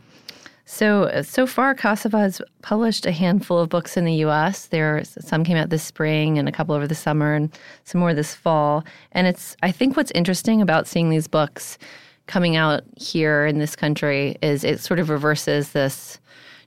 So, 0.68 1.22
so 1.22 1.46
far, 1.46 1.74
Cassava 1.74 2.18
has 2.18 2.42
published 2.62 3.06
a 3.06 3.12
handful 3.12 3.58
of 3.58 3.68
books 3.68 3.96
in 3.96 4.04
the 4.04 4.14
U.S. 4.14 4.66
There, 4.66 5.02
some 5.04 5.44
came 5.44 5.56
out 5.56 5.70
this 5.70 5.84
spring, 5.84 6.38
and 6.38 6.48
a 6.48 6.52
couple 6.52 6.74
over 6.74 6.88
the 6.88 6.94
summer, 6.94 7.34
and 7.34 7.56
some 7.84 8.00
more 8.00 8.14
this 8.14 8.34
fall. 8.34 8.84
And 9.12 9.28
it's, 9.28 9.56
I 9.62 9.70
think, 9.70 9.96
what's 9.96 10.10
interesting 10.10 10.60
about 10.60 10.88
seeing 10.88 11.08
these 11.08 11.28
books 11.28 11.78
coming 12.26 12.56
out 12.56 12.82
here 12.96 13.46
in 13.46 13.58
this 13.58 13.76
country 13.76 14.36
is 14.42 14.64
it 14.64 14.80
sort 14.80 14.98
of 14.98 15.08
reverses 15.08 15.70
this 15.70 16.18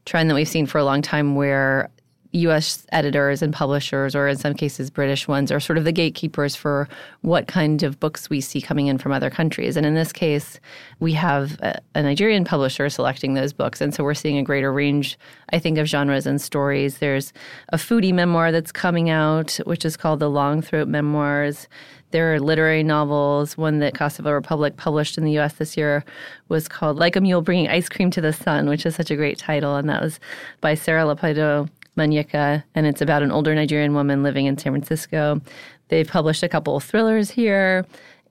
trend 0.05 0.29
that 0.29 0.35
we've 0.35 0.47
seen 0.47 0.65
for 0.65 0.77
a 0.77 0.85
long 0.85 1.01
time 1.01 1.35
where 1.35 1.89
US 2.31 2.85
editors 2.91 3.41
and 3.41 3.51
publishers, 3.51 4.15
or 4.15 4.27
in 4.27 4.37
some 4.37 4.53
cases 4.53 4.89
British 4.89 5.27
ones, 5.27 5.51
are 5.51 5.59
sort 5.59 5.77
of 5.77 5.83
the 5.83 5.91
gatekeepers 5.91 6.55
for 6.55 6.87
what 7.21 7.47
kind 7.47 7.81
of 7.81 7.99
books 7.99 8.29
we 8.29 8.39
see 8.39 8.61
coming 8.61 8.87
in 8.87 8.99
from 8.99 9.11
other 9.11 9.29
countries. 9.29 9.75
And 9.75 9.85
in 9.85 9.95
this 9.95 10.13
case, 10.13 10.59
we 10.99 11.13
have 11.13 11.59
a, 11.61 11.81
Nigerian 11.95 12.45
publisher 12.45 12.87
selecting 12.89 13.33
those 13.33 13.51
books. 13.51 13.81
And 13.81 13.93
so 13.93 14.03
we're 14.03 14.13
seeing 14.13 14.37
a 14.37 14.43
greater 14.43 14.71
range, 14.71 15.17
I 15.51 15.59
think, 15.59 15.77
of 15.77 15.87
genres 15.87 16.25
and 16.25 16.39
stories. 16.41 16.99
There's 16.99 17.33
a 17.69 17.77
foodie 17.77 18.13
memoir 18.13 18.51
that's 18.51 18.71
coming 18.71 19.09
out, 19.09 19.59
which 19.65 19.83
is 19.83 19.97
called 19.97 20.19
the 20.19 20.29
Long 20.29 20.61
Throat 20.61 20.87
Memoirs. 20.87 21.67
There 22.11 22.33
are 22.33 22.39
literary 22.39 22.83
novels. 22.83 23.57
One 23.57 23.79
that 23.79 23.93
Cassava 23.93 24.33
Republic 24.33 24.77
published 24.77 25.17
in 25.17 25.23
the 25.23 25.37
US 25.39 25.53
this 25.53 25.77
year 25.77 26.03
was 26.47 26.67
called 26.67 26.97
Like 26.97 27.15
a 27.15 27.21
Mule 27.21 27.41
Bringing 27.41 27.67
Ice 27.69 27.89
Cream 27.89 28.09
to 28.11 28.21
the 28.21 28.33
Sun, 28.33 28.67
which 28.69 28.85
is 28.85 28.95
such 28.95 29.11
a 29.11 29.15
great 29.15 29.37
title. 29.37 29.75
And 29.75 29.89
that 29.89 30.01
was 30.01 30.19
by 30.61 30.73
Sarah 30.73 31.03
Ladipo 31.03 31.69
Manyika, 31.99 32.63
and 32.73 32.87
it's 32.87 33.01
about 33.01 33.21
an 33.21 33.31
older 33.31 33.53
Nigerian 33.53 33.93
woman 33.93 34.23
living 34.23 34.45
in 34.45 34.57
San 34.57 34.71
Francisco. 34.71 35.41
They've 35.89 36.07
published 36.07 36.43
a 36.43 36.49
couple 36.49 36.75
of 36.75 36.83
thrillers 36.83 37.29
here. 37.29 37.85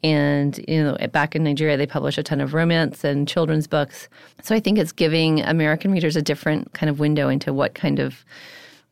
And, 0.05 0.59
you 0.69 0.83
know, 0.83 0.97
back 1.09 1.35
in 1.35 1.43
Nigeria, 1.43 1.77
they 1.77 1.87
publish 1.87 2.19
a 2.19 2.23
ton 2.23 2.41
of 2.41 2.55
romance 2.55 3.03
and 3.03 3.27
children's 3.27 3.67
books. 3.67 4.09
So 4.43 4.55
I 4.55 4.61
think 4.61 4.79
it's 4.79 4.93
giving 4.93 5.43
American 5.43 5.91
readers 5.91 6.15
a 6.15 6.23
different 6.23 6.73
kind 6.73 6.89
of 6.89 7.01
window 7.01 7.29
into 7.29 7.53
what 7.53 7.75
kind 7.75 7.99
of 7.99 8.25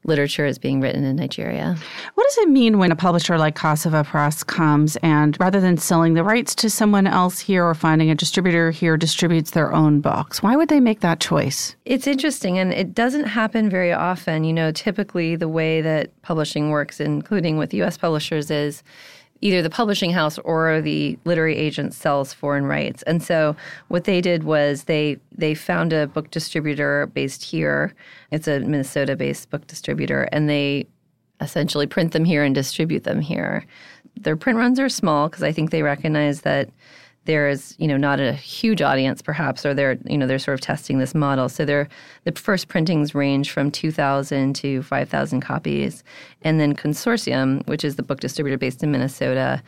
literature 0.07 0.47
is 0.47 0.59
being 0.59 0.81
written 0.81 1.05
in 1.05 1.17
Nigeria. 1.17 1.77
What 2.15 2.25
does 2.29 2.39
it 2.39 2.49
mean 2.49 2.79
when 2.79 2.93
a 2.93 2.97
publisher 2.97 3.39
like 3.39 3.55
Cassava 3.55 4.05
Press 4.05 4.43
comes 4.43 4.97
and 4.97 5.37
rather 5.41 5.61
than 5.61 5.77
selling 5.77 6.15
the 6.15 6.25
rights 6.25 6.55
to 6.57 6.71
someone 6.71 7.07
else 7.07 7.41
here 7.41 7.65
or 7.65 7.75
finding 7.75 8.11
a 8.11 8.15
distributor 8.15 8.71
here 8.71 8.97
distributes 8.97 9.53
their 9.53 9.73
own 9.73 10.01
books? 10.01 10.43
Why 10.43 10.57
would 10.57 10.69
they 10.69 10.81
make 10.81 11.01
that 11.01 11.21
choice? 11.21 11.77
It's 11.85 12.07
interesting 12.07 12.59
and 12.59 12.73
it 12.73 12.95
doesn't 12.95 13.25
happen 13.25 13.69
very 13.71 13.93
often. 13.93 14.45
You 14.45 14.53
know, 14.53 14.73
typically 14.73 15.37
the 15.37 15.49
way 15.49 15.81
that 15.81 16.11
publishing 16.23 16.71
works, 16.71 17.01
including 17.01 17.57
with 17.59 17.75
US 17.75 17.97
publishers, 17.97 18.51
is 18.51 18.83
either 19.41 19.63
the 19.63 19.71
publishing 19.71 20.11
house 20.11 20.39
or 20.39 20.81
the 20.81 21.19
literary 21.25 21.57
agent 21.57 21.95
sells 21.95 22.33
foreign 22.33 22.67
rights. 22.67 23.03
And 23.03 23.23
so 23.23 23.57
what 23.89 24.05
they 24.05 24.21
did 24.21 24.45
was 24.45 24.85
they 24.85 25.19
they 25.33 25.55
found 25.55 25.93
a 25.93 26.07
book 26.07 26.31
distributor 26.31 27.07
based 27.09 27.43
here. 27.43 27.95
It's 28.31 28.49
a 28.49 28.61
Minnesota-based 28.61 29.51
book 29.51 29.67
distributor 29.67 30.29
and 30.33 30.49
they 30.49 30.87
essentially 31.41 31.87
print 31.87 32.13
them 32.13 32.25
here 32.25 32.43
and 32.43 32.55
distribute 32.55 33.05
them 33.05 33.21
here. 33.21 33.65
Their 34.17 34.37
print 34.37 34.59
runs 34.59 34.81
are 34.81 34.89
small 34.89 35.29
because 35.29 35.43
I 35.43 35.53
think 35.53 35.71
they 35.71 35.83
recognize 35.83 36.41
that 36.43 36.71
there 37.27 37.49
is 37.49 37.75
you 37.79 37.87
know 37.87 37.97
not 37.97 38.21
a 38.21 38.33
huge 38.33 38.81
audience 38.81 39.21
perhaps 39.21 39.67
or 39.67 39.75
they're 39.75 39.99
you 40.07 40.17
know 40.17 40.27
they're 40.27 40.39
sort 40.39 40.55
of 40.55 40.61
testing 40.61 40.99
this 40.99 41.15
model. 41.15 41.49
So 41.49 41.65
they're 41.65 41.89
the 42.25 42.33
first 42.33 42.69
printings 42.69 43.15
range 43.15 43.51
from 43.51 43.71
2000 43.71 44.55
to 44.57 44.83
5000 44.83 45.41
copies. 45.41 46.03
And 46.43 46.59
then 46.59 46.75
consortium 46.75 47.67
which 47.67 47.85
is 47.85 47.97
the 47.97 48.03
book 48.03 48.21
distributor 48.21 48.57
based 48.57 48.83
in 48.83 48.91
minnesota 48.91 49.63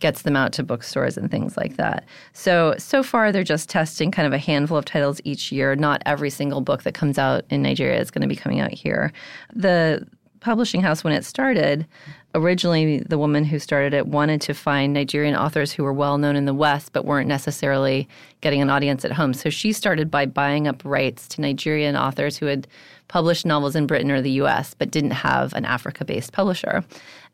gets 0.00 0.22
them 0.22 0.36
out 0.36 0.52
to 0.52 0.62
bookstores 0.62 1.16
and 1.16 1.30
things 1.30 1.56
like 1.56 1.76
that. 1.76 2.04
So 2.32 2.74
so 2.78 3.02
far 3.02 3.32
they're 3.32 3.42
just 3.42 3.68
testing 3.68 4.10
kind 4.10 4.26
of 4.26 4.32
a 4.32 4.38
handful 4.38 4.76
of 4.76 4.84
titles 4.84 5.20
each 5.24 5.50
year. 5.50 5.74
Not 5.74 6.02
every 6.06 6.30
single 6.30 6.60
book 6.60 6.84
that 6.84 6.94
comes 6.94 7.18
out 7.18 7.44
in 7.50 7.62
nigeria 7.62 8.00
is 8.00 8.10
going 8.10 8.22
to 8.22 8.28
be 8.28 8.36
coming 8.36 8.60
out 8.60 8.72
here. 8.72 9.12
The 9.54 10.06
publishing 10.40 10.80
house 10.80 11.04
when 11.04 11.12
it 11.12 11.24
started 11.24 11.86
originally 12.34 12.98
the 13.00 13.18
woman 13.18 13.44
who 13.44 13.58
started 13.58 13.94
it 13.94 14.06
wanted 14.06 14.40
to 14.42 14.54
find 14.54 14.92
Nigerian 14.92 15.34
authors 15.34 15.72
who 15.72 15.82
were 15.82 15.92
well 15.92 16.18
known 16.18 16.36
in 16.36 16.44
the 16.44 16.54
West 16.54 16.92
but 16.92 17.04
weren't 17.04 17.28
necessarily 17.28 18.08
getting 18.40 18.60
an 18.60 18.70
audience 18.70 19.04
at 19.04 19.12
home. 19.12 19.34
So 19.34 19.50
she 19.50 19.72
started 19.72 20.10
by 20.10 20.26
buying 20.26 20.68
up 20.68 20.82
rights 20.84 21.26
to 21.28 21.40
Nigerian 21.40 21.96
authors 21.96 22.36
who 22.36 22.46
had 22.46 22.66
published 23.08 23.46
novels 23.46 23.74
in 23.74 23.86
Britain 23.86 24.10
or 24.10 24.20
the 24.20 24.32
US 24.42 24.74
but 24.74 24.90
didn't 24.90 25.12
have 25.12 25.52
an 25.54 25.64
Africa 25.64 26.04
based 26.04 26.32
publisher. 26.32 26.84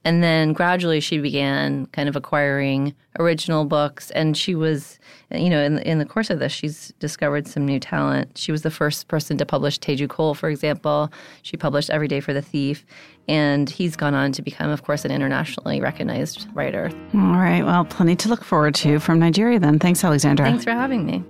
And 0.04 0.22
then 0.22 0.52
gradually 0.52 1.00
she 1.00 1.18
began 1.18 1.86
kind 1.86 2.08
of 2.08 2.16
acquiring 2.16 2.94
original 3.18 3.64
books. 3.64 4.10
And 4.10 4.36
she 4.36 4.54
was, 4.54 4.98
you 5.30 5.48
know, 5.48 5.62
in, 5.62 5.78
in 5.78 5.98
the 5.98 6.04
course 6.04 6.30
of 6.30 6.38
this, 6.38 6.52
she's 6.52 6.92
discovered 6.98 7.46
some 7.46 7.64
new 7.64 7.80
talent. 7.80 8.36
She 8.36 8.52
was 8.52 8.62
the 8.62 8.70
first 8.70 9.08
person 9.08 9.38
to 9.38 9.46
publish 9.46 9.78
Teju 9.78 10.08
Cole, 10.08 10.34
for 10.34 10.50
example. 10.50 11.10
She 11.42 11.56
published 11.56 11.90
Every 11.90 12.08
Day 12.08 12.20
for 12.20 12.32
the 12.32 12.42
Thief. 12.42 12.84
And 13.26 13.70
he's 13.70 13.96
gone 13.96 14.14
on 14.14 14.32
to 14.32 14.42
become, 14.42 14.70
of 14.70 14.82
course, 14.82 15.06
an 15.06 15.10
internationally 15.10 15.80
recognized 15.80 16.46
writer. 16.52 16.90
All 17.14 17.36
right. 17.36 17.64
Well, 17.64 17.86
plenty 17.86 18.16
to 18.16 18.28
look 18.28 18.44
forward 18.44 18.74
to 18.76 18.98
from 18.98 19.18
Nigeria 19.18 19.58
then. 19.58 19.78
Thanks, 19.78 20.04
Alexandra. 20.04 20.44
Thanks 20.44 20.64
for 20.64 20.72
having 20.72 21.06
me. 21.06 21.24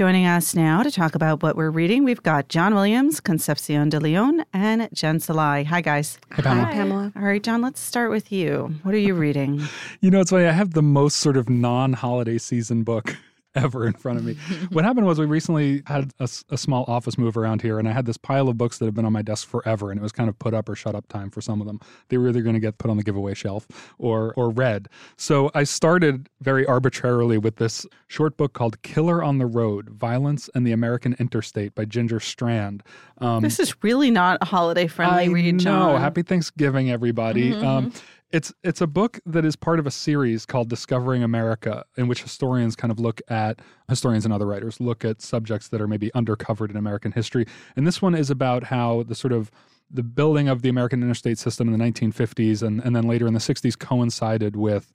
Joining 0.00 0.24
us 0.24 0.54
now 0.54 0.82
to 0.82 0.90
talk 0.90 1.14
about 1.14 1.42
what 1.42 1.56
we're 1.56 1.68
reading, 1.68 2.04
we've 2.04 2.22
got 2.22 2.48
John 2.48 2.74
Williams, 2.74 3.20
Concepcion 3.20 3.90
de 3.90 4.00
Leon, 4.00 4.46
and 4.50 4.88
Jen 4.94 5.18
Szalai. 5.18 5.66
Hi, 5.66 5.82
guys. 5.82 6.18
Hi, 6.32 6.40
Pamela. 6.40 6.64
Hi, 6.64 6.72
Pamela. 6.72 7.12
All 7.16 7.22
right, 7.22 7.42
John, 7.42 7.60
let's 7.60 7.80
start 7.80 8.10
with 8.10 8.32
you. 8.32 8.74
What 8.82 8.94
are 8.94 8.98
you 8.98 9.12
reading? 9.12 9.62
you 10.00 10.10
know, 10.10 10.22
it's 10.22 10.30
funny. 10.30 10.46
I 10.46 10.52
have 10.52 10.72
the 10.72 10.80
most 10.80 11.18
sort 11.18 11.36
of 11.36 11.50
non 11.50 11.92
holiday 11.92 12.38
season 12.38 12.82
book 12.82 13.14
ever 13.54 13.86
in 13.86 13.92
front 13.92 14.18
of 14.18 14.24
me. 14.24 14.34
what 14.70 14.84
happened 14.84 15.06
was 15.06 15.18
we 15.18 15.26
recently 15.26 15.82
had 15.86 16.12
a, 16.20 16.28
a, 16.50 16.58
small 16.58 16.84
office 16.86 17.18
move 17.18 17.36
around 17.36 17.62
here, 17.62 17.78
and 17.78 17.88
I 17.88 17.92
had 17.92 18.06
this 18.06 18.16
pile 18.16 18.48
of 18.48 18.56
books 18.56 18.78
that 18.78 18.84
have 18.84 18.94
been 18.94 19.04
on 19.04 19.12
my 19.12 19.22
desk 19.22 19.48
forever, 19.48 19.90
and 19.90 19.98
it 19.98 20.02
was 20.02 20.12
kind 20.12 20.28
of 20.28 20.38
put 20.38 20.54
up 20.54 20.68
or 20.68 20.76
shut 20.76 20.94
up 20.94 21.08
time 21.08 21.30
for 21.30 21.40
some 21.40 21.60
of 21.60 21.66
them. 21.66 21.80
They 22.08 22.18
were 22.18 22.28
either 22.28 22.42
going 22.42 22.54
to 22.54 22.60
get 22.60 22.78
put 22.78 22.90
on 22.90 22.96
the 22.96 23.02
giveaway 23.02 23.34
shelf 23.34 23.66
or 23.98 24.32
or 24.36 24.50
read. 24.50 24.88
So 25.16 25.50
I 25.54 25.64
started 25.64 26.28
very 26.40 26.64
arbitrarily 26.66 27.38
with 27.38 27.56
this 27.56 27.86
short 28.06 28.36
book 28.36 28.52
called 28.52 28.80
"Killer 28.82 29.22
on 29.22 29.38
the 29.38 29.46
Road: 29.46 29.90
Violence 29.90 30.48
and 30.54 30.66
the 30.66 30.72
American 30.72 31.16
Interstate" 31.18 31.74
by 31.74 31.84
Ginger 31.84 32.20
Strand. 32.20 32.82
Um, 33.18 33.42
this 33.42 33.58
is 33.58 33.74
really 33.82 34.10
not 34.10 34.38
a 34.40 34.44
holiday 34.44 34.86
friendly 34.86 35.28
read, 35.28 35.58
John. 35.58 35.92
No, 35.92 35.98
happy 35.98 36.22
Thanksgiving, 36.22 36.90
everybody. 36.90 37.52
Mm-hmm. 37.52 37.66
Um, 37.66 37.92
it's 38.32 38.52
it's 38.62 38.80
a 38.80 38.86
book 38.86 39.18
that 39.26 39.44
is 39.44 39.56
part 39.56 39.78
of 39.78 39.86
a 39.86 39.90
series 39.90 40.46
called 40.46 40.68
Discovering 40.68 41.22
America, 41.22 41.84
in 41.96 42.06
which 42.06 42.22
historians 42.22 42.76
kind 42.76 42.92
of 42.92 43.00
look 43.00 43.20
at 43.28 43.60
historians 43.88 44.24
and 44.24 44.32
other 44.32 44.46
writers 44.46 44.80
look 44.80 45.04
at 45.04 45.20
subjects 45.20 45.68
that 45.68 45.80
are 45.80 45.88
maybe 45.88 46.10
undercovered 46.14 46.70
in 46.70 46.76
American 46.76 47.12
history. 47.12 47.46
And 47.76 47.86
this 47.86 48.00
one 48.00 48.14
is 48.14 48.30
about 48.30 48.64
how 48.64 49.02
the 49.02 49.14
sort 49.14 49.32
of 49.32 49.50
the 49.90 50.04
building 50.04 50.48
of 50.48 50.62
the 50.62 50.68
American 50.68 51.02
interstate 51.02 51.38
system 51.38 51.72
in 51.72 51.76
the 51.76 51.84
1950s 51.84 52.62
and, 52.62 52.80
and 52.80 52.94
then 52.94 53.08
later 53.08 53.26
in 53.26 53.34
the 53.34 53.40
60s 53.40 53.76
coincided 53.76 54.54
with 54.54 54.92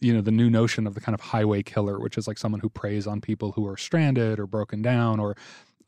you 0.00 0.12
know 0.12 0.20
the 0.20 0.32
new 0.32 0.50
notion 0.50 0.86
of 0.86 0.94
the 0.94 1.00
kind 1.00 1.14
of 1.14 1.20
highway 1.20 1.62
killer 1.62 2.00
which 2.00 2.18
is 2.18 2.26
like 2.26 2.38
someone 2.38 2.60
who 2.60 2.68
preys 2.68 3.06
on 3.06 3.20
people 3.20 3.52
who 3.52 3.66
are 3.66 3.76
stranded 3.76 4.40
or 4.40 4.46
broken 4.46 4.82
down 4.82 5.20
or 5.20 5.36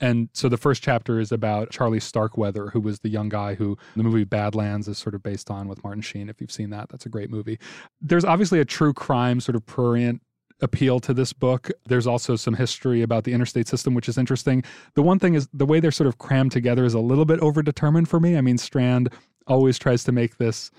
and 0.01 0.29
so 0.33 0.49
the 0.49 0.57
first 0.57 0.83
chapter 0.83 1.19
is 1.19 1.33
about 1.33 1.71
Charlie 1.71 2.01
Starkweather, 2.01 2.69
who 2.71 2.81
was 2.81 3.01
the 3.01 3.09
young 3.09 3.29
guy 3.29 3.55
who 3.55 3.77
the 3.97 4.03
movie 4.03 4.25
Badlands 4.25 4.89
is 4.89 4.99
sort 4.99 5.15
of 5.15 5.23
based 5.23 5.51
on 5.51 5.69
with 5.69 5.83
Martin 5.83 6.03
Sheen. 6.03 6.29
If 6.29 6.41
you've 6.41 6.53
seen 6.53 6.71
that, 6.71 6.89
that's 6.89 7.07
a 7.07 7.09
great 7.09 7.31
movie. 7.31 7.59
There's 8.01 8.25
obviously 8.25 8.61
a 8.61 8.65
true 8.65 8.93
crime 8.93 9.41
sort 9.41 9.57
of 9.57 9.67
prurient 9.67 10.23
appeal 10.61 11.01
to 11.01 11.15
this 11.15 11.33
book. 11.33 11.71
There's 11.87 12.07
also 12.07 12.37
some 12.37 12.55
history 12.55 13.03
about 13.03 13.25
the 13.25 13.33
interstate 13.33 13.69
system, 13.69 13.95
which 13.95 14.09
is 14.09 14.19
interesting. 14.19 14.65
The 14.95 15.03
one 15.03 15.19
thing 15.19 15.35
is 15.35 15.49
the 15.53 15.67
way 15.67 15.81
they're 15.81 15.91
sort 15.91 16.09
of 16.09 16.19
crammed 16.19 16.53
together 16.53 16.85
is 16.85 16.95
a 16.95 17.01
little 17.01 17.25
bit 17.25 17.41
overdetermined 17.41 18.09
for 18.09 18.21
me. 18.21 18.37
I 18.37 18.41
mean, 18.41 18.59
Strand 18.59 19.13
always 19.47 19.79
tries 19.79 20.05
to 20.05 20.13
make 20.13 20.39
this 20.39 20.71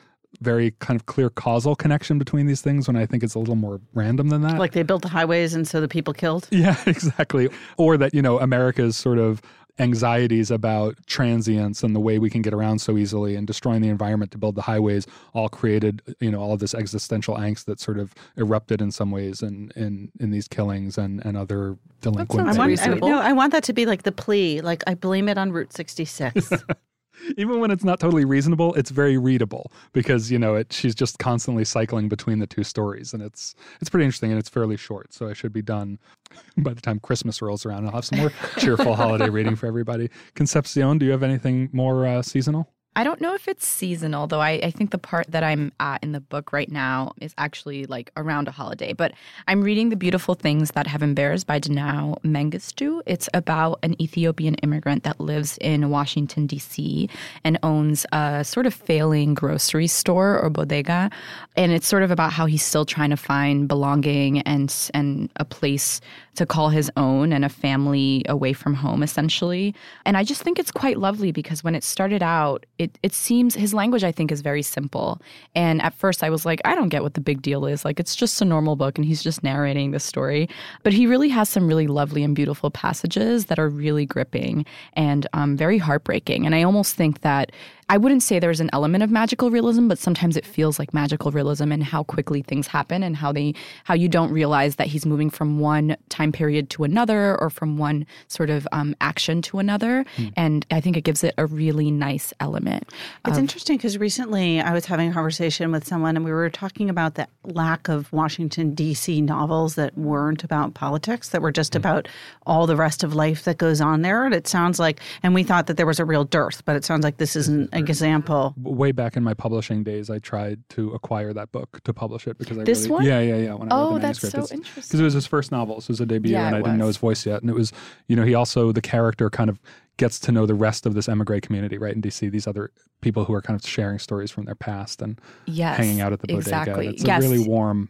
very 0.42 0.72
kind 0.80 1.00
of 1.00 1.06
clear 1.06 1.30
causal 1.30 1.76
connection 1.76 2.18
between 2.18 2.46
these 2.46 2.62
things 2.62 2.88
when 2.88 2.96
I 2.96 3.06
think 3.06 3.24
it's 3.24 3.36
a 3.36 3.40
little 3.40 3.56
more 3.56 3.82
random 3.94 4.30
than 4.30 4.42
that. 4.44 4.60
Like 4.60 4.74
they 4.74 4.84
built 4.84 5.02
the 5.02 5.10
highways 5.10 5.54
and 5.54 5.68
so 5.68 5.82
the 5.82 5.88
people 5.88 6.14
killed? 6.14 6.48
Yeah, 6.60 6.76
exactly. 6.86 7.48
Or 7.78 7.96
that, 7.96 8.14
you 8.14 8.22
know, 8.22 8.38
America's 8.40 8.98
sort 8.98 9.18
of 9.18 9.42
anxieties 9.80 10.52
about 10.52 10.96
transience 11.08 11.84
and 11.84 11.96
the 11.96 12.00
way 12.00 12.20
we 12.20 12.30
can 12.30 12.42
get 12.42 12.54
around 12.54 12.80
so 12.80 12.98
easily 12.98 13.36
and 13.36 13.48
destroying 13.48 13.82
the 13.82 13.88
environment 13.88 14.30
to 14.32 14.38
build 14.38 14.56
the 14.56 14.62
highways 14.62 15.08
all 15.34 15.48
created 15.48 16.02
you 16.20 16.30
know 16.30 16.42
all 16.42 16.52
of 16.52 16.60
this 16.60 16.74
existential 16.74 17.36
angst 17.38 17.64
that 17.64 17.80
sort 17.80 17.98
of 17.98 18.14
erupted 18.36 18.82
in 18.82 18.92
some 18.92 19.10
ways 19.10 19.42
in 19.42 19.72
in, 19.78 20.12
in 20.20 20.32
these 20.32 20.50
killings 20.50 20.98
and 20.98 21.26
and 21.26 21.38
other 21.38 21.78
delinquents. 22.02 22.58
I 22.58 22.68
want, 22.68 22.82
I, 22.82 22.94
no, 22.96 23.20
I 23.22 23.32
want 23.32 23.54
that 23.54 23.64
to 23.64 23.74
be 23.74 23.86
like 23.86 24.04
the 24.04 24.12
plea 24.12 24.60
like 24.62 24.84
I 24.86 24.96
blame 24.96 25.30
it 25.30 25.38
on 25.38 25.52
Route 25.52 25.72
66. 25.72 26.52
even 27.38 27.60
when 27.60 27.72
it's 27.72 27.84
not 27.84 28.00
totally 28.00 28.26
reasonable, 28.26 28.74
it's 28.76 28.90
very 28.90 29.18
readable 29.18 29.72
because 29.94 30.32
you 30.32 30.40
know 30.40 30.56
it. 30.56 30.74
She's 30.74 30.96
just 30.96 31.20
constantly 31.20 31.66
cycling 31.66 32.10
between 32.10 32.40
the 32.40 32.48
two 32.48 32.64
stories, 32.64 33.14
and 33.14 33.22
it's 33.22 33.56
it's 33.82 33.90
pretty 33.90 34.06
interesting 34.06 34.32
and 34.32 34.40
it's 34.40 34.50
fairly 34.50 34.78
short. 34.78 35.14
So 35.14 35.28
I 35.28 35.34
should 35.34 35.54
be 35.54 35.62
done 35.62 36.00
by 36.58 36.74
the 36.74 36.82
time 36.82 37.00
Christmas 37.00 37.42
rolls 37.42 37.66
around. 37.66 37.86
I'll 37.86 37.94
have 37.94 38.06
some 38.06 38.20
more 38.20 38.32
cheerful 38.58 38.96
holiday 38.96 39.30
reading 39.30 39.56
for 39.56 39.68
everybody. 39.68 40.10
Concepcion, 40.36 40.98
do 40.98 41.06
you 41.06 41.12
have 41.12 41.24
anything 41.24 41.70
more 41.72 42.06
uh, 42.06 42.22
seasonal? 42.22 42.72
I 42.96 43.04
don't 43.04 43.22
know 43.22 43.34
if 43.34 43.48
it's 43.48 43.66
seasonal, 43.66 44.28
though. 44.28 44.42
I, 44.42 44.60
I 44.64 44.72
think 44.72 44.92
the 44.92 44.98
part 44.98 45.32
that 45.32 45.44
I'm 45.44 45.72
at 45.80 46.04
in 46.04 46.12
the 46.12 46.20
book 46.20 46.52
right 46.52 46.70
now 46.70 47.14
is 47.22 47.34
actually 47.38 47.86
like 47.86 48.12
around 48.18 48.48
a 48.48 48.52
holiday. 48.52 48.94
But 48.94 49.14
I'm 49.48 49.62
reading 49.62 49.90
The 49.90 49.96
Beautiful 49.96 50.34
Things 50.34 50.72
That 50.72 50.88
Heaven 50.88 51.14
Bears 51.14 51.44
by 51.44 51.60
Dinaw 51.60 52.20
Mengestu. 52.24 53.02
It's 53.06 53.30
about 53.34 53.80
an 53.84 54.00
Ethiopian 54.02 54.56
immigrant 54.56 55.04
that 55.04 55.20
lives 55.20 55.58
in 55.62 55.90
Washington, 55.92 56.48
D.C., 56.48 57.10
and 57.44 57.60
owns 57.64 58.06
a 58.12 58.44
sort 58.44 58.66
of 58.66 58.74
failing 58.74 59.34
grocery 59.34 59.88
store 59.88 60.40
or 60.40 60.50
bodega. 60.50 61.12
And 61.56 61.72
it's 61.72 61.88
sort 61.88 62.04
of 62.04 62.12
about 62.12 62.34
how 62.34 62.48
he's 62.48 62.64
still 62.64 62.86
trying 62.86 63.12
to 63.12 63.18
find 63.18 63.68
belonging 63.68 64.42
and, 64.42 64.76
and 64.94 65.30
a 65.38 65.46
place 65.46 66.02
to 66.36 66.46
call 66.46 66.70
his 66.70 66.90
own 66.98 67.34
and 67.34 67.44
a 67.44 67.50
family 67.50 68.24
away 68.28 68.54
from 68.54 68.74
home, 68.74 69.04
essentially. 69.04 69.76
And 70.06 70.16
I 70.18 70.24
just 70.24 70.42
think 70.42 70.58
it's 70.58 70.72
quite 70.72 70.98
lovely 70.98 71.32
because 71.32 71.64
when 71.64 71.76
it 71.76 71.84
started 71.84 72.24
out, 72.24 72.66
it, 72.80 72.98
it 73.04 73.14
seems 73.14 73.56
his 73.56 73.74
language, 73.74 74.06
I 74.06 74.12
think, 74.12 74.32
is 74.32 74.40
very 74.42 74.62
simple. 74.62 75.22
And 75.54 75.82
at 75.82 75.94
first, 75.94 76.24
I 76.24 76.30
was 76.30 76.46
like, 76.46 76.62
I 76.64 76.76
don't 76.76 76.88
get 76.88 77.04
what 77.04 77.14
the 77.14 77.22
big 77.22 77.42
deal 77.42 77.66
is. 77.66 77.84
Like, 77.84 78.00
it's 78.00 78.16
just 78.16 78.42
a 78.42 78.46
normal 78.46 78.78
book 78.78 78.98
and 78.98 79.06
he's 79.06 79.22
just 79.22 79.44
narrating 79.44 79.92
the 79.92 80.00
story. 80.00 80.50
But 80.84 80.94
he 80.94 81.06
really 81.06 81.28
has 81.30 81.50
some 81.50 81.68
really 81.68 81.88
lovely 81.88 82.24
and 82.24 82.34
beautiful 82.34 82.72
passages 82.72 83.48
that 83.48 83.60
are 83.60 83.68
really 83.68 84.06
gripping 84.06 84.66
and 84.94 85.28
um, 85.34 85.58
very 85.58 85.78
heartbreaking. 85.78 86.46
And 86.46 86.56
I 86.56 86.64
almost 86.64 86.96
think 86.96 87.20
that 87.22 87.52
I 87.90 87.98
wouldn't 87.98 88.22
say 88.22 88.38
there's 88.38 88.60
an 88.60 88.70
element 88.72 89.04
of 89.04 89.10
magical 89.10 89.50
realism, 89.50 89.88
but 89.88 89.98
sometimes 89.98 90.38
it 90.38 90.46
feels 90.46 90.78
like 90.78 90.94
magical 90.94 91.32
realism 91.32 91.72
and 91.72 91.84
how 91.84 92.04
quickly 92.04 92.44
things 92.44 92.68
happen 92.68 93.02
and 93.02 93.16
how 93.16 93.32
they 93.32 93.56
how 93.84 93.96
you 93.96 94.08
don't 94.08 94.32
realize 94.32 94.76
that 94.76 94.86
he's 94.86 95.08
moving 95.08 95.32
from 95.32 95.60
one 95.60 95.98
time 96.10 96.32
period 96.32 96.70
to 96.70 96.84
another 96.84 97.36
or 97.42 97.50
from 97.50 97.80
one 97.80 98.06
sort 98.28 98.52
of 98.52 98.68
um, 98.72 98.96
action 99.02 99.42
to 99.42 99.58
another. 99.58 100.06
Mm. 100.18 100.34
And 100.38 100.66
I 100.70 100.82
think 100.82 100.98
it 100.98 101.02
gives 101.02 101.24
it 101.24 101.34
a 101.40 101.48
really 101.48 101.90
nice 101.90 102.32
element. 102.40 102.84
It's 103.26 103.38
of, 103.38 103.44
interesting 103.44 103.78
because 103.78 103.98
recently 103.98 104.62
I 104.62 104.72
was 104.72 104.86
having 104.86 105.10
a 105.10 105.14
conversation 105.14 105.72
with 105.72 105.88
someone 105.88 106.16
and 106.16 106.24
we 106.24 106.32
were 106.32 106.50
talking 106.52 106.92
about 106.92 107.16
the 107.16 107.28
lack 107.44 107.90
of 107.90 108.14
Washington 108.14 108.76
D.C. 108.76 109.20
novels 109.22 109.74
that 109.76 109.98
weren't 109.98 110.44
about 110.44 110.76
politics, 110.76 111.30
that 111.30 111.42
were 111.42 111.52
just 111.52 111.74
mm. 111.74 111.78
about 111.78 112.08
all 112.46 112.68
the 112.68 112.76
rest 112.76 113.04
of 113.04 113.16
life 113.16 113.46
that 113.46 113.58
goes 113.58 113.82
on 113.82 114.04
there. 114.04 114.26
And 114.26 114.36
it 114.36 114.48
sounds 114.48 114.78
like, 114.78 115.00
and 115.24 115.34
we 115.34 115.42
thought 115.42 115.66
that 115.66 115.78
there 115.78 115.88
was 115.88 116.00
a 116.00 116.06
real 116.06 116.24
dearth, 116.24 116.64
but 116.66 116.76
it 116.76 116.86
sounds 116.86 117.04
like 117.04 117.18
this 117.18 117.36
isn't 117.36 117.74
example. 117.80 118.54
Way 118.58 118.92
back 118.92 119.18
in 119.18 119.24
my 119.24 119.34
publishing 119.34 119.84
days, 119.84 120.10
I 120.10 120.20
tried 120.20 120.62
to 120.70 120.92
acquire 120.92 121.34
that 121.34 121.52
book 121.52 121.82
to 121.84 121.94
publish 121.94 122.28
it 122.28 122.38
because 122.38 122.58
I 122.58 122.64
this 122.64 122.82
really, 122.82 122.92
one, 122.92 123.06
yeah, 123.06 123.20
yeah, 123.20 123.36
yeah. 123.36 123.54
When 123.54 123.72
I 123.72 123.76
oh, 123.76 123.94
read 123.94 124.02
the 124.02 124.08
oh, 124.08 124.08
that's 124.08 124.20
so 124.20 124.28
interesting. 124.28 124.62
Because 124.76 125.00
it 125.00 125.04
was 125.04 125.14
his 125.14 125.28
first 125.28 125.52
novel, 125.52 125.82
so 125.82 125.86
it 125.86 125.90
was 125.90 126.02
a 126.02 126.06
debut, 126.06 126.34
yeah, 126.34 126.48
and 126.48 126.56
I 126.56 126.62
didn't 126.62 126.78
know 126.78 126.88
his 126.88 126.98
voice 126.98 127.26
yet. 127.26 127.42
And 127.42 127.50
it 127.50 127.56
was, 127.56 127.72
you 128.08 128.16
know, 128.16 128.24
he 128.24 128.36
also 128.36 128.72
the 128.72 128.82
character 128.82 129.30
kind 129.30 129.50
of 129.50 129.60
gets 129.98 130.20
to 130.20 130.32
know 130.32 130.46
the 130.46 130.56
rest 130.56 130.86
of 130.86 130.94
this 130.94 131.08
emigre 131.08 131.42
community, 131.42 131.78
right 131.78 131.96
in 131.96 132.02
DC. 132.02 132.32
These 132.32 132.48
other 132.48 132.72
people 133.02 133.26
who 133.26 133.34
are 133.34 133.42
kind 133.42 133.60
of 133.60 133.68
sharing 133.68 134.00
stories 134.00 134.32
from 134.32 134.46
their 134.46 134.56
past 134.56 135.02
and 135.02 135.20
yes, 135.46 135.78
hanging 135.78 136.02
out 136.02 136.14
at 136.14 136.20
the 136.22 136.28
bodega. 136.28 136.40
Exactly. 136.40 136.88
It's 136.88 137.04
yes. 137.04 137.24
a 137.24 137.30
really 137.30 137.48
warm 137.48 137.90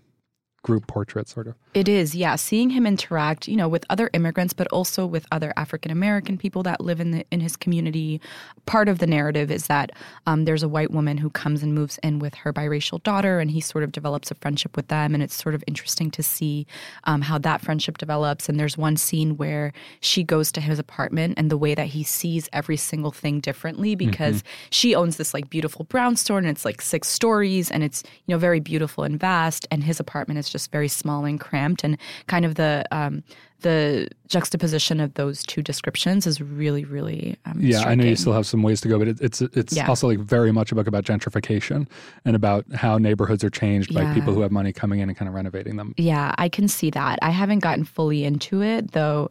group 0.61 0.87
portrait 0.87 1.29
sort 1.29 1.47
of 1.47 1.55
it 1.74 1.88
is 1.88 2.15
yeah 2.15 2.36
seeing 2.36 2.72
him 2.72 2.88
interact 2.88 3.47
you 3.47 3.55
know 3.55 3.67
with 3.67 3.86
other 3.89 4.09
immigrants 4.13 4.53
but 4.53 4.67
also 4.70 5.05
with 5.05 5.26
other 5.32 5.53
african 5.55 5.91
american 5.91 6.38
people 6.38 6.63
that 6.63 6.82
live 6.82 6.99
in 6.99 7.11
the 7.11 7.26
in 7.30 7.39
his 7.39 7.55
community 7.55 8.20
part 8.65 8.89
of 8.89 8.97
the 8.97 9.05
narrative 9.05 9.51
is 9.51 9.67
that 9.67 9.91
um, 10.26 10.45
there's 10.45 10.63
a 10.63 10.67
white 10.67 10.91
woman 10.91 11.17
who 11.17 11.30
comes 11.30 11.61
and 11.61 11.76
moves 11.76 11.99
in 12.01 12.17
with 12.17 12.34
her 12.34 12.51
biracial 12.51 13.01
daughter 13.03 13.39
and 13.39 13.51
he 13.51 13.61
sort 13.61 13.84
of 13.84 13.91
develops 13.91 14.32
a 14.32 14.36
friendship 14.36 14.76
with 14.76 14.88
them 14.88 15.13
and 15.13 15.22
it's 15.22 15.36
sort 15.36 15.53
of 15.53 15.63
interesting 15.67 16.09
to 16.09 16.24
see 16.24 16.65
um, 17.03 17.22
how 17.22 17.38
that 17.38 17.61
friendship 17.61 17.97
develops 17.99 18.49
and 18.49 18.59
there's 18.59 18.78
one 18.78 18.97
scene 18.97 19.38
where 19.38 19.72
she 19.99 20.24
goes 20.24 20.51
to 20.51 20.61
his 20.61 20.80
apartment 20.80 21.36
and 21.38 21.51
the 21.51 21.57
way 21.57 21.76
that 21.76 21.88
he 21.88 22.03
sees 22.03 22.49
every 22.51 22.78
single 22.78 23.11
thing 23.11 23.39
differently 23.39 23.93
because 23.95 24.41
mm-hmm. 24.41 24.67
she 24.72 24.95
owns 24.95 25.17
this 25.17 25.34
like 25.34 25.49
beautiful 25.49 25.86
brownstone 25.86 26.39
and 26.39 26.49
it's 26.49 26.65
like 26.65 26.82
six 26.82 27.07
stories 27.07 27.70
and 27.70 27.84
it's 27.84 28.03
you 28.26 28.34
know 28.34 28.39
very 28.39 28.59
beautiful 28.59 29.03
and 29.03 29.20
vast 29.20 29.67
and 29.70 29.84
his 29.84 29.99
apartment 29.99 30.39
is 30.39 30.49
just 30.49 30.72
very 30.72 30.88
small 30.88 31.26
and 31.26 31.39
cramped. 31.39 31.59
And 31.60 31.97
kind 32.28 32.45
of 32.45 32.55
the 32.55 32.86
um, 32.91 33.24
the 33.62 34.07
juxtaposition 34.28 34.99
of 34.99 35.16
those 35.16 35.43
two 35.43 35.62
descriptions 35.62 36.26
is 36.26 36.39
really, 36.39 36.86
really 36.86 37.36
um, 37.45 37.60
yeah. 37.60 37.80
striking. 37.80 37.99
I 37.99 38.03
know 38.03 38.10
you 38.10 38.16
still 38.16 38.34
have 38.34 38.45
some 38.45 38.64
ways 38.64 38.80
to 38.82 38.88
go, 38.88 38.97
but 38.97 39.07
it, 39.07 39.22
it's 39.22 39.41
it's 39.41 39.76
yeah. 39.76 39.88
also 39.88 40.07
like 40.07 40.20
very 40.20 40.51
much 40.51 40.72
a 40.72 40.76
book 40.76 40.88
about 40.88 41.03
gentrification 41.03 41.88
and 42.26 42.36
about 42.36 42.66
how 42.74 42.97
neighborhoods 42.97 43.43
are 43.43 43.49
changed 43.49 43.91
yeah. 43.91 44.03
by 44.03 44.14
people 44.14 44.34
who 44.34 44.41
have 44.41 44.51
money 44.51 44.72
coming 44.72 44.99
in 44.99 45.10
and 45.10 45.18
kind 45.18 45.28
of 45.28 45.36
renovating 45.36 45.76
them. 45.76 45.93
Yeah, 45.97 46.34
I 46.38 46.47
can 46.49 46.68
see 46.68 46.89
that. 46.91 47.20
I 47.22 47.32
haven't 47.32 47.60
gotten 47.60 47.84
fully 47.84 48.24
into 48.24 48.62
it 48.62 48.91
though. 48.91 49.30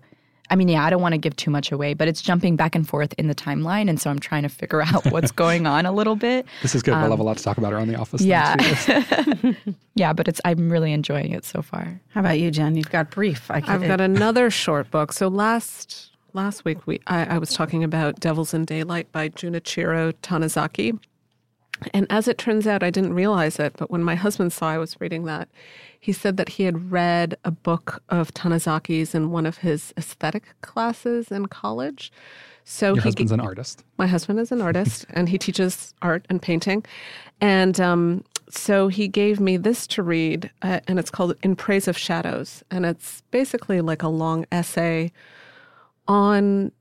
I 0.51 0.57
mean, 0.57 0.69
yeah, 0.69 0.85
I 0.85 0.91
don't 0.91 1.03
want 1.03 1.13
to 1.13 1.19
give 1.19 1.37
too 1.37 1.51
much 1.51 1.71
away, 1.71 1.95
but 1.95 2.09
it's 2.09 2.23
jumping 2.23 2.57
back 2.57 2.75
and 2.75 2.89
forth 2.89 3.13
in 3.19 3.29
the 3.29 3.35
timeline, 3.35 3.89
and 3.89 4.01
so 4.01 4.11
I'm 4.11 4.19
trying 4.19 4.43
to 4.43 4.49
figure 4.49 4.83
out 4.83 5.05
what's 5.13 5.31
going 5.31 5.67
on 5.67 5.87
a 5.87 5.93
little 5.93 6.17
bit. 6.17 6.47
This 6.63 6.75
is 6.75 6.83
good. 6.83 6.95
Um, 6.95 7.03
we'll 7.03 7.11
have 7.11 7.21
a 7.21 7.23
lot 7.23 7.37
to 7.37 7.43
talk 7.43 7.59
about 7.59 7.73
around 7.73 7.89
the 7.89 7.97
office. 7.97 8.23
Yeah, 8.23 8.57
yeah, 9.95 10.13
but 10.13 10.29
it's 10.29 10.41
I'm 10.45 10.71
really 10.71 10.93
enjoying 10.93 11.33
it 11.33 11.45
so 11.45 11.63
far. 11.63 12.01
How 12.09 12.21
about 12.21 12.39
you, 12.39 12.51
Jen? 12.51 12.77
You've 12.77 12.91
got 12.91 13.11
brief. 13.11 13.51
I 13.51 13.61
have 13.61 13.83
got 13.83 14.01
another 14.01 14.51
short 14.51 14.91
book. 14.91 15.13
So 15.13 15.29
last 15.29 16.13
last 16.33 16.65
week 16.65 16.87
we 16.87 17.01
I, 17.07 17.25
I 17.25 17.39
was 17.39 17.53
talking 17.53 17.85
about 17.85 18.21
Devils 18.21 18.55
in 18.55 18.65
Daylight 18.65 19.11
by 19.13 19.29
Junichiro 19.29 20.13
Tanizaki. 20.23 20.99
And 21.95 22.07
as 22.11 22.27
it 22.27 22.39
turns 22.39 22.67
out, 22.67 22.83
I 22.83 22.91
didn't 22.91 23.15
realize 23.15 23.61
it, 23.61 23.75
but 23.77 23.89
when 23.89 24.03
my 24.03 24.17
husband 24.17 24.53
saw 24.53 24.69
I 24.71 24.79
was 24.79 25.01
reading 25.01 25.27
that, 25.27 25.49
he 26.01 26.13
said 26.13 26.37
that 26.37 26.51
he 26.51 26.65
had 26.65 26.91
read 26.91 27.37
a 27.45 27.51
book 27.51 28.03
of 28.09 28.33
Tanizaki's 28.33 29.15
in 29.15 29.31
one 29.31 29.47
of 29.47 29.59
his 29.59 29.93
aesthetic 29.97 30.55
classes 30.61 31.31
in 31.31 31.47
college. 31.47 32.13
So 32.65 32.89
your 32.89 32.97
he, 32.97 33.01
husband's 33.09 33.33
an 33.33 33.41
artist. 33.41 33.85
My 33.97 34.07
husband 34.07 34.39
is 34.39 34.53
an 34.53 34.61
artist, 34.61 35.07
and 35.11 35.29
he 35.29 35.39
teaches 35.39 35.95
art 36.03 36.27
and 36.29 36.41
painting. 36.41 36.85
And 37.41 37.81
um, 37.81 38.25
so 38.51 38.89
he 38.89 39.09
gave 39.09 39.41
me 39.41 39.57
this 39.57 39.87
to 39.89 40.03
read, 40.03 40.51
uh, 40.63 40.81
and 40.87 40.99
it's 40.99 41.11
called 41.11 41.35
"In 41.43 41.57
Praise 41.57 41.89
of 41.89 41.97
Shadows," 41.97 42.63
and 42.71 42.85
it's 42.85 43.23
basically 43.31 43.81
like 43.81 44.03
a 44.03 44.09
long 44.09 44.45
essay 44.53 45.13
on 46.07 46.73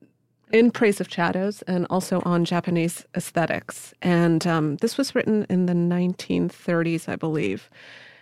in 0.52 0.72
praise 0.72 1.02
of 1.02 1.12
shadows 1.12 1.62
and 1.64 1.86
also 1.90 2.22
on 2.26 2.46
Japanese 2.46 3.06
aesthetics. 3.16 3.94
And 4.02 4.48
um, 4.48 4.78
this 4.78 4.98
was 4.98 5.14
written 5.14 5.46
in 5.50 5.66
the 5.66 5.74
1930s, 5.74 7.10
I 7.10 7.16
believe. 7.16 7.70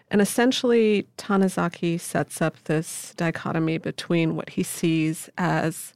And 0.09 0.21
essentially, 0.21 1.07
Tanizaki 1.17 1.99
sets 1.99 2.41
up 2.41 2.63
this 2.65 3.13
dichotomy 3.17 3.77
between 3.77 4.35
what 4.35 4.49
he 4.49 4.63
sees 4.63 5.29
as 5.37 5.93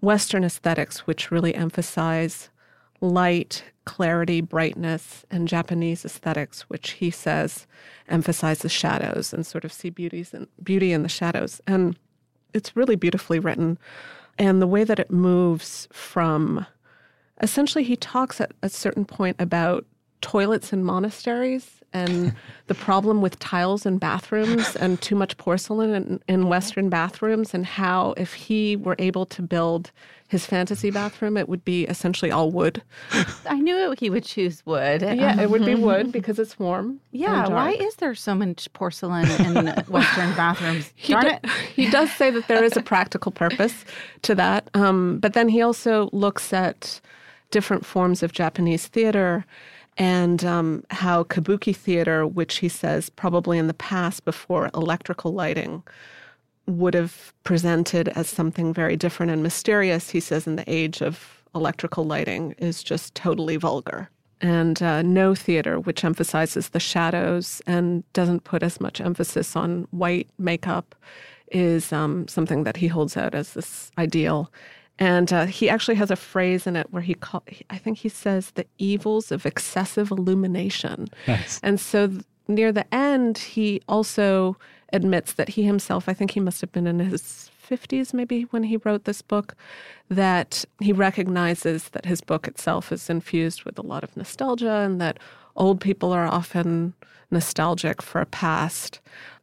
Western 0.00 0.44
aesthetics, 0.44 1.06
which 1.06 1.30
really 1.30 1.54
emphasize 1.54 2.48
light, 3.00 3.62
clarity, 3.84 4.40
brightness, 4.40 5.24
and 5.30 5.46
Japanese 5.46 6.04
aesthetics, 6.04 6.62
which 6.62 6.92
he 6.92 7.10
says 7.10 7.66
emphasize 8.08 8.60
the 8.60 8.68
shadows 8.68 9.32
and 9.32 9.46
sort 9.46 9.64
of 9.64 9.72
see 9.72 9.90
beauties 9.90 10.32
and 10.32 10.48
beauty 10.62 10.92
in 10.92 11.02
the 11.02 11.08
shadows. 11.08 11.60
And 11.66 11.96
it's 12.54 12.74
really 12.74 12.96
beautifully 12.96 13.38
written 13.38 13.78
and 14.38 14.60
the 14.60 14.66
way 14.66 14.84
that 14.84 14.98
it 14.98 15.10
moves 15.10 15.88
from 15.92 16.66
essentially 17.42 17.84
he 17.84 17.96
talks 17.96 18.40
at 18.40 18.52
a 18.62 18.68
certain 18.68 19.04
point 19.04 19.36
about 19.38 19.84
toilets 20.20 20.72
in 20.72 20.84
monasteries 20.84 21.76
and 21.92 22.34
the 22.66 22.74
problem 22.74 23.22
with 23.22 23.38
tiles 23.38 23.86
in 23.86 23.98
bathrooms 23.98 24.76
and 24.76 25.00
too 25.00 25.14
much 25.14 25.36
porcelain 25.38 25.94
in, 25.94 26.20
in, 26.28 26.48
Western 26.48 26.88
bathrooms, 26.88 27.54
and 27.54 27.64
how 27.64 28.12
if 28.16 28.34
he 28.34 28.76
were 28.76 28.96
able 28.98 29.24
to 29.26 29.40
build 29.40 29.90
his 30.28 30.44
fantasy 30.44 30.90
bathroom, 30.90 31.36
it 31.36 31.48
would 31.48 31.64
be 31.64 31.84
essentially 31.84 32.30
all 32.30 32.50
wood. 32.50 32.82
I 33.48 33.60
knew 33.60 33.94
he 33.98 34.10
would 34.10 34.24
choose 34.24 34.64
wood. 34.66 35.02
Yeah, 35.02 35.40
it 35.40 35.50
would 35.50 35.64
be 35.64 35.76
wood 35.76 36.10
because 36.10 36.38
it's 36.38 36.58
warm. 36.58 37.00
Yeah, 37.12 37.48
why 37.48 37.72
is 37.72 37.94
there 37.96 38.14
so 38.14 38.34
much 38.34 38.70
porcelain 38.72 39.30
in 39.40 39.66
Western 39.88 40.34
bathrooms? 40.34 40.92
He, 40.96 41.14
do, 41.14 41.30
he 41.74 41.88
does 41.88 42.10
say 42.12 42.30
that 42.30 42.48
there 42.48 42.64
is 42.64 42.76
a 42.76 42.82
practical 42.82 43.30
purpose 43.30 43.84
to 44.22 44.34
that, 44.34 44.68
um, 44.74 45.18
but 45.20 45.32
then 45.32 45.48
he 45.48 45.62
also 45.62 46.10
looks 46.12 46.52
at 46.52 47.00
different 47.52 47.86
forms 47.86 48.24
of 48.24 48.32
Japanese 48.32 48.88
theater 48.88 49.46
and 49.96 50.44
um, 50.44 50.84
how 50.90 51.24
kabuki 51.24 51.74
theater, 51.74 52.26
which 52.26 52.56
he 52.58 52.68
says 52.68 53.08
probably 53.10 53.58
in 53.58 53.66
the 53.66 53.74
past 53.74 54.24
before 54.24 54.70
electrical 54.74 55.32
lighting, 55.32 55.82
would 56.66 56.94
have 56.94 57.32
presented 57.44 58.08
as 58.08 58.28
something 58.28 58.74
very 58.74 58.96
different 58.96 59.32
and 59.32 59.42
mysterious, 59.42 60.10
he 60.10 60.20
says 60.20 60.46
in 60.46 60.56
the 60.56 60.70
age 60.70 61.00
of 61.00 61.42
electrical 61.54 62.04
lighting, 62.04 62.54
is 62.58 62.82
just 62.82 63.14
totally 63.14 63.56
vulgar. 63.56 64.10
And 64.40 64.82
uh, 64.82 65.00
Noh 65.02 65.34
theater, 65.34 65.80
which 65.80 66.04
emphasizes 66.04 66.70
the 66.70 66.80
shadows 66.80 67.62
and 67.66 68.04
doesn't 68.12 68.44
put 68.44 68.62
as 68.62 68.80
much 68.80 69.00
emphasis 69.00 69.56
on 69.56 69.86
white 69.92 70.28
makeup, 70.38 70.94
is 71.52 71.92
um, 71.92 72.28
something 72.28 72.64
that 72.64 72.76
he 72.76 72.88
holds 72.88 73.16
out 73.16 73.34
as 73.34 73.54
this 73.54 73.90
ideal. 73.96 74.52
And 74.98 75.32
uh, 75.32 75.46
he 75.46 75.68
actually 75.68 75.96
has 75.96 76.10
a 76.10 76.16
phrase 76.16 76.66
in 76.66 76.76
it 76.76 76.86
where 76.90 77.02
he 77.02 77.14
call, 77.14 77.42
I 77.68 77.78
think 77.78 77.98
he 77.98 78.08
says 78.08 78.52
the 78.52 78.66
evils 78.78 79.30
of 79.30 79.44
excessive 79.44 80.10
illumination. 80.10 81.08
Nice. 81.26 81.60
And 81.62 81.78
so 81.78 82.08
th- 82.08 82.22
near 82.48 82.72
the 82.72 82.92
end, 82.94 83.38
he 83.38 83.82
also 83.88 84.56
admits 84.92 85.34
that 85.34 85.50
he 85.50 85.64
himself, 85.64 86.08
I 86.08 86.14
think 86.14 86.30
he 86.30 86.40
must 86.40 86.60
have 86.60 86.72
been 86.72 86.86
in 86.86 86.98
his 86.98 87.50
50s, 87.68 88.14
maybe 88.14 88.42
when 88.44 88.62
he 88.62 88.78
wrote 88.78 89.04
this 89.04 89.20
book, 89.20 89.54
that 90.08 90.64
he 90.80 90.92
recognizes 90.92 91.90
that 91.90 92.06
his 92.06 92.20
book 92.20 92.46
itself 92.46 92.92
is 92.92 93.10
infused 93.10 93.64
with 93.64 93.78
a 93.78 93.82
lot 93.82 94.04
of 94.04 94.16
nostalgia 94.16 94.76
and 94.76 95.00
that 95.00 95.18
old 95.56 95.80
people 95.80 96.12
are 96.12 96.26
often 96.26 96.94
nostalgic 97.30 98.00
for 98.00 98.20
a 98.20 98.26
past 98.26 99.00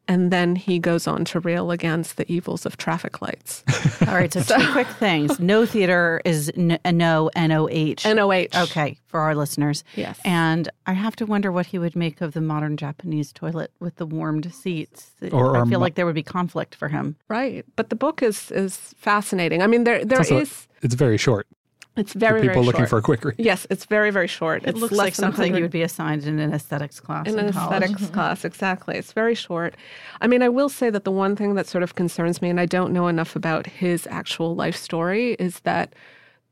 and 0.08 0.32
then 0.32 0.56
he 0.56 0.80
goes 0.80 1.08
on 1.08 1.26
to 1.26 1.40
rail 1.40 1.72
against 1.72 2.18
the 2.18 2.32
evils 2.32 2.66
of 2.66 2.78
traffic 2.78 3.22
lights. 3.22 3.64
All 4.08 4.14
right, 4.16 4.32
so, 4.32 4.42
so 4.42 4.58
two 4.58 4.72
quick 4.72 4.88
things. 4.88 5.40
Noh 5.40 5.66
theater 5.66 6.22
is 6.26 6.52
n- 6.56 6.80
no 6.86 7.30
N 7.36 7.52
O 7.52 7.70
H. 7.70 8.06
N 8.06 8.20
O 8.20 8.32
H. 8.32 8.56
Okay, 8.56 8.98
for 9.08 9.20
our 9.22 9.36
listeners. 9.36 9.84
Yes. 9.96 10.20
And 10.26 10.70
I 10.86 10.94
have 10.94 11.16
to 11.18 11.26
wonder 11.26 11.52
what 11.52 11.68
he 11.68 11.80
would 11.80 11.96
make 11.96 12.22
of 12.22 12.34
the 12.34 12.42
modern 12.42 12.78
Japanese 12.78 13.32
toilet 13.32 13.72
with 13.80 13.96
the 13.96 14.06
warmed 14.06 14.54
seats. 14.54 15.12
Or, 15.32 15.56
I 15.56 15.62
feel 15.62 15.80
mo- 15.80 15.84
like 15.84 15.96
there 15.96 16.06
would 16.06 16.16
be 16.16 16.24
conflict 16.24 16.76
for 16.76 16.90
him. 16.90 17.16
Right, 17.30 17.66
but 17.76 17.90
the 17.90 17.96
book 17.96 18.22
is 18.22 18.52
is 18.52 18.76
fascinating. 18.98 19.62
I 19.62 19.68
mean, 19.68 19.84
there 19.84 20.04
there 20.04 20.22
it's 20.22 20.32
is. 20.32 20.68
It's 20.82 20.96
very 20.96 21.18
short. 21.18 21.48
It's 21.96 22.14
very 22.14 22.40
for 22.40 22.48
people 22.48 22.54
very 22.56 22.66
looking 22.66 22.80
short. 22.82 22.90
for 22.90 22.98
a 22.98 23.02
quick 23.04 23.24
read. 23.24 23.36
Yes, 23.38 23.68
it's 23.70 23.86
very 23.86 24.10
very 24.10 24.28
short. 24.28 24.64
It 24.64 24.70
it's 24.70 24.80
looks 24.80 24.94
like 24.94 25.14
something 25.14 25.56
you 25.56 25.62
would 25.62 25.72
be 25.72 25.84
assigned 25.84 26.26
in 26.26 26.40
an 26.40 26.52
aesthetics 26.52 27.00
class 27.00 27.28
in, 27.28 27.38
in 27.38 27.48
an 27.48 27.54
college. 27.54 27.84
aesthetics 27.84 28.02
mm-hmm. 28.02 28.14
class. 28.14 28.46
Exactly, 28.46 28.98
it's 28.98 29.14
very 29.14 29.36
short. 29.36 29.76
I 30.20 30.28
mean, 30.28 30.42
I 30.42 30.50
will 30.50 30.70
say 30.70 30.90
that 30.90 31.04
the 31.04 31.12
one 31.12 31.36
thing 31.36 31.54
that 31.56 31.68
sort 31.68 31.84
of 31.84 31.94
concerns 31.94 32.42
me, 32.42 32.50
and 32.50 32.60
I 32.60 32.66
don't 32.66 32.94
know 32.94 33.08
enough 33.08 33.36
about 33.36 33.68
his 33.68 34.08
actual 34.10 34.56
life 34.56 34.76
story, 34.76 35.34
is 35.34 35.60
that 35.62 35.94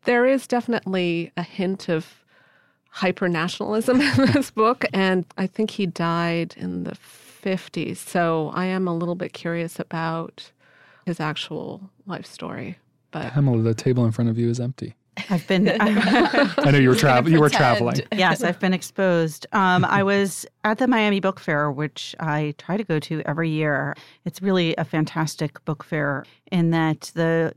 there 0.03 0.27
is 0.27 0.45
definitely 0.45 1.31
a 1.35 1.43
hint 1.43 1.89
of 1.89 2.23
hyper 2.91 3.27
nationalism 3.27 3.99
in 4.19 4.31
this 4.33 4.51
book, 4.51 4.85
and 4.93 5.25
I 5.39 5.47
think 5.47 5.71
he 5.71 5.87
died 5.87 6.53
in 6.55 6.83
the 6.83 6.93
fifties. 6.93 7.99
So 7.99 8.51
I 8.53 8.65
am 8.65 8.87
a 8.87 8.95
little 8.95 9.15
bit 9.15 9.33
curious 9.33 9.79
about 9.79 10.51
his 11.07 11.19
actual 11.19 11.89
life 12.05 12.27
story. 12.27 12.77
But 13.09 13.33
Pamela, 13.33 13.63
the 13.63 13.73
table 13.73 14.05
in 14.05 14.11
front 14.11 14.29
of 14.29 14.37
you 14.37 14.47
is 14.49 14.59
empty. 14.59 14.93
I've 15.30 15.47
been. 15.47 15.69
I 15.80 16.72
know 16.72 16.78
you 16.78 16.89
were 16.89 16.95
traveling. 16.95 17.34
You 17.34 17.39
were 17.39 17.49
traveling. 17.49 18.01
yes, 18.13 18.43
I've 18.43 18.59
been 18.59 18.74
exposed. 18.74 19.47
Um, 19.53 19.86
I 19.86 20.03
was 20.03 20.45
at 20.63 20.78
the 20.78 20.88
Miami 20.88 21.19
Book 21.19 21.39
Fair, 21.39 21.72
which 21.72 22.15
I 22.19 22.53
try 22.57 22.78
to 22.78 22.84
go 22.84 22.99
to 22.99 23.22
every 23.26 23.49
year. 23.49 23.95
It's 24.26 24.41
really 24.41 24.76
a 24.76 24.84
fantastic 24.84 25.63
book 25.65 25.84
fair 25.84 26.26
in 26.51 26.72
that 26.72 27.11
the 27.15 27.53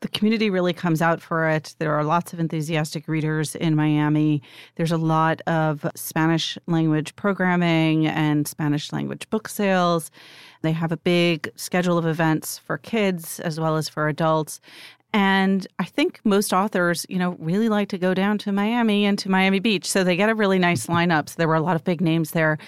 the 0.00 0.08
community 0.08 0.48
really 0.48 0.72
comes 0.72 1.02
out 1.02 1.20
for 1.20 1.48
it. 1.48 1.74
There 1.78 1.92
are 1.92 2.04
lots 2.04 2.32
of 2.32 2.40
enthusiastic 2.40 3.06
readers 3.06 3.54
in 3.54 3.76
Miami. 3.76 4.42
There's 4.76 4.92
a 4.92 4.96
lot 4.96 5.42
of 5.46 5.86
Spanish 5.94 6.56
language 6.66 7.14
programming 7.16 8.06
and 8.06 8.48
Spanish 8.48 8.92
language 8.92 9.28
book 9.28 9.46
sales. 9.48 10.10
They 10.62 10.72
have 10.72 10.92
a 10.92 10.96
big 10.96 11.50
schedule 11.54 11.98
of 11.98 12.06
events 12.06 12.58
for 12.58 12.78
kids 12.78 13.40
as 13.40 13.60
well 13.60 13.76
as 13.76 13.88
for 13.88 14.08
adults. 14.08 14.60
And 15.12 15.66
I 15.78 15.84
think 15.84 16.20
most 16.24 16.52
authors, 16.52 17.04
you 17.08 17.18
know, 17.18 17.36
really 17.38 17.68
like 17.68 17.88
to 17.88 17.98
go 17.98 18.14
down 18.14 18.38
to 18.38 18.52
Miami 18.52 19.04
and 19.04 19.18
to 19.20 19.30
Miami 19.30 19.58
Beach. 19.58 19.88
So 19.90 20.04
they 20.04 20.16
get 20.16 20.28
a 20.28 20.34
really 20.34 20.58
nice 20.58 20.86
lineup. 20.86 21.28
So 21.28 21.34
there 21.36 21.48
were 21.48 21.54
a 21.54 21.60
lot 21.60 21.76
of 21.76 21.84
big 21.84 22.00
names 22.00 22.30
there. 22.30 22.58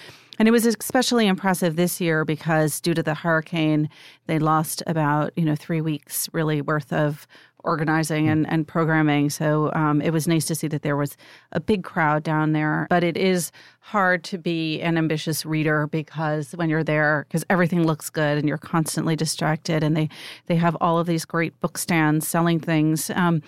And 0.43 0.49
it 0.49 0.51
was 0.51 0.67
especially 0.67 1.29
impressive 1.29 1.77
this 1.77 2.01
year 2.01 2.25
because 2.25 2.81
due 2.81 2.95
to 2.95 3.03
the 3.05 3.15
hurricane, 3.15 3.89
they 4.27 4.41
lost 4.41 4.83
about, 4.89 5.31
you 5.37 5.45
know, 5.45 5.55
three 5.55 5.81
weeks 5.81 6.29
really 6.33 6.61
worth 6.61 6.93
of 6.93 7.29
organizing 7.63 8.29
and, 8.29 8.51
and 8.51 8.67
programming. 8.67 9.31
So 9.31 9.71
um, 9.73 10.03
it 10.03 10.11
was 10.11 10.27
nice 10.27 10.45
to 10.47 10.57
see 10.57 10.67
that 10.67 10.83
there 10.83 10.97
was 10.97 11.17
a 11.53 11.61
big 11.61 11.85
crowd 11.85 12.25
down 12.25 12.55
there. 12.55 12.89
But 12.91 13.05
it 13.05 13.17
is 13.17 13.53
hard 13.79 14.25
to 14.25 14.37
be 14.37 14.81
an 14.81 14.99
ambitious 14.99 15.47
reader 15.47 15.87
because 15.87 16.51
when 16.57 16.69
you're 16.69 16.83
there, 16.83 17.25
because 17.29 17.45
everything 17.49 17.87
looks 17.87 18.11
good 18.11 18.37
and 18.37 18.49
you're 18.49 18.59
constantly 18.59 19.15
distracted, 19.15 19.85
and 19.85 19.97
they 19.97 20.09
they 20.47 20.57
have 20.57 20.77
all 20.81 20.99
of 20.99 21.07
these 21.07 21.25
great 21.25 21.61
book 21.61 21.79
stands 21.79 22.27
selling 22.27 22.59
things. 22.59 23.11
Um, 23.11 23.43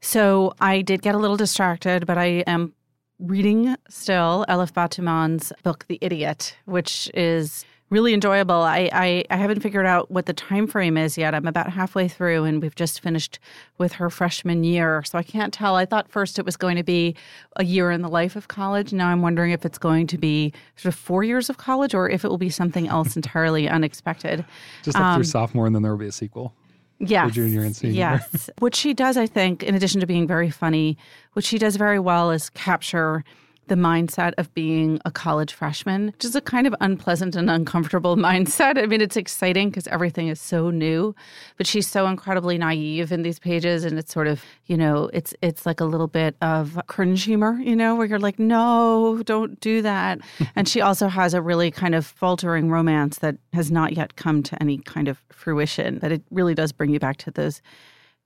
so 0.00 0.52
I 0.60 0.82
did 0.82 1.00
get 1.00 1.14
a 1.14 1.18
little 1.18 1.36
distracted, 1.36 2.06
but 2.06 2.18
I 2.18 2.42
am 2.48 2.72
reading 3.20 3.76
still 3.88 4.44
Elif 4.48 4.72
Batuman's 4.72 5.52
book, 5.62 5.84
The 5.88 5.98
Idiot, 6.00 6.56
which 6.64 7.10
is 7.14 7.64
really 7.90 8.14
enjoyable. 8.14 8.54
I, 8.54 8.88
I, 8.92 9.24
I 9.30 9.36
haven't 9.36 9.60
figured 9.60 9.84
out 9.84 10.10
what 10.10 10.26
the 10.26 10.32
time 10.32 10.66
frame 10.68 10.96
is 10.96 11.18
yet. 11.18 11.34
I'm 11.34 11.46
about 11.46 11.72
halfway 11.72 12.06
through, 12.06 12.44
and 12.44 12.62
we've 12.62 12.74
just 12.74 13.00
finished 13.00 13.40
with 13.78 13.94
her 13.94 14.08
freshman 14.10 14.62
year, 14.62 15.02
so 15.02 15.18
I 15.18 15.24
can't 15.24 15.52
tell. 15.52 15.74
I 15.74 15.86
thought 15.86 16.08
first 16.08 16.38
it 16.38 16.44
was 16.44 16.56
going 16.56 16.76
to 16.76 16.84
be 16.84 17.16
a 17.56 17.64
year 17.64 17.90
in 17.90 18.02
the 18.02 18.08
life 18.08 18.36
of 18.36 18.48
college. 18.48 18.92
Now 18.92 19.08
I'm 19.08 19.22
wondering 19.22 19.50
if 19.50 19.66
it's 19.66 19.78
going 19.78 20.06
to 20.08 20.18
be 20.18 20.52
sort 20.76 20.94
of 20.94 20.98
four 20.98 21.24
years 21.24 21.50
of 21.50 21.58
college, 21.58 21.94
or 21.94 22.08
if 22.08 22.24
it 22.24 22.28
will 22.28 22.38
be 22.38 22.50
something 22.50 22.86
else 22.86 23.16
entirely 23.16 23.68
unexpected. 23.68 24.44
Just 24.84 24.96
up 24.96 25.04
um, 25.04 25.16
through 25.16 25.24
sophomore, 25.24 25.66
and 25.66 25.74
then 25.74 25.82
there 25.82 25.90
will 25.90 25.98
be 25.98 26.06
a 26.06 26.12
sequel. 26.12 26.54
Yes. 27.00 27.32
junior 27.34 27.62
and 27.62 27.74
senior. 27.74 27.96
Yes. 27.96 28.50
what 28.58 28.74
she 28.74 28.92
does, 28.94 29.16
I 29.16 29.26
think, 29.26 29.62
in 29.62 29.74
addition 29.74 30.00
to 30.00 30.06
being 30.06 30.26
very 30.26 30.50
funny, 30.50 30.98
what 31.32 31.44
she 31.44 31.58
does 31.58 31.76
very 31.76 31.98
well 31.98 32.30
is 32.30 32.50
capture 32.50 33.24
the 33.70 33.76
mindset 33.76 34.34
of 34.36 34.52
being 34.52 35.00
a 35.04 35.12
college 35.12 35.52
freshman, 35.52 36.06
which 36.08 36.24
is 36.24 36.34
a 36.34 36.40
kind 36.40 36.66
of 36.66 36.74
unpleasant 36.80 37.36
and 37.36 37.48
uncomfortable 37.48 38.16
mindset. 38.28 38.76
I 38.76 38.86
mean, 38.86 39.00
it's 39.00 39.16
exciting 39.16 39.70
because 39.70 39.86
everything 39.86 40.26
is 40.26 40.40
so 40.40 40.70
new, 40.70 41.14
but 41.56 41.68
she's 41.68 41.86
so 41.86 42.08
incredibly 42.08 42.58
naive 42.58 43.12
in 43.12 43.22
these 43.22 43.38
pages, 43.38 43.84
and 43.84 43.96
it's 43.96 44.12
sort 44.12 44.26
of, 44.26 44.44
you 44.66 44.76
know, 44.76 45.08
it's 45.12 45.34
it's 45.40 45.64
like 45.64 45.80
a 45.80 45.84
little 45.84 46.08
bit 46.08 46.34
of 46.42 46.80
cringe 46.88 47.22
humor, 47.22 47.60
you 47.62 47.76
know, 47.76 47.94
where 47.94 48.06
you're 48.06 48.18
like, 48.18 48.40
no, 48.40 49.22
don't 49.24 49.60
do 49.60 49.82
that. 49.82 50.18
and 50.56 50.68
she 50.68 50.80
also 50.80 51.06
has 51.06 51.32
a 51.32 51.40
really 51.40 51.70
kind 51.70 51.94
of 51.94 52.04
faltering 52.04 52.70
romance 52.70 53.18
that 53.18 53.36
has 53.52 53.70
not 53.70 53.92
yet 53.92 54.16
come 54.16 54.42
to 54.42 54.60
any 54.60 54.78
kind 54.78 55.06
of 55.06 55.22
fruition, 55.30 56.00
but 56.00 56.10
it 56.10 56.22
really 56.32 56.56
does 56.56 56.72
bring 56.72 56.90
you 56.90 56.98
back 56.98 57.18
to 57.18 57.30
those 57.30 57.62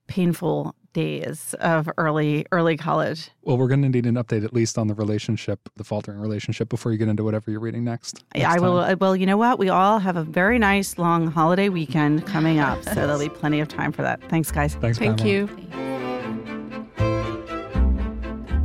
painful 0.07 0.73
days 0.95 1.53
of 1.59 1.87
early 1.97 2.47
early 2.51 2.77
college. 2.77 3.29
Well, 3.43 3.57
we're 3.57 3.67
going 3.67 3.83
to 3.83 3.89
need 3.89 4.07
an 4.07 4.15
update 4.15 4.43
at 4.43 4.53
least 4.53 4.79
on 4.79 4.87
the 4.87 4.95
relationship, 4.95 5.59
the 5.75 5.83
faltering 5.83 6.17
relationship, 6.19 6.69
before 6.69 6.91
you 6.91 6.97
get 6.97 7.07
into 7.07 7.23
whatever 7.23 7.51
you're 7.51 7.59
reading 7.59 7.83
next. 7.83 8.23
next 8.33 8.47
I 8.47 8.59
will. 8.59 8.81
Time. 8.81 8.97
Well, 8.99 9.15
you 9.15 9.27
know 9.27 9.37
what? 9.37 9.59
We 9.59 9.69
all 9.69 9.99
have 9.99 10.15
a 10.15 10.23
very 10.23 10.57
nice 10.57 10.97
long 10.97 11.27
holiday 11.29 11.69
weekend 11.69 12.25
coming 12.25 12.57
up, 12.59 12.83
so 12.83 12.95
there'll 12.95 13.19
be 13.19 13.29
plenty 13.29 13.59
of 13.59 13.67
time 13.67 13.91
for 13.91 14.01
that. 14.01 14.19
Thanks, 14.29 14.51
guys. 14.51 14.73
Thanks. 14.75 14.97
Thank 14.97 15.19
Pamela. 15.19 15.29
you. 15.29 16.14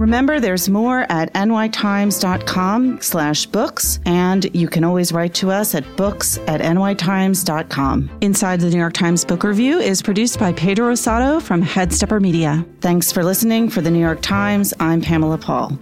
Remember, 0.00 0.40
there's 0.40 0.70
more 0.70 1.00
at 1.10 1.30
nytimes.com 1.34 3.02
slash 3.02 3.44
books, 3.44 4.00
and 4.06 4.46
you 4.56 4.66
can 4.66 4.82
always 4.82 5.12
write 5.12 5.34
to 5.34 5.50
us 5.50 5.74
at 5.74 5.84
books 5.98 6.38
at 6.46 6.62
nytimes.com. 6.62 8.10
Inside 8.22 8.60
the 8.60 8.70
New 8.70 8.78
York 8.78 8.94
Times 8.94 9.26
Book 9.26 9.44
Review 9.44 9.78
is 9.78 10.00
produced 10.00 10.38
by 10.38 10.54
Pedro 10.54 10.90
Rosado 10.90 11.42
from 11.42 11.62
Headstepper 11.62 12.18
Media. 12.18 12.64
Thanks 12.80 13.12
for 13.12 13.22
listening. 13.22 13.68
For 13.68 13.82
the 13.82 13.90
New 13.90 14.00
York 14.00 14.22
Times, 14.22 14.72
I'm 14.80 15.02
Pamela 15.02 15.36
Paul. 15.36 15.78